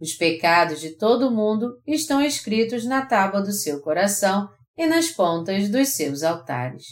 Os 0.00 0.14
pecados 0.14 0.80
de 0.80 0.96
todo 0.96 1.30
mundo 1.30 1.80
estão 1.86 2.20
escritos 2.20 2.84
na 2.84 3.06
tábua 3.06 3.40
do 3.40 3.52
seu 3.52 3.80
coração 3.80 4.48
e 4.76 4.86
nas 4.86 5.08
pontas 5.08 5.70
dos 5.70 5.90
seus 5.90 6.22
altares. 6.22 6.84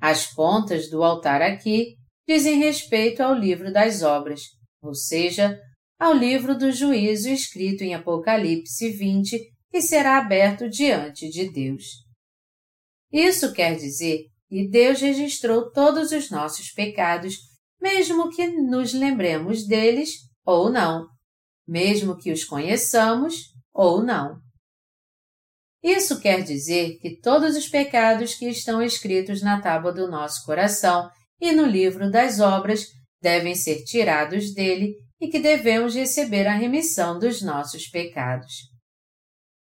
As 0.00 0.26
pontas 0.26 0.88
do 0.88 1.02
altar 1.02 1.42
aqui 1.42 1.96
dizem 2.26 2.58
respeito 2.58 3.22
ao 3.22 3.34
livro 3.34 3.72
das 3.72 4.02
obras, 4.02 4.40
ou 4.82 4.94
seja, 4.94 5.58
ao 5.98 6.12
livro 6.12 6.56
do 6.56 6.72
juízo 6.72 7.28
escrito 7.28 7.82
em 7.82 7.94
Apocalipse 7.94 8.90
20, 8.90 9.38
que 9.70 9.80
será 9.80 10.18
aberto 10.18 10.68
diante 10.68 11.28
de 11.28 11.50
Deus. 11.50 12.03
Isso 13.14 13.52
quer 13.52 13.76
dizer 13.76 14.24
que 14.48 14.68
Deus 14.68 15.00
registrou 15.00 15.70
todos 15.70 16.10
os 16.10 16.32
nossos 16.32 16.72
pecados, 16.72 17.36
mesmo 17.80 18.28
que 18.28 18.44
nos 18.48 18.92
lembremos 18.92 19.64
deles 19.64 20.10
ou 20.44 20.68
não, 20.68 21.06
mesmo 21.64 22.16
que 22.16 22.32
os 22.32 22.42
conheçamos 22.42 23.52
ou 23.72 24.02
não. 24.02 24.40
Isso 25.80 26.20
quer 26.20 26.42
dizer 26.42 26.98
que 26.98 27.20
todos 27.20 27.56
os 27.56 27.68
pecados 27.68 28.34
que 28.34 28.48
estão 28.48 28.82
escritos 28.82 29.40
na 29.40 29.62
tábua 29.62 29.92
do 29.92 30.10
nosso 30.10 30.44
coração 30.44 31.08
e 31.40 31.52
no 31.52 31.64
livro 31.64 32.10
das 32.10 32.40
obras 32.40 32.88
devem 33.22 33.54
ser 33.54 33.84
tirados 33.84 34.52
dele 34.52 34.92
e 35.20 35.28
que 35.28 35.38
devemos 35.38 35.94
receber 35.94 36.48
a 36.48 36.56
remissão 36.56 37.16
dos 37.16 37.40
nossos 37.40 37.86
pecados. 37.86 38.73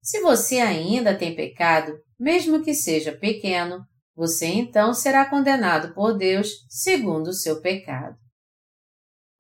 Se 0.05 0.21
você 0.21 0.59
ainda 0.59 1.17
tem 1.17 1.35
pecado, 1.35 1.99
mesmo 2.21 2.63
que 2.63 2.75
seja 2.75 3.11
pequeno, 3.11 3.83
você 4.15 4.45
então 4.45 4.93
será 4.93 5.25
condenado 5.25 5.95
por 5.95 6.13
Deus 6.13 6.51
segundo 6.69 7.29
o 7.29 7.33
seu 7.33 7.63
pecado. 7.63 8.15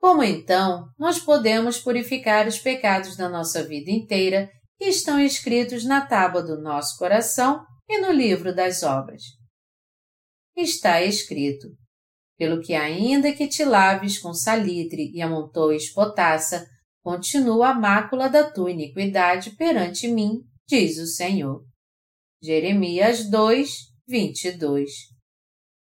Como 0.01 0.23
então 0.23 0.87
nós 0.99 1.19
podemos 1.19 1.79
purificar 1.79 2.49
os 2.49 2.59
pecados 2.59 3.15
da 3.15 3.29
nossa 3.29 3.63
vida 3.63 3.91
inteira 3.91 4.51
que 4.79 4.87
estão 4.87 5.21
escritos 5.21 5.85
na 5.85 6.07
tábua 6.07 6.43
do 6.43 6.59
nosso 6.59 6.97
coração 6.97 7.63
e 7.87 8.01
no 8.01 8.11
livro 8.11 8.55
das 8.55 8.83
obras? 8.83 9.23
Está 10.57 11.03
escrito: 11.03 11.69
pelo 12.39 12.63
que 12.63 12.73
ainda 12.73 13.35
que 13.35 13.47
te 13.47 13.67
laves 13.67 14.19
com 14.19 14.33
salitre 14.33 15.11
e 15.13 15.21
amontoes 15.21 15.93
potassa, 15.93 16.67
continua 17.03 17.69
a 17.69 17.75
mácula 17.75 18.31
da 18.31 18.51
tua 18.51 18.71
iniquidade 18.71 19.51
perante 19.57 20.09
mim, 20.09 20.41
diz 20.67 20.99
o 20.99 21.07
Senhor. 21.07 21.65
Jeremias 22.43 23.31
2, 23.31 23.71
22 24.07 24.91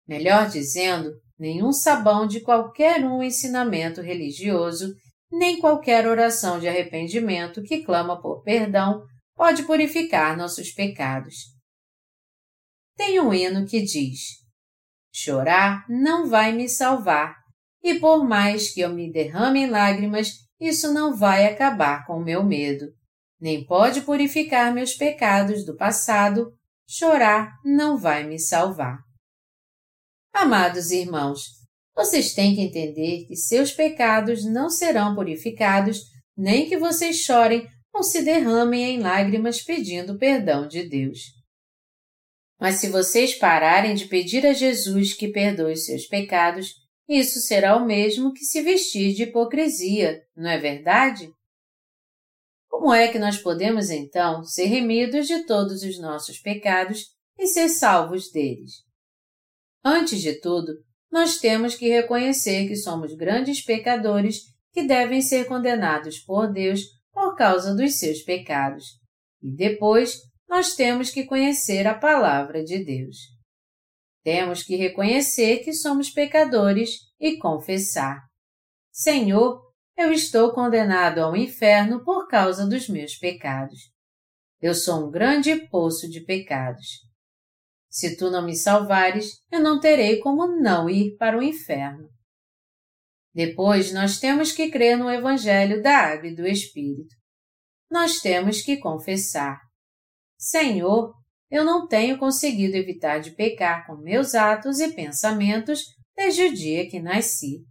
Melhor 0.07 0.49
dizendo, 0.49 1.11
nenhum 1.39 1.73
sabão 1.73 2.27
de 2.27 2.41
qualquer 2.41 3.05
um 3.05 3.23
ensinamento 3.23 4.01
religioso, 4.01 4.95
nem 5.31 5.59
qualquer 5.59 6.07
oração 6.07 6.61
de 6.61 6.69
arrependimento 6.69 7.63
que 7.63 7.83
clama 7.83 8.21
por 8.21 8.43
perdão 8.43 9.03
pode 9.35 9.65
purificar 9.65 10.37
nossos 10.37 10.71
pecados. 10.71 11.35
Tem 12.97 13.19
um 13.21 13.33
hino 13.33 13.67
que 13.67 13.83
diz: 13.83 14.21
Chorar 15.13 15.85
não 15.89 16.29
vai 16.29 16.53
me 16.53 16.69
salvar, 16.69 17.35
e 17.83 17.99
por 17.99 18.25
mais 18.25 18.73
que 18.73 18.81
eu 18.81 18.95
me 18.95 19.11
derrame 19.11 19.61
em 19.61 19.71
lágrimas, 19.71 20.29
isso 20.61 20.93
não 20.93 21.17
vai 21.17 21.47
acabar 21.47 22.07
com 22.07 22.19
o 22.19 22.25
meu 22.25 22.45
medo. 22.45 22.87
Nem 23.45 23.63
pode 23.63 24.01
purificar 24.01 24.73
meus 24.73 24.95
pecados 24.95 25.67
do 25.67 25.77
passado, 25.77 26.51
chorar 26.89 27.53
não 27.63 27.99
vai 27.99 28.27
me 28.27 28.39
salvar. 28.39 28.97
Amados 30.33 30.91
irmãos, 30.91 31.43
vocês 31.95 32.33
têm 32.33 32.55
que 32.55 32.63
entender 32.63 33.27
que 33.27 33.37
seus 33.37 33.71
pecados 33.71 34.47
não 34.47 34.71
serão 34.71 35.15
purificados, 35.15 35.99
nem 36.35 36.67
que 36.67 36.79
vocês 36.79 37.17
chorem 37.17 37.69
ou 37.93 38.03
se 38.03 38.23
derramem 38.23 38.95
em 38.95 39.01
lágrimas 39.01 39.61
pedindo 39.61 40.17
perdão 40.17 40.67
de 40.67 40.89
Deus. 40.89 41.19
Mas 42.59 42.77
se 42.77 42.89
vocês 42.89 43.35
pararem 43.35 43.95
de 43.95 44.07
pedir 44.07 44.47
a 44.47 44.55
Jesus 44.55 45.13
que 45.13 45.29
perdoe 45.29 45.77
seus 45.77 46.07
pecados, 46.07 46.69
isso 47.07 47.41
será 47.41 47.77
o 47.77 47.85
mesmo 47.85 48.33
que 48.33 48.43
se 48.43 48.63
vestir 48.63 49.13
de 49.13 49.25
hipocrisia, 49.25 50.23
não 50.35 50.49
é 50.49 50.57
verdade? 50.57 51.31
Como 52.75 52.93
é 52.93 53.07
que 53.07 53.21
nós 53.21 53.39
podemos 53.39 53.89
então 53.89 54.43
ser 54.43 54.65
remidos 54.65 55.29
de 55.29 55.47
todos 55.47 55.85
os 55.85 55.97
nossos 56.01 56.41
pecados 56.41 57.15
e 57.39 57.47
ser 57.47 57.69
salvos 57.69 58.33
deles? 58.33 58.83
Antes 59.83 60.21
de 60.21 60.41
tudo, 60.41 60.73
nós 61.11 61.39
temos 61.39 61.77
que 61.77 61.89
reconhecer 61.89 62.67
que 62.67 62.75
somos 62.75 63.15
grandes 63.15 63.65
pecadores 63.65 64.41
que 64.73 64.83
devem 64.83 65.23
ser 65.23 65.47
condenados 65.47 66.19
por 66.19 66.53
Deus 66.53 66.81
por 67.13 67.37
causa 67.37 67.77
dos 67.77 67.95
seus 67.95 68.23
pecados. 68.23 68.99
E 69.41 69.55
depois 69.55 70.19
nós 70.49 70.75
temos 70.75 71.11
que 71.11 71.25
conhecer 71.25 71.87
a 71.87 71.95
palavra 71.95 72.65
de 72.65 72.85
Deus. 72.85 73.19
Temos 74.25 74.65
que 74.65 74.75
reconhecer 74.75 75.59
que 75.59 75.73
somos 75.73 76.11
pecadores 76.11 76.97
e 77.21 77.39
confessar: 77.39 78.21
Senhor, 78.91 79.63
eu 79.97 80.13
estou 80.13 80.53
condenado 80.53 81.21
ao 81.21 81.37
inferno 81.37 82.05
por 82.05 82.27
causa 82.27 82.67
dos 82.67 82.89
meus 82.89 83.17
pecados. 83.17 83.93
Eu 84.61 84.75
sou 84.75 85.07
um 85.07 85.11
grande 85.11 85.69
poço 85.69 86.09
de 86.09 86.25
pecados. 86.25 86.87
Se 87.89 88.17
tu 88.17 88.31
não 88.31 88.45
me 88.45 88.57
salvares, 88.57 89.41
eu 89.53 89.61
não 89.61 89.79
terei 89.79 90.19
como 90.19 90.47
não 90.61 90.91
ir 90.91 91.17
para 91.17 91.39
o 91.39 91.43
inferno. 91.43 92.09
Depois, 93.33 93.93
nós 93.93 94.19
temos 94.19 94.53
que 94.53 94.71
crer 94.71 94.97
no 94.97 95.11
Evangelho 95.11 95.83
da 95.83 95.97
Água 95.97 96.29
e 96.29 96.35
do 96.35 96.47
Espírito. 96.47 97.15
Nós 97.91 98.21
temos 98.21 98.63
que 98.63 98.79
confessar: 98.79 99.61
Senhor, 100.37 101.15
eu 101.51 101.65
não 101.65 101.87
tenho 101.87 102.19
conseguido 102.19 102.77
evitar 102.77 103.19
de 103.19 103.33
pecar 103.33 103.87
com 103.87 103.97
meus 103.97 104.35
atos 104.35 104.81
e 104.81 104.93
pensamentos 104.93 105.85
desde 106.17 106.45
o 106.45 106.55
dia 106.55 106.89
que 106.89 107.01
nasci. 107.01 107.65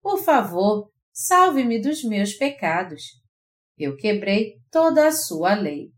Por 0.00 0.18
favor, 0.18 0.90
salve-me 1.18 1.80
dos 1.80 2.04
meus 2.04 2.32
pecados. 2.34 3.02
Eu 3.76 3.96
quebrei 3.96 4.54
toda 4.70 5.08
a 5.08 5.12
sua 5.12 5.52
lei. 5.54 5.88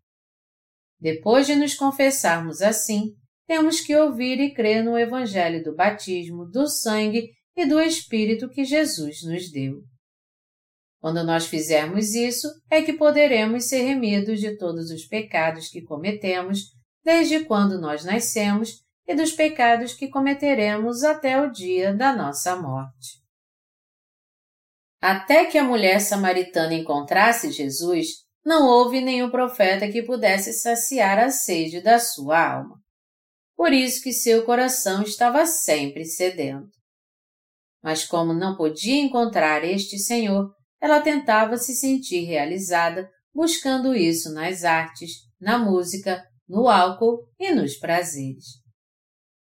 Depois 0.99 1.47
de 1.47 1.55
nos 1.55 1.75
confessarmos 1.75 2.63
assim, 2.63 3.15
temos 3.47 3.83
que 3.83 3.95
ouvir 3.95 4.41
e 4.41 4.55
crer 4.55 4.83
no 4.83 4.99
Evangelho 4.99 5.63
do 5.63 5.75
batismo, 5.75 6.47
do 6.47 6.67
sangue 6.67 7.29
e 7.55 7.67
do 7.67 7.79
Espírito 7.79 8.49
que 8.49 8.65
Jesus 8.65 9.23
nos 9.23 9.51
deu. 9.53 9.83
Quando 11.01 11.23
nós 11.23 11.47
fizermos 11.47 12.15
isso, 12.15 12.49
é 12.71 12.81
que 12.81 12.95
poderemos 12.95 13.69
ser 13.69 13.83
remidos 13.83 14.41
de 14.41 14.57
todos 14.57 14.91
os 14.91 15.05
pecados 15.07 15.69
que 15.69 15.83
cometemos 15.83 16.61
desde 17.05 17.45
quando 17.45 17.79
nós 17.79 18.05
nascemos 18.05 18.83
e 19.07 19.15
dos 19.15 19.33
pecados 19.33 19.93
que 19.93 20.09
cometeremos 20.09 21.03
até 21.03 21.41
o 21.41 21.51
dia 21.51 21.95
da 21.95 22.15
nossa 22.15 22.57
morte. 22.57 23.20
Até 25.01 25.47
que 25.47 25.57
a 25.57 25.65
mulher 25.65 26.01
samaritana 26.01 26.75
encontrasse 26.75 27.51
Jesus, 27.51 28.09
não 28.45 28.67
houve 28.67 29.01
nenhum 29.01 29.31
profeta 29.31 29.91
que 29.91 30.03
pudesse 30.03 30.53
saciar 30.53 31.19
a 31.19 31.31
sede 31.31 31.81
da 31.81 31.99
sua 31.99 32.55
alma. 32.55 32.77
Por 33.57 33.73
isso 33.73 34.03
que 34.03 34.13
seu 34.13 34.45
coração 34.45 35.03
estava 35.03 35.47
sempre 35.47 36.05
sedento. 36.05 36.69
Mas 37.83 38.05
como 38.05 38.35
não 38.35 38.57
podia 38.57 39.01
encontrar 39.01 39.65
este 39.65 39.99
Senhor, 39.99 40.51
ela 40.81 41.01
tentava 41.01 41.57
se 41.57 41.75
sentir 41.75 42.25
realizada 42.25 43.09
buscando 43.35 43.95
isso 43.95 44.33
nas 44.33 44.65
artes, 44.65 45.13
na 45.41 45.59
música, 45.59 46.23
no 46.49 46.69
álcool 46.69 47.27
e 47.39 47.53
nos 47.53 47.77
prazeres. 47.77 48.45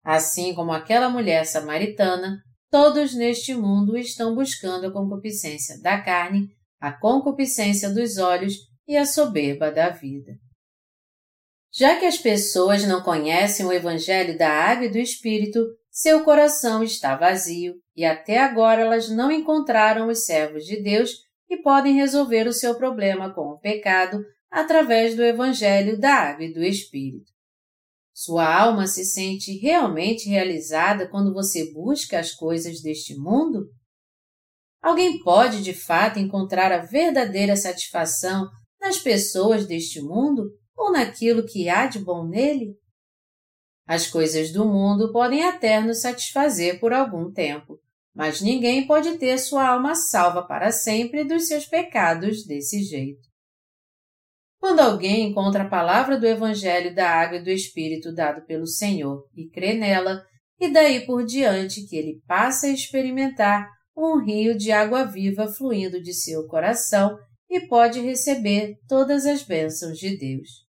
Assim 0.04 0.56
como 0.56 0.72
aquela 0.72 1.10
mulher 1.10 1.46
samaritana, 1.46 2.38
todos 2.70 3.14
neste 3.14 3.54
mundo 3.54 3.98
estão 3.98 4.36
buscando 4.36 4.88
a 4.88 4.92
concupiscência 4.92 5.80
da 5.82 6.02
carne, 6.02 6.50
a 6.80 6.92
concupiscência 6.92 7.90
dos 7.90 8.18
olhos 8.18 8.56
e 8.88 8.96
a 8.96 9.06
soberba 9.06 9.72
da 9.72 9.90
vida. 9.90 10.34
Já 11.72 12.00
que 12.00 12.06
as 12.06 12.18
pessoas 12.18 12.86
não 12.86 13.02
conhecem 13.02 13.66
o 13.66 13.72
Evangelho 13.72 14.38
da 14.38 14.50
Água 14.50 14.86
e 14.86 14.92
do 14.92 14.98
Espírito, 14.98 15.66
seu 15.92 16.24
coração 16.24 16.84
está 16.84 17.16
vazio 17.16 17.76
e 17.96 18.06
até 18.06 18.40
agora 18.40 18.82
elas 18.82 19.10
não 19.10 19.32
encontraram 19.32 20.08
os 20.08 20.26
servos 20.26 20.64
de 20.66 20.82
Deus 20.82 21.12
que 21.48 21.58
podem 21.58 21.96
resolver 21.96 22.48
o 22.48 22.54
seu 22.54 22.76
problema 22.76 23.34
com 23.34 23.50
o 23.50 23.60
pecado 23.60 24.24
através 24.50 25.16
do 25.16 25.24
Evangelho 25.24 26.00
da 26.00 26.14
Água 26.14 26.46
e 26.46 26.54
do 26.54 26.64
Espírito. 26.64 27.37
Sua 28.20 28.52
alma 28.52 28.88
se 28.88 29.06
sente 29.06 29.60
realmente 29.60 30.28
realizada 30.28 31.08
quando 31.08 31.32
você 31.32 31.72
busca 31.72 32.18
as 32.18 32.32
coisas 32.32 32.82
deste 32.82 33.16
mundo? 33.16 33.70
Alguém 34.82 35.20
pode 35.20 35.62
de 35.62 35.72
fato 35.72 36.18
encontrar 36.18 36.72
a 36.72 36.84
verdadeira 36.84 37.56
satisfação 37.56 38.50
nas 38.82 38.98
pessoas 38.98 39.68
deste 39.68 40.02
mundo 40.02 40.50
ou 40.76 40.92
naquilo 40.92 41.46
que 41.46 41.70
há 41.70 41.86
de 41.86 42.00
bom 42.00 42.28
nele? 42.28 42.74
As 43.86 44.08
coisas 44.08 44.52
do 44.52 44.66
mundo 44.66 45.12
podem 45.12 45.44
até 45.44 45.80
nos 45.80 46.02
satisfazer 46.02 46.80
por 46.80 46.94
algum 46.94 47.32
tempo, 47.32 47.80
mas 48.16 48.42
ninguém 48.42 48.88
pode 48.88 49.16
ter 49.20 49.38
sua 49.38 49.68
alma 49.68 49.94
salva 49.94 50.42
para 50.42 50.72
sempre 50.72 51.24
dos 51.24 51.48
seus 51.48 51.68
pecados 51.68 52.44
desse 52.48 52.82
jeito. 52.82 53.27
Quando 54.60 54.80
alguém 54.80 55.30
encontra 55.30 55.64
a 55.64 55.70
palavra 55.70 56.18
do 56.18 56.26
Evangelho 56.26 56.94
da 56.94 57.10
Água 57.10 57.38
e 57.38 57.44
do 57.44 57.50
Espírito 57.50 58.14
dado 58.14 58.46
pelo 58.46 58.66
Senhor 58.66 59.24
e 59.36 59.48
crê 59.50 59.74
nela, 59.74 60.24
e 60.60 60.72
daí 60.72 61.06
por 61.06 61.24
diante 61.24 61.86
que 61.88 61.96
ele 61.96 62.22
passa 62.28 62.68
a 62.68 62.72
experimentar 62.72 63.70
um 63.96 64.24
rio 64.24 64.58
de 64.58 64.72
água 64.72 65.04
viva 65.06 65.48
fluindo 65.48 66.02
de 66.02 66.14
seu 66.14 66.48
coração 66.48 67.18
e 67.50 67.62
pode 67.68 68.00
receber 68.00 68.76
todas 68.88 69.26
as 69.26 69.44
bênçãos 69.44 69.98
de 69.98 70.18
Deus. 70.18 70.68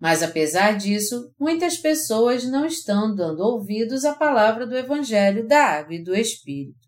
Mas 0.00 0.22
apesar 0.22 0.76
disso, 0.76 1.32
muitas 1.38 1.76
pessoas 1.76 2.44
não 2.44 2.64
estão 2.64 3.14
dando 3.14 3.40
ouvidos 3.40 4.04
à 4.04 4.14
palavra 4.14 4.66
do 4.66 4.76
Evangelho 4.76 5.46
da 5.46 5.62
Água 5.62 5.94
e 5.94 6.02
do 6.02 6.14
Espírito. 6.14 6.87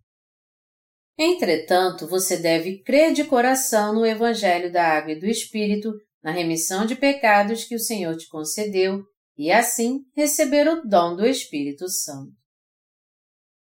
Entretanto, 1.22 2.06
você 2.06 2.38
deve 2.38 2.82
crer 2.82 3.12
de 3.12 3.24
coração 3.24 3.92
no 3.92 4.06
Evangelho 4.06 4.72
da 4.72 4.82
Água 4.82 5.12
e 5.12 5.20
do 5.20 5.26
Espírito, 5.26 5.92
na 6.22 6.30
remissão 6.30 6.86
de 6.86 6.96
pecados 6.96 7.64
que 7.64 7.74
o 7.74 7.78
Senhor 7.78 8.16
te 8.16 8.26
concedeu, 8.26 9.02
e 9.36 9.52
assim 9.52 10.00
receber 10.16 10.66
o 10.66 10.80
dom 10.80 11.14
do 11.14 11.26
Espírito 11.26 11.86
Santo. 11.90 12.32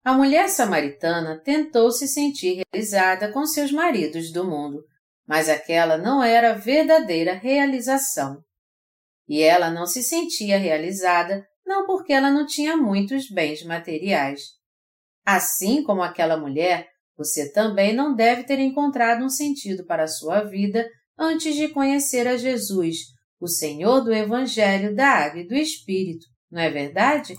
A 0.04 0.12
mulher 0.12 0.50
samaritana 0.50 1.40
tentou 1.42 1.90
se 1.90 2.06
sentir 2.06 2.62
realizada 2.74 3.32
com 3.32 3.46
seus 3.46 3.72
maridos 3.72 4.30
do 4.30 4.44
mundo, 4.44 4.84
mas 5.26 5.48
aquela 5.48 5.96
não 5.96 6.22
era 6.22 6.50
a 6.50 6.58
verdadeira 6.58 7.32
realização. 7.32 8.36
E 9.26 9.40
ela 9.42 9.70
não 9.70 9.86
se 9.86 10.02
sentia 10.02 10.58
realizada 10.58 11.42
não 11.64 11.86
porque 11.86 12.12
ela 12.12 12.30
não 12.30 12.44
tinha 12.44 12.76
muitos 12.76 13.30
bens 13.30 13.64
materiais. 13.64 14.42
Assim 15.24 15.82
como 15.82 16.02
aquela 16.02 16.36
mulher, 16.36 16.86
você 17.16 17.50
também 17.50 17.94
não 17.94 18.14
deve 18.14 18.44
ter 18.44 18.58
encontrado 18.58 19.24
um 19.24 19.28
sentido 19.28 19.84
para 19.86 20.04
a 20.04 20.08
sua 20.08 20.44
vida 20.44 20.88
antes 21.18 21.54
de 21.54 21.68
conhecer 21.68 22.26
a 22.28 22.36
Jesus, 22.36 22.98
o 23.40 23.48
Senhor 23.48 24.02
do 24.02 24.12
Evangelho 24.12 24.94
da 24.94 25.08
Água 25.08 25.40
e 25.40 25.46
do 25.46 25.54
Espírito, 25.54 26.26
não 26.50 26.60
é 26.60 26.70
verdade? 26.70 27.34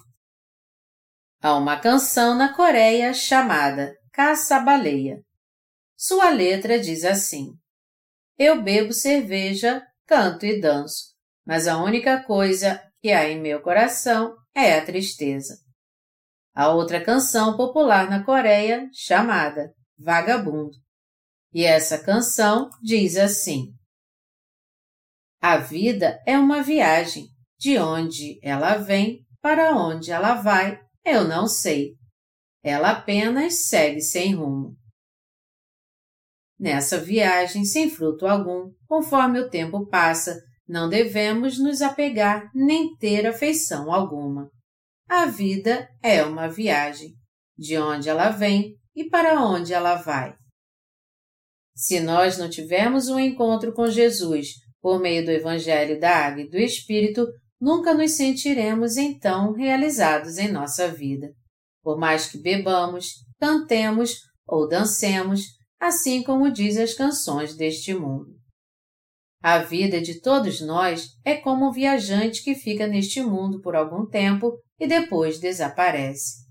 Há 1.42 1.56
uma 1.56 1.80
canção 1.80 2.36
na 2.36 2.54
Coreia 2.54 3.14
chamada 3.14 3.96
Caça-Baleia. 4.12 5.22
Sua 5.96 6.30
letra 6.30 6.80
diz 6.80 7.04
assim: 7.04 7.52
Eu 8.38 8.64
bebo 8.64 8.92
cerveja, 8.92 9.86
canto 10.08 10.46
e 10.46 10.60
danço, 10.60 11.14
mas 11.46 11.68
a 11.68 11.78
única 11.78 12.24
coisa 12.24 12.82
que 13.00 13.12
há 13.12 13.30
em 13.30 13.40
meu 13.40 13.62
coração 13.62 14.36
é 14.56 14.74
a 14.74 14.84
tristeza 14.84 15.67
a 16.58 16.74
outra 16.74 17.00
canção 17.00 17.56
popular 17.56 18.10
na 18.10 18.26
Coreia 18.26 18.90
chamada 18.92 19.76
Vagabundo. 19.96 20.72
E 21.54 21.64
essa 21.64 22.04
canção 22.04 22.68
diz 22.82 23.16
assim: 23.16 23.76
A 25.40 25.58
vida 25.58 26.20
é 26.26 26.36
uma 26.36 26.64
viagem, 26.64 27.28
de 27.60 27.78
onde 27.78 28.40
ela 28.42 28.76
vem 28.78 29.20
para 29.40 29.78
onde 29.78 30.12
ela 30.12 30.34
vai, 30.34 30.82
eu 31.06 31.28
não 31.28 31.46
sei. 31.48 31.92
Ela 32.64 32.90
apenas 32.90 33.68
segue 33.68 34.02
sem 34.02 34.34
rumo. 34.34 34.76
Nessa 36.60 36.98
viagem 36.98 37.66
sem 37.66 37.88
fruto 37.88 38.26
algum, 38.26 38.72
conforme 38.88 39.40
o 39.40 39.48
tempo 39.48 39.88
passa, 39.88 40.42
não 40.68 40.90
devemos 40.90 41.60
nos 41.60 41.84
apegar 41.84 42.50
nem 42.52 42.98
ter 42.98 43.28
afeição 43.28 43.94
alguma. 43.94 44.50
A 45.10 45.26
vida 45.26 45.88
é 46.04 46.22
uma 46.22 46.50
viagem, 46.50 47.14
de 47.58 47.78
onde 47.78 48.10
ela 48.10 48.30
vem 48.30 48.76
e 48.94 49.10
para 49.10 49.42
onde 49.42 49.74
ela 49.74 49.96
vai. 49.96 50.36
Se 51.74 52.02
nós 52.02 52.38
não 52.38 52.50
tivermos 52.50 53.08
um 53.08 53.18
encontro 53.18 53.74
com 53.74 53.88
Jesus 53.88 54.50
por 54.82 55.00
meio 55.00 55.24
do 55.24 55.32
Evangelho 55.32 55.98
da 55.98 56.26
Água 56.26 56.42
e 56.42 56.50
do 56.50 56.58
Espírito, 56.58 57.26
nunca 57.60 57.94
nos 57.94 58.12
sentiremos 58.12 58.98
então 58.98 59.54
realizados 59.54 60.38
em 60.38 60.52
nossa 60.52 60.90
vida. 60.90 61.32
Por 61.82 61.98
mais 61.98 62.30
que 62.30 62.38
bebamos, 62.38 63.14
cantemos 63.40 64.18
ou 64.46 64.68
dancemos, 64.68 65.42
assim 65.80 66.22
como 66.22 66.52
diz 66.52 66.78
as 66.78 66.94
canções 66.94 67.56
deste 67.56 67.94
mundo. 67.94 68.36
A 69.42 69.60
vida 69.60 70.02
de 70.02 70.20
todos 70.20 70.60
nós 70.60 71.12
é 71.24 71.36
como 71.36 71.70
um 71.70 71.72
viajante 71.72 72.44
que 72.44 72.56
fica 72.56 72.88
neste 72.88 73.22
mundo 73.22 73.62
por 73.62 73.74
algum 73.74 74.06
tempo 74.06 74.52
e 74.80 74.88
depois 74.88 75.40
desaparece. 75.40 76.46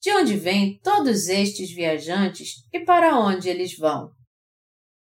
De 0.00 0.10
onde 0.10 0.36
vêm 0.36 0.78
todos 0.80 1.28
estes 1.28 1.72
viajantes 1.72 2.54
e 2.72 2.80
para 2.80 3.18
onde 3.18 3.48
eles 3.48 3.76
vão? 3.76 4.10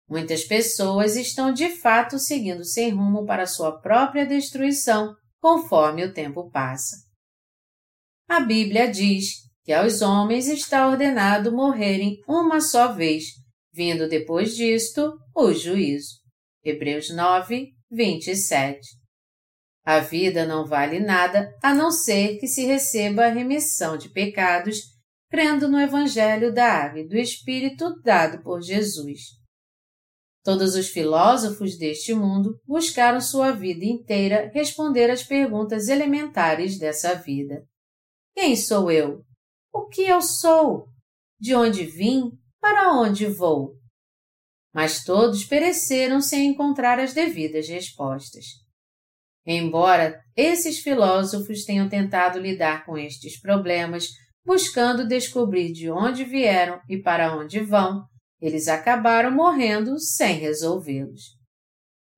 Muitas 0.08 0.44
pessoas 0.44 1.16
estão 1.16 1.52
de 1.52 1.70
fato 1.70 2.18
seguindo 2.18 2.64
sem 2.64 2.90
rumo 2.90 3.26
para 3.26 3.46
sua 3.46 3.80
própria 3.80 4.26
destruição 4.26 5.14
conforme 5.40 6.04
o 6.04 6.12
tempo 6.12 6.50
passa. 6.50 6.96
A 8.28 8.40
Bíblia 8.40 8.90
diz 8.90 9.44
que 9.64 9.72
aos 9.72 10.02
homens 10.02 10.46
está 10.46 10.88
ordenado 10.88 11.50
morrerem 11.50 12.18
uma 12.28 12.60
só 12.60 12.92
vez, 12.92 13.24
vindo 13.72 14.08
depois 14.08 14.54
disto 14.54 15.18
o 15.34 15.52
juízo. 15.52 16.20
Hebreus 16.62 17.10
9, 17.10 17.68
27. 17.90 19.03
A 19.84 20.00
vida 20.00 20.46
não 20.46 20.64
vale 20.64 20.98
nada 20.98 21.54
a 21.62 21.74
não 21.74 21.90
ser 21.90 22.38
que 22.38 22.46
se 22.46 22.64
receba 22.64 23.26
a 23.26 23.30
remissão 23.30 23.98
de 23.98 24.08
pecados, 24.08 24.78
crendo 25.28 25.68
no 25.68 25.78
Evangelho 25.78 26.54
da 26.54 26.64
Água 26.64 27.00
e 27.00 27.08
do 27.08 27.16
Espírito 27.18 28.00
dado 28.02 28.42
por 28.42 28.62
Jesus. 28.62 29.20
Todos 30.42 30.74
os 30.74 30.88
filósofos 30.88 31.76
deste 31.76 32.14
mundo 32.14 32.58
buscaram 32.66 33.20
sua 33.20 33.52
vida 33.52 33.84
inteira 33.84 34.50
responder 34.54 35.10
às 35.10 35.22
perguntas 35.22 35.88
elementares 35.88 36.78
dessa 36.78 37.14
vida. 37.14 37.66
Quem 38.34 38.56
sou 38.56 38.90
eu? 38.90 39.22
O 39.72 39.86
que 39.86 40.02
eu 40.02 40.22
sou? 40.22 40.88
De 41.38 41.54
onde 41.54 41.84
vim? 41.84 42.30
Para 42.58 42.92
onde 42.92 43.26
vou? 43.26 43.74
Mas 44.72 45.04
todos 45.04 45.44
pereceram 45.44 46.20
sem 46.20 46.46
encontrar 46.48 46.98
as 46.98 47.12
devidas 47.12 47.68
respostas. 47.68 48.63
Embora 49.46 50.18
esses 50.36 50.78
filósofos 50.78 51.64
tenham 51.64 51.88
tentado 51.88 52.38
lidar 52.38 52.84
com 52.86 52.96
estes 52.96 53.40
problemas, 53.40 54.08
buscando 54.44 55.06
descobrir 55.06 55.72
de 55.72 55.90
onde 55.90 56.24
vieram 56.24 56.80
e 56.88 57.00
para 57.00 57.36
onde 57.36 57.60
vão, 57.60 58.04
eles 58.40 58.68
acabaram 58.68 59.30
morrendo 59.30 59.98
sem 59.98 60.38
resolvê-los. 60.38 61.22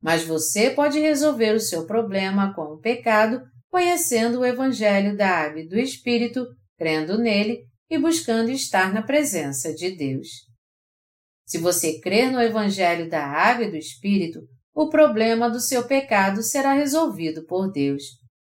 Mas 0.02 0.24
você 0.24 0.70
pode 0.70 0.98
resolver 1.00 1.52
o 1.54 1.60
seu 1.60 1.86
problema 1.86 2.54
com 2.54 2.74
o 2.74 2.80
pecado 2.80 3.40
conhecendo 3.68 4.40
o 4.40 4.46
Evangelho 4.46 5.16
da 5.16 5.28
Água 5.28 5.60
e 5.60 5.68
do 5.68 5.78
Espírito, 5.78 6.46
crendo 6.78 7.18
nele 7.18 7.64
e 7.90 7.98
buscando 7.98 8.50
estar 8.50 8.92
na 8.92 9.02
presença 9.02 9.72
de 9.74 9.94
Deus. 9.94 10.28
Se 11.46 11.58
você 11.58 12.00
crer 12.00 12.32
no 12.32 12.40
Evangelho 12.40 13.08
da 13.08 13.24
Água 13.24 13.66
e 13.66 13.70
do 13.70 13.76
Espírito, 13.76 14.40
o 14.76 14.90
problema 14.90 15.48
do 15.48 15.58
seu 15.58 15.86
pecado 15.86 16.42
será 16.42 16.74
resolvido 16.74 17.46
por 17.46 17.72
Deus. 17.72 18.02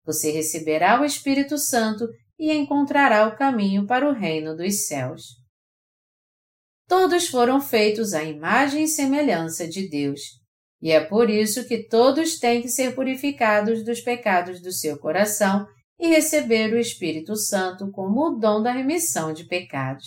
Você 0.06 0.30
receberá 0.30 1.00
o 1.00 1.04
Espírito 1.04 1.58
Santo 1.58 2.08
e 2.38 2.52
encontrará 2.52 3.26
o 3.26 3.36
caminho 3.36 3.88
para 3.88 4.08
o 4.08 4.12
reino 4.12 4.56
dos 4.56 4.86
céus. 4.86 5.22
Todos 6.86 7.26
foram 7.26 7.60
feitos 7.60 8.14
à 8.14 8.22
imagem 8.22 8.84
e 8.84 8.88
semelhança 8.88 9.66
de 9.66 9.88
Deus, 9.88 10.20
e 10.80 10.92
é 10.92 11.00
por 11.00 11.28
isso 11.28 11.66
que 11.66 11.88
todos 11.88 12.38
têm 12.38 12.62
que 12.62 12.68
ser 12.68 12.94
purificados 12.94 13.84
dos 13.84 14.00
pecados 14.00 14.62
do 14.62 14.70
seu 14.70 14.96
coração 14.98 15.66
e 15.98 16.06
receber 16.06 16.72
o 16.72 16.78
Espírito 16.78 17.34
Santo 17.34 17.90
como 17.90 18.28
o 18.28 18.38
dom 18.38 18.62
da 18.62 18.70
remissão 18.70 19.32
de 19.32 19.44
pecados. 19.44 20.06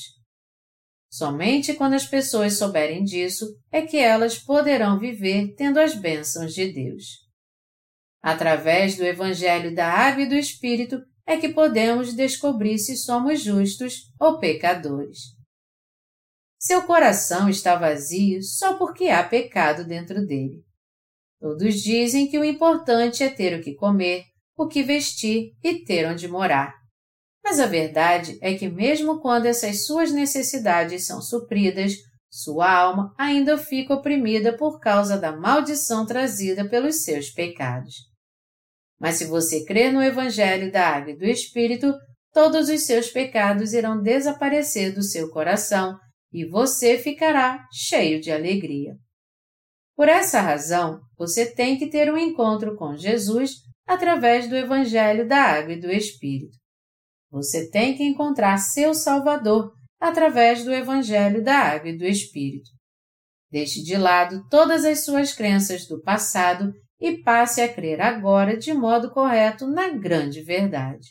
Somente 1.15 1.73
quando 1.75 1.93
as 1.93 2.05
pessoas 2.05 2.57
souberem 2.57 3.01
disso 3.01 3.57
é 3.71 3.81
que 3.81 3.95
elas 3.95 4.37
poderão 4.37 4.99
viver 4.99 5.55
tendo 5.55 5.79
as 5.79 5.95
bênçãos 5.95 6.53
de 6.53 6.73
Deus. 6.73 7.05
Através 8.21 8.97
do 8.97 9.05
Evangelho 9.05 9.73
da 9.73 9.89
Água 9.89 10.23
e 10.23 10.27
do 10.27 10.35
Espírito 10.35 11.01
é 11.25 11.37
que 11.37 11.47
podemos 11.47 12.13
descobrir 12.13 12.77
se 12.79 12.97
somos 12.97 13.39
justos 13.39 14.11
ou 14.19 14.39
pecadores. 14.39 15.19
Seu 16.59 16.81
coração 16.81 17.47
está 17.47 17.77
vazio 17.77 18.43
só 18.43 18.77
porque 18.77 19.05
há 19.07 19.23
pecado 19.23 19.87
dentro 19.87 20.25
dele. 20.25 20.65
Todos 21.39 21.75
dizem 21.75 22.27
que 22.29 22.37
o 22.37 22.43
importante 22.43 23.23
é 23.23 23.29
ter 23.29 23.57
o 23.57 23.63
que 23.63 23.73
comer, 23.73 24.25
o 24.57 24.67
que 24.67 24.83
vestir 24.83 25.53
e 25.63 25.85
ter 25.85 26.05
onde 26.09 26.27
morar. 26.27 26.84
Mas 27.45 27.59
a 27.59 27.67
verdade 27.67 28.39
é 28.41 28.55
que, 28.55 28.67
mesmo 28.67 29.21
quando 29.21 29.45
essas 29.45 29.85
suas 29.85 30.11
necessidades 30.11 31.05
são 31.05 31.21
supridas, 31.21 31.93
sua 32.27 32.75
alma 32.75 33.13
ainda 33.19 33.55
fica 33.55 33.93
oprimida 33.93 34.57
por 34.57 34.79
causa 34.79 35.15
da 35.15 35.31
maldição 35.31 36.07
trazida 36.07 36.67
pelos 36.67 37.03
seus 37.03 37.29
pecados. 37.29 37.93
Mas 38.99 39.17
se 39.17 39.25
você 39.25 39.63
crer 39.63 39.93
no 39.93 40.01
Evangelho 40.01 40.71
da 40.71 40.87
Água 40.89 41.11
e 41.11 41.17
do 41.17 41.23
Espírito, 41.23 41.93
todos 42.33 42.67
os 42.67 42.83
seus 42.83 43.11
pecados 43.11 43.73
irão 43.73 44.01
desaparecer 44.01 44.95
do 44.95 45.03
seu 45.03 45.29
coração 45.29 45.95
e 46.33 46.49
você 46.49 46.97
ficará 46.97 47.63
cheio 47.71 48.19
de 48.19 48.31
alegria. 48.31 48.95
Por 49.95 50.09
essa 50.09 50.41
razão, 50.41 50.99
você 51.15 51.53
tem 51.53 51.77
que 51.77 51.91
ter 51.91 52.11
um 52.11 52.17
encontro 52.17 52.75
com 52.75 52.97
Jesus 52.97 53.51
através 53.87 54.49
do 54.49 54.55
Evangelho 54.55 55.27
da 55.27 55.37
Água 55.37 55.73
e 55.73 55.79
do 55.79 55.91
Espírito. 55.91 56.64
Você 57.31 57.69
tem 57.69 57.95
que 57.95 58.03
encontrar 58.03 58.57
seu 58.57 58.93
Salvador 58.93 59.71
através 59.99 60.63
do 60.63 60.73
Evangelho 60.73 61.43
da 61.43 61.57
Água 61.57 61.89
e 61.89 61.97
do 61.97 62.05
Espírito. 62.05 62.69
Deixe 63.51 63.81
de 63.83 63.95
lado 63.97 64.43
todas 64.49 64.85
as 64.85 65.05
suas 65.05 65.33
crenças 65.33 65.87
do 65.87 66.01
passado 66.01 66.71
e 66.99 67.21
passe 67.21 67.61
a 67.61 67.73
crer 67.73 68.01
agora 68.01 68.57
de 68.57 68.73
modo 68.73 69.11
correto 69.11 69.67
na 69.67 69.89
grande 69.89 70.41
verdade. 70.41 71.09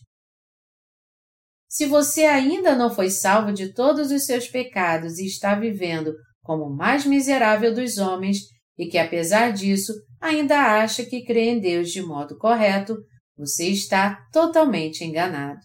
Se 1.69 1.87
você 1.87 2.25
ainda 2.25 2.75
não 2.77 2.89
foi 2.89 3.11
salvo 3.11 3.53
de 3.53 3.73
todos 3.73 4.11
os 4.11 4.25
seus 4.25 4.49
pecados 4.49 5.19
e 5.19 5.27
está 5.27 5.55
vivendo 5.55 6.15
como 6.43 6.65
o 6.65 6.77
mais 6.77 7.05
miserável 7.05 7.75
dos 7.75 7.99
homens, 7.99 8.39
e 8.79 8.87
que 8.87 8.99
apesar 8.99 9.53
disso 9.53 9.93
ainda 10.21 10.57
acha 10.57 11.05
que 11.05 11.25
crê 11.25 11.51
em 11.51 11.61
Deus 11.61 11.91
de 11.91 12.03
modo 12.03 12.37
correto, 12.39 12.97
você 13.37 13.69
está 13.69 14.25
totalmente 14.33 15.03
enganado. 15.03 15.61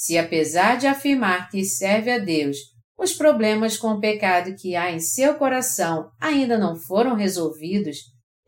Se 0.00 0.16
apesar 0.16 0.78
de 0.78 0.86
afirmar 0.86 1.50
que 1.50 1.62
serve 1.62 2.10
a 2.10 2.18
Deus, 2.18 2.56
os 2.96 3.12
problemas 3.12 3.76
com 3.76 3.88
o 3.88 4.00
pecado 4.00 4.56
que 4.56 4.74
há 4.74 4.90
em 4.90 4.98
seu 4.98 5.34
coração 5.34 6.10
ainda 6.18 6.56
não 6.56 6.74
foram 6.74 7.14
resolvidos 7.14 7.98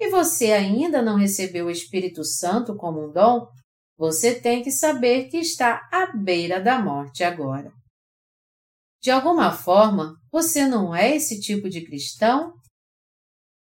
e 0.00 0.08
você 0.08 0.52
ainda 0.52 1.02
não 1.02 1.14
recebeu 1.14 1.66
o 1.66 1.70
Espírito 1.70 2.24
Santo 2.24 2.74
como 2.74 3.06
um 3.06 3.12
dom, 3.12 3.46
você 3.98 4.40
tem 4.40 4.62
que 4.62 4.70
saber 4.70 5.28
que 5.28 5.36
está 5.36 5.86
à 5.92 6.16
beira 6.16 6.58
da 6.58 6.78
morte 6.78 7.22
agora. 7.22 7.70
De 9.02 9.10
alguma 9.10 9.52
forma, 9.52 10.14
você 10.32 10.66
não 10.66 10.96
é 10.96 11.14
esse 11.14 11.38
tipo 11.38 11.68
de 11.68 11.84
cristão? 11.84 12.54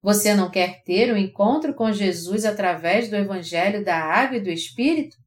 Você 0.01 0.33
não 0.33 0.49
quer 0.49 0.81
ter 0.85 1.13
um 1.13 1.17
encontro 1.17 1.75
com 1.75 1.91
Jesus 1.91 2.45
através 2.45 3.09
do 3.09 3.17
Evangelho 3.17 3.83
da 3.83 3.97
Água 3.97 4.37
e 4.37 4.41
do 4.41 4.49
Espírito? 4.49 5.17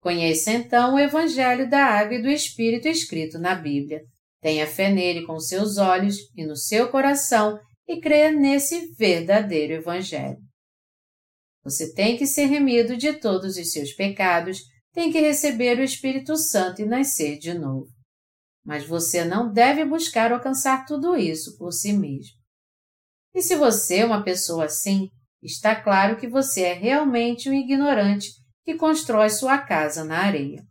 Conheça 0.00 0.50
então 0.50 0.94
o 0.94 0.98
Evangelho 0.98 1.68
da 1.68 1.84
Água 1.84 2.14
e 2.14 2.22
do 2.22 2.28
Espírito 2.28 2.88
escrito 2.88 3.38
na 3.38 3.54
Bíblia. 3.54 4.02
Tenha 4.40 4.66
fé 4.66 4.90
nele 4.90 5.26
com 5.26 5.38
seus 5.38 5.76
olhos 5.76 6.16
e 6.34 6.46
no 6.46 6.56
seu 6.56 6.88
coração 6.88 7.60
e 7.86 8.00
creia 8.00 8.32
nesse 8.32 8.94
verdadeiro 8.94 9.74
Evangelho. 9.74 10.38
Você 11.62 11.92
tem 11.92 12.16
que 12.16 12.26
ser 12.26 12.46
remido 12.46 12.96
de 12.96 13.12
todos 13.12 13.58
os 13.58 13.72
seus 13.72 13.92
pecados, 13.92 14.62
tem 14.94 15.12
que 15.12 15.20
receber 15.20 15.78
o 15.78 15.84
Espírito 15.84 16.34
Santo 16.34 16.80
e 16.80 16.86
nascer 16.86 17.38
de 17.38 17.52
novo. 17.52 17.86
Mas 18.64 18.86
você 18.86 19.22
não 19.22 19.52
deve 19.52 19.84
buscar 19.84 20.32
alcançar 20.32 20.86
tudo 20.86 21.14
isso 21.14 21.58
por 21.58 21.72
si 21.72 21.92
mesmo. 21.92 22.32
E 23.34 23.42
se 23.42 23.54
você 23.54 23.98
é 23.98 24.04
uma 24.06 24.24
pessoa 24.24 24.64
assim, 24.64 25.08
está 25.42 25.76
claro 25.76 26.16
que 26.16 26.26
você 26.26 26.62
é 26.62 26.72
realmente 26.72 27.50
um 27.50 27.54
ignorante 27.54 28.39
que 28.64 28.74
constrói 28.74 29.30
sua 29.30 29.58
casa 29.58 30.04
na 30.04 30.18
areia. 30.18 30.62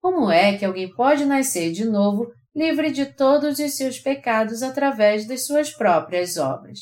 Como 0.00 0.30
é 0.30 0.56
que 0.56 0.64
alguém 0.64 0.94
pode 0.94 1.24
nascer 1.24 1.72
de 1.72 1.84
novo 1.84 2.32
livre 2.54 2.90
de 2.90 3.06
todos 3.06 3.58
os 3.58 3.74
seus 3.74 3.98
pecados 3.98 4.62
através 4.62 5.26
das 5.26 5.46
suas 5.46 5.70
próprias 5.70 6.36
obras? 6.36 6.78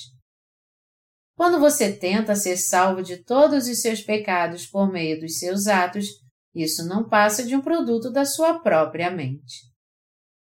Quando 1.36 1.60
você 1.60 1.92
tenta 1.92 2.34
ser 2.34 2.56
salvo 2.56 3.02
de 3.02 3.22
todos 3.24 3.68
os 3.68 3.80
seus 3.80 4.00
pecados 4.00 4.66
por 4.66 4.90
meio 4.90 5.20
dos 5.20 5.38
seus 5.38 5.66
atos, 5.66 6.06
isso 6.54 6.86
não 6.86 7.08
passa 7.08 7.44
de 7.44 7.54
um 7.54 7.60
produto 7.60 8.10
da 8.10 8.24
sua 8.24 8.58
própria 8.58 9.10
mente. 9.10 9.68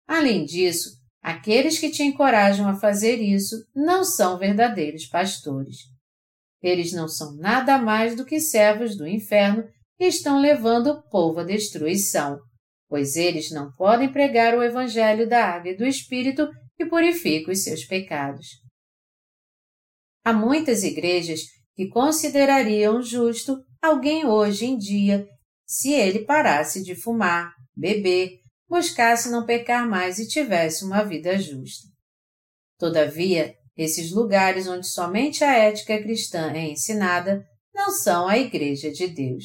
Além 0.07 0.45
disso, 0.45 1.03
Aqueles 1.25 1.79
que 1.79 1.91
te 1.91 2.03
encorajam 2.03 2.69
a 2.69 2.75
fazer 2.75 3.17
isso 3.17 3.57
não 3.75 4.05
são 4.05 4.39
verdadeiros 4.39 5.07
pastores. 5.07 5.79
Eles 6.65 6.93
não 6.93 7.07
são 7.07 7.37
nada 7.37 7.77
mais 7.77 8.17
do 8.17 8.25
que 8.25 8.41
servos 8.41 8.97
do 8.97 9.07
inferno 9.07 9.69
e 10.01 10.07
estão 10.07 10.41
levando 10.41 10.87
o 10.87 11.03
povo 11.11 11.41
à 11.41 11.45
destruição, 11.45 12.39
pois 12.89 13.17
eles 13.17 13.51
não 13.51 13.71
podem 13.73 14.11
pregar 14.11 14.57
o 14.57 14.63
evangelho 14.63 15.29
da 15.29 15.45
água 15.45 15.73
e 15.73 15.77
do 15.77 15.85
Espírito 15.85 16.49
que 16.75 16.87
purifica 16.87 17.53
os 17.53 17.63
seus 17.63 17.85
pecados. 17.85 18.47
Há 20.25 20.33
muitas 20.33 20.85
igrejas 20.85 21.41
que 21.77 21.91
considerariam 21.91 23.03
justo 23.03 23.63
alguém 23.83 24.27
hoje 24.27 24.65
em 24.65 24.79
dia 24.79 25.29
se 25.67 25.93
ele 25.93 26.25
parasse 26.25 26.83
de 26.83 26.95
fumar, 26.95 27.53
beber, 27.77 28.39
buscasse 28.67 29.31
não 29.31 29.45
pecar 29.45 29.87
mais 29.87 30.19
e 30.19 30.27
tivesse 30.27 30.83
uma 30.83 31.05
vida 31.05 31.39
justa. 31.39 31.87
Todavia, 32.79 33.55
esses 33.77 34.13
lugares 34.13 34.67
onde 34.67 34.87
somente 34.87 35.43
a 35.43 35.55
ética 35.55 36.01
cristã 36.01 36.53
é 36.53 36.71
ensinada 36.71 37.45
não 37.75 37.91
são 37.91 38.29
a 38.29 38.39
Igreja 38.39 38.91
de 38.91 39.09
Deus. 39.09 39.45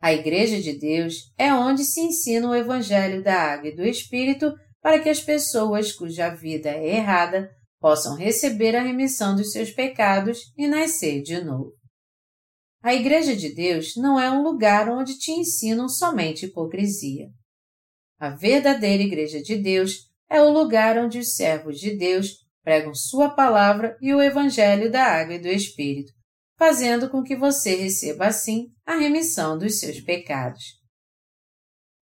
A 0.00 0.12
Igreja 0.12 0.60
de 0.60 0.78
Deus 0.78 1.32
é 1.38 1.52
onde 1.52 1.84
se 1.84 2.00
ensina 2.00 2.48
o 2.48 2.54
Evangelho 2.54 3.22
da 3.22 3.34
Água 3.34 3.68
e 3.68 3.76
do 3.76 3.84
Espírito 3.84 4.52
para 4.80 4.98
que 4.98 5.08
as 5.08 5.20
pessoas 5.20 5.92
cuja 5.92 6.30
vida 6.30 6.70
é 6.70 6.96
errada 6.96 7.50
possam 7.80 8.16
receber 8.16 8.74
a 8.74 8.82
remissão 8.82 9.36
dos 9.36 9.52
seus 9.52 9.70
pecados 9.70 10.52
e 10.56 10.66
nascer 10.66 11.22
de 11.22 11.42
novo. 11.42 11.72
A 12.82 12.94
Igreja 12.94 13.34
de 13.34 13.52
Deus 13.52 13.96
não 13.96 14.18
é 14.18 14.30
um 14.30 14.42
lugar 14.42 14.88
onde 14.88 15.18
te 15.18 15.32
ensinam 15.32 15.88
somente 15.88 16.46
hipocrisia. 16.46 17.28
A 18.18 18.30
verdadeira 18.30 19.02
Igreja 19.02 19.42
de 19.42 19.56
Deus 19.56 20.08
é 20.30 20.40
o 20.40 20.52
lugar 20.52 20.96
onde 20.98 21.18
os 21.18 21.34
servos 21.34 21.78
de 21.78 21.96
Deus 21.96 22.45
pregam 22.66 22.92
Sua 22.92 23.30
palavra 23.30 23.96
e 24.02 24.12
o 24.12 24.20
Evangelho 24.20 24.90
da 24.90 25.04
Água 25.04 25.36
e 25.36 25.38
do 25.38 25.46
Espírito, 25.46 26.12
fazendo 26.58 27.08
com 27.08 27.22
que 27.22 27.36
você 27.36 27.76
receba 27.76 28.26
assim 28.26 28.72
a 28.84 28.96
remissão 28.96 29.56
dos 29.56 29.78
seus 29.78 30.00
pecados. 30.00 30.64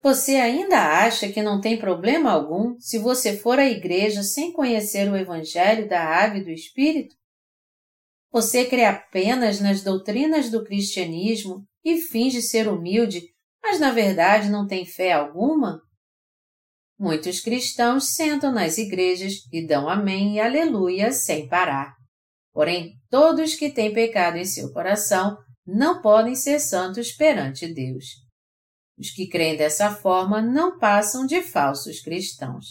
Você 0.01 0.37
ainda 0.37 1.03
acha 1.03 1.31
que 1.31 1.43
não 1.43 1.61
tem 1.61 1.77
problema 1.77 2.31
algum 2.31 2.79
se 2.79 2.97
você 2.97 3.37
for 3.37 3.59
à 3.59 3.65
igreja 3.65 4.23
sem 4.23 4.51
conhecer 4.51 5.07
o 5.07 5.15
Evangelho 5.15 5.87
da 5.87 6.01
Água 6.01 6.39
e 6.39 6.43
do 6.43 6.49
Espírito? 6.49 7.15
Você 8.31 8.65
crê 8.65 8.85
apenas 8.85 9.59
nas 9.59 9.83
doutrinas 9.83 10.49
do 10.49 10.63
cristianismo 10.63 11.63
e 11.83 11.97
finge 11.97 12.41
ser 12.41 12.67
humilde, 12.67 13.21
mas 13.61 13.79
na 13.79 13.91
verdade 13.91 14.49
não 14.49 14.65
tem 14.65 14.83
fé 14.83 15.13
alguma? 15.13 15.79
Muitos 16.97 17.41
cristãos 17.41 18.15
sentam 18.15 18.51
nas 18.53 18.77
igrejas 18.77 19.33
e 19.51 19.65
dão 19.65 19.89
amém 19.89 20.35
e 20.35 20.39
aleluia 20.39 21.11
sem 21.11 21.47
parar. 21.47 21.93
Porém, 22.53 22.93
todos 23.09 23.55
que 23.55 23.69
têm 23.69 23.93
pecado 23.93 24.37
em 24.37 24.45
seu 24.45 24.71
coração 24.71 25.37
não 25.67 26.01
podem 26.01 26.35
ser 26.35 26.59
santos 26.59 27.11
perante 27.11 27.67
Deus. 27.73 28.05
Os 28.97 29.11
que 29.11 29.27
creem 29.27 29.57
dessa 29.57 29.93
forma 29.93 30.41
não 30.41 30.79
passam 30.79 31.25
de 31.25 31.41
falsos 31.41 31.99
cristãos. 31.99 32.65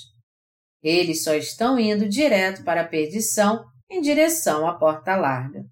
Eles 0.82 1.22
só 1.22 1.34
estão 1.34 1.78
indo 1.78 2.08
direto 2.08 2.64
para 2.64 2.82
a 2.82 2.88
perdição 2.88 3.62
em 3.90 4.00
direção 4.00 4.66
à 4.66 4.78
porta 4.78 5.16
larga. 5.16 5.64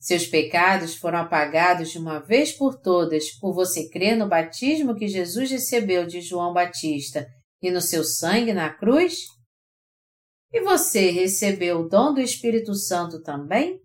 Seus 0.00 0.26
pecados 0.26 0.96
foram 0.96 1.18
apagados 1.18 1.90
de 1.90 1.98
uma 1.98 2.20
vez 2.20 2.52
por 2.52 2.80
todas 2.80 3.32
por 3.32 3.52
você 3.52 3.86
crer 3.90 4.16
no 4.16 4.26
batismo 4.26 4.94
que 4.94 5.06
Jesus 5.06 5.50
recebeu 5.50 6.06
de 6.06 6.22
João 6.22 6.54
Batista 6.54 7.28
e 7.60 7.70
no 7.70 7.82
seu 7.82 8.02
sangue 8.02 8.54
na 8.54 8.70
cruz? 8.70 9.26
E 10.50 10.62
você 10.62 11.10
recebeu 11.10 11.80
o 11.80 11.88
dom 11.88 12.14
do 12.14 12.20
Espírito 12.20 12.74
Santo 12.74 13.22
também? 13.22 13.78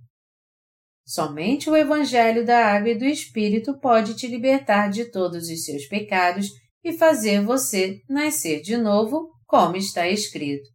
Somente 1.06 1.70
o 1.70 1.76
Evangelho 1.76 2.46
da 2.46 2.66
Água 2.66 2.92
e 2.92 2.98
do 2.98 3.06
Espírito 3.06 3.78
pode 3.78 4.16
te 4.16 4.26
libertar 4.26 4.90
de 4.90 5.12
todos 5.12 5.50
os 5.50 5.66
seus 5.66 5.86
pecados 5.86 6.48
e 6.82 6.94
fazer 6.94 7.44
você 7.44 8.00
nascer 8.10 8.62
de 8.62 8.78
novo 8.78 9.30
como 9.46 9.76
está 9.76 10.08
escrito: 10.08 10.68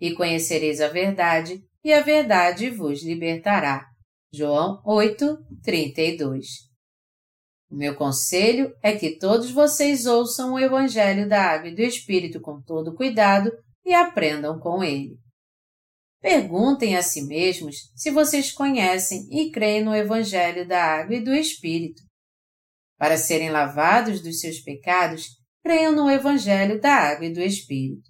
E 0.00 0.12
conhecereis 0.12 0.80
a 0.80 0.88
verdade, 0.88 1.62
e 1.84 1.92
a 1.92 2.00
verdade 2.02 2.68
vos 2.68 3.02
libertará. 3.04 3.91
João 4.34 4.80
8, 4.86 5.44
32. 5.62 6.46
O 7.70 7.76
meu 7.76 7.94
conselho 7.94 8.74
é 8.82 8.96
que 8.96 9.18
todos 9.18 9.50
vocês 9.50 10.06
ouçam 10.06 10.54
o 10.54 10.58
Evangelho 10.58 11.28
da 11.28 11.42
Água 11.42 11.68
e 11.68 11.74
do 11.74 11.82
Espírito 11.82 12.40
com 12.40 12.62
todo 12.62 12.94
cuidado 12.94 13.52
e 13.84 13.92
aprendam 13.92 14.58
com 14.58 14.82
ele. 14.82 15.18
Perguntem 16.18 16.96
a 16.96 17.02
si 17.02 17.26
mesmos 17.26 17.76
se 17.94 18.10
vocês 18.10 18.50
conhecem 18.50 19.28
e 19.30 19.50
creem 19.50 19.84
no 19.84 19.94
Evangelho 19.94 20.66
da 20.66 20.82
Água 20.82 21.16
e 21.16 21.22
do 21.22 21.34
Espírito. 21.34 22.00
Para 22.96 23.18
serem 23.18 23.50
lavados 23.50 24.22
dos 24.22 24.40
seus 24.40 24.60
pecados, 24.60 25.26
creiam 25.62 25.92
no 25.92 26.10
Evangelho 26.10 26.80
da 26.80 26.94
Água 26.94 27.26
e 27.26 27.32
do 27.34 27.42
Espírito. 27.42 28.08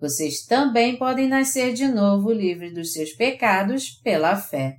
Vocês 0.00 0.44
também 0.44 0.98
podem 0.98 1.28
nascer 1.28 1.72
de 1.72 1.86
novo 1.86 2.32
livres 2.32 2.74
dos 2.74 2.92
seus 2.92 3.12
pecados 3.12 3.90
pela 4.02 4.34
fé. 4.34 4.74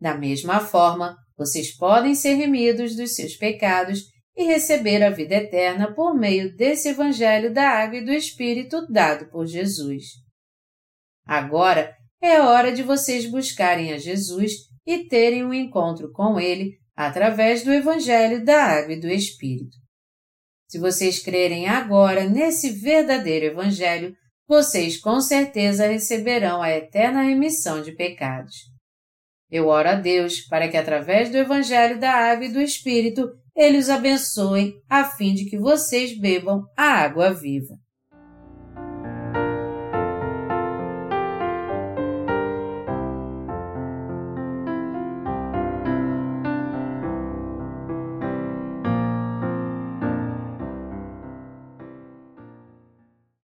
Da 0.00 0.16
mesma 0.16 0.60
forma, 0.60 1.16
vocês 1.36 1.76
podem 1.76 2.14
ser 2.14 2.34
remidos 2.34 2.96
dos 2.96 3.14
seus 3.14 3.36
pecados 3.36 4.04
e 4.36 4.44
receber 4.44 5.02
a 5.02 5.10
vida 5.10 5.34
eterna 5.34 5.92
por 5.92 6.14
meio 6.14 6.54
desse 6.56 6.88
Evangelho 6.88 7.52
da 7.52 7.68
Água 7.68 7.98
e 7.98 8.04
do 8.04 8.12
Espírito 8.12 8.86
dado 8.88 9.28
por 9.30 9.46
Jesus. 9.46 10.04
Agora 11.26 11.92
é 12.22 12.40
hora 12.40 12.72
de 12.72 12.82
vocês 12.82 13.28
buscarem 13.28 13.92
a 13.92 13.98
Jesus 13.98 14.52
e 14.86 15.08
terem 15.08 15.44
um 15.44 15.52
encontro 15.52 16.12
com 16.12 16.38
Ele 16.38 16.78
através 16.96 17.64
do 17.64 17.72
Evangelho 17.72 18.44
da 18.44 18.62
Água 18.62 18.94
e 18.94 19.00
do 19.00 19.08
Espírito. 19.08 19.76
Se 20.68 20.78
vocês 20.78 21.18
crerem 21.18 21.68
agora 21.68 22.28
nesse 22.28 22.70
verdadeiro 22.70 23.46
Evangelho, 23.46 24.14
vocês 24.46 24.98
com 25.00 25.20
certeza 25.20 25.86
receberão 25.86 26.62
a 26.62 26.70
eterna 26.70 27.22
remissão 27.22 27.82
de 27.82 27.92
pecados. 27.92 28.54
Eu 29.50 29.68
oro 29.68 29.88
a 29.88 29.94
Deus 29.94 30.40
para 30.42 30.68
que, 30.68 30.76
através 30.76 31.30
do 31.30 31.36
Evangelho 31.36 31.98
da 31.98 32.10
Água 32.10 32.44
e 32.44 32.52
do 32.52 32.60
Espírito, 32.60 33.30
Ele 33.56 33.78
os 33.78 33.88
abençoe, 33.88 34.74
a 34.88 35.04
fim 35.04 35.34
de 35.34 35.46
que 35.46 35.58
vocês 35.58 36.18
bebam 36.18 36.64
a 36.76 36.84
água 36.84 37.32
viva. 37.32 37.74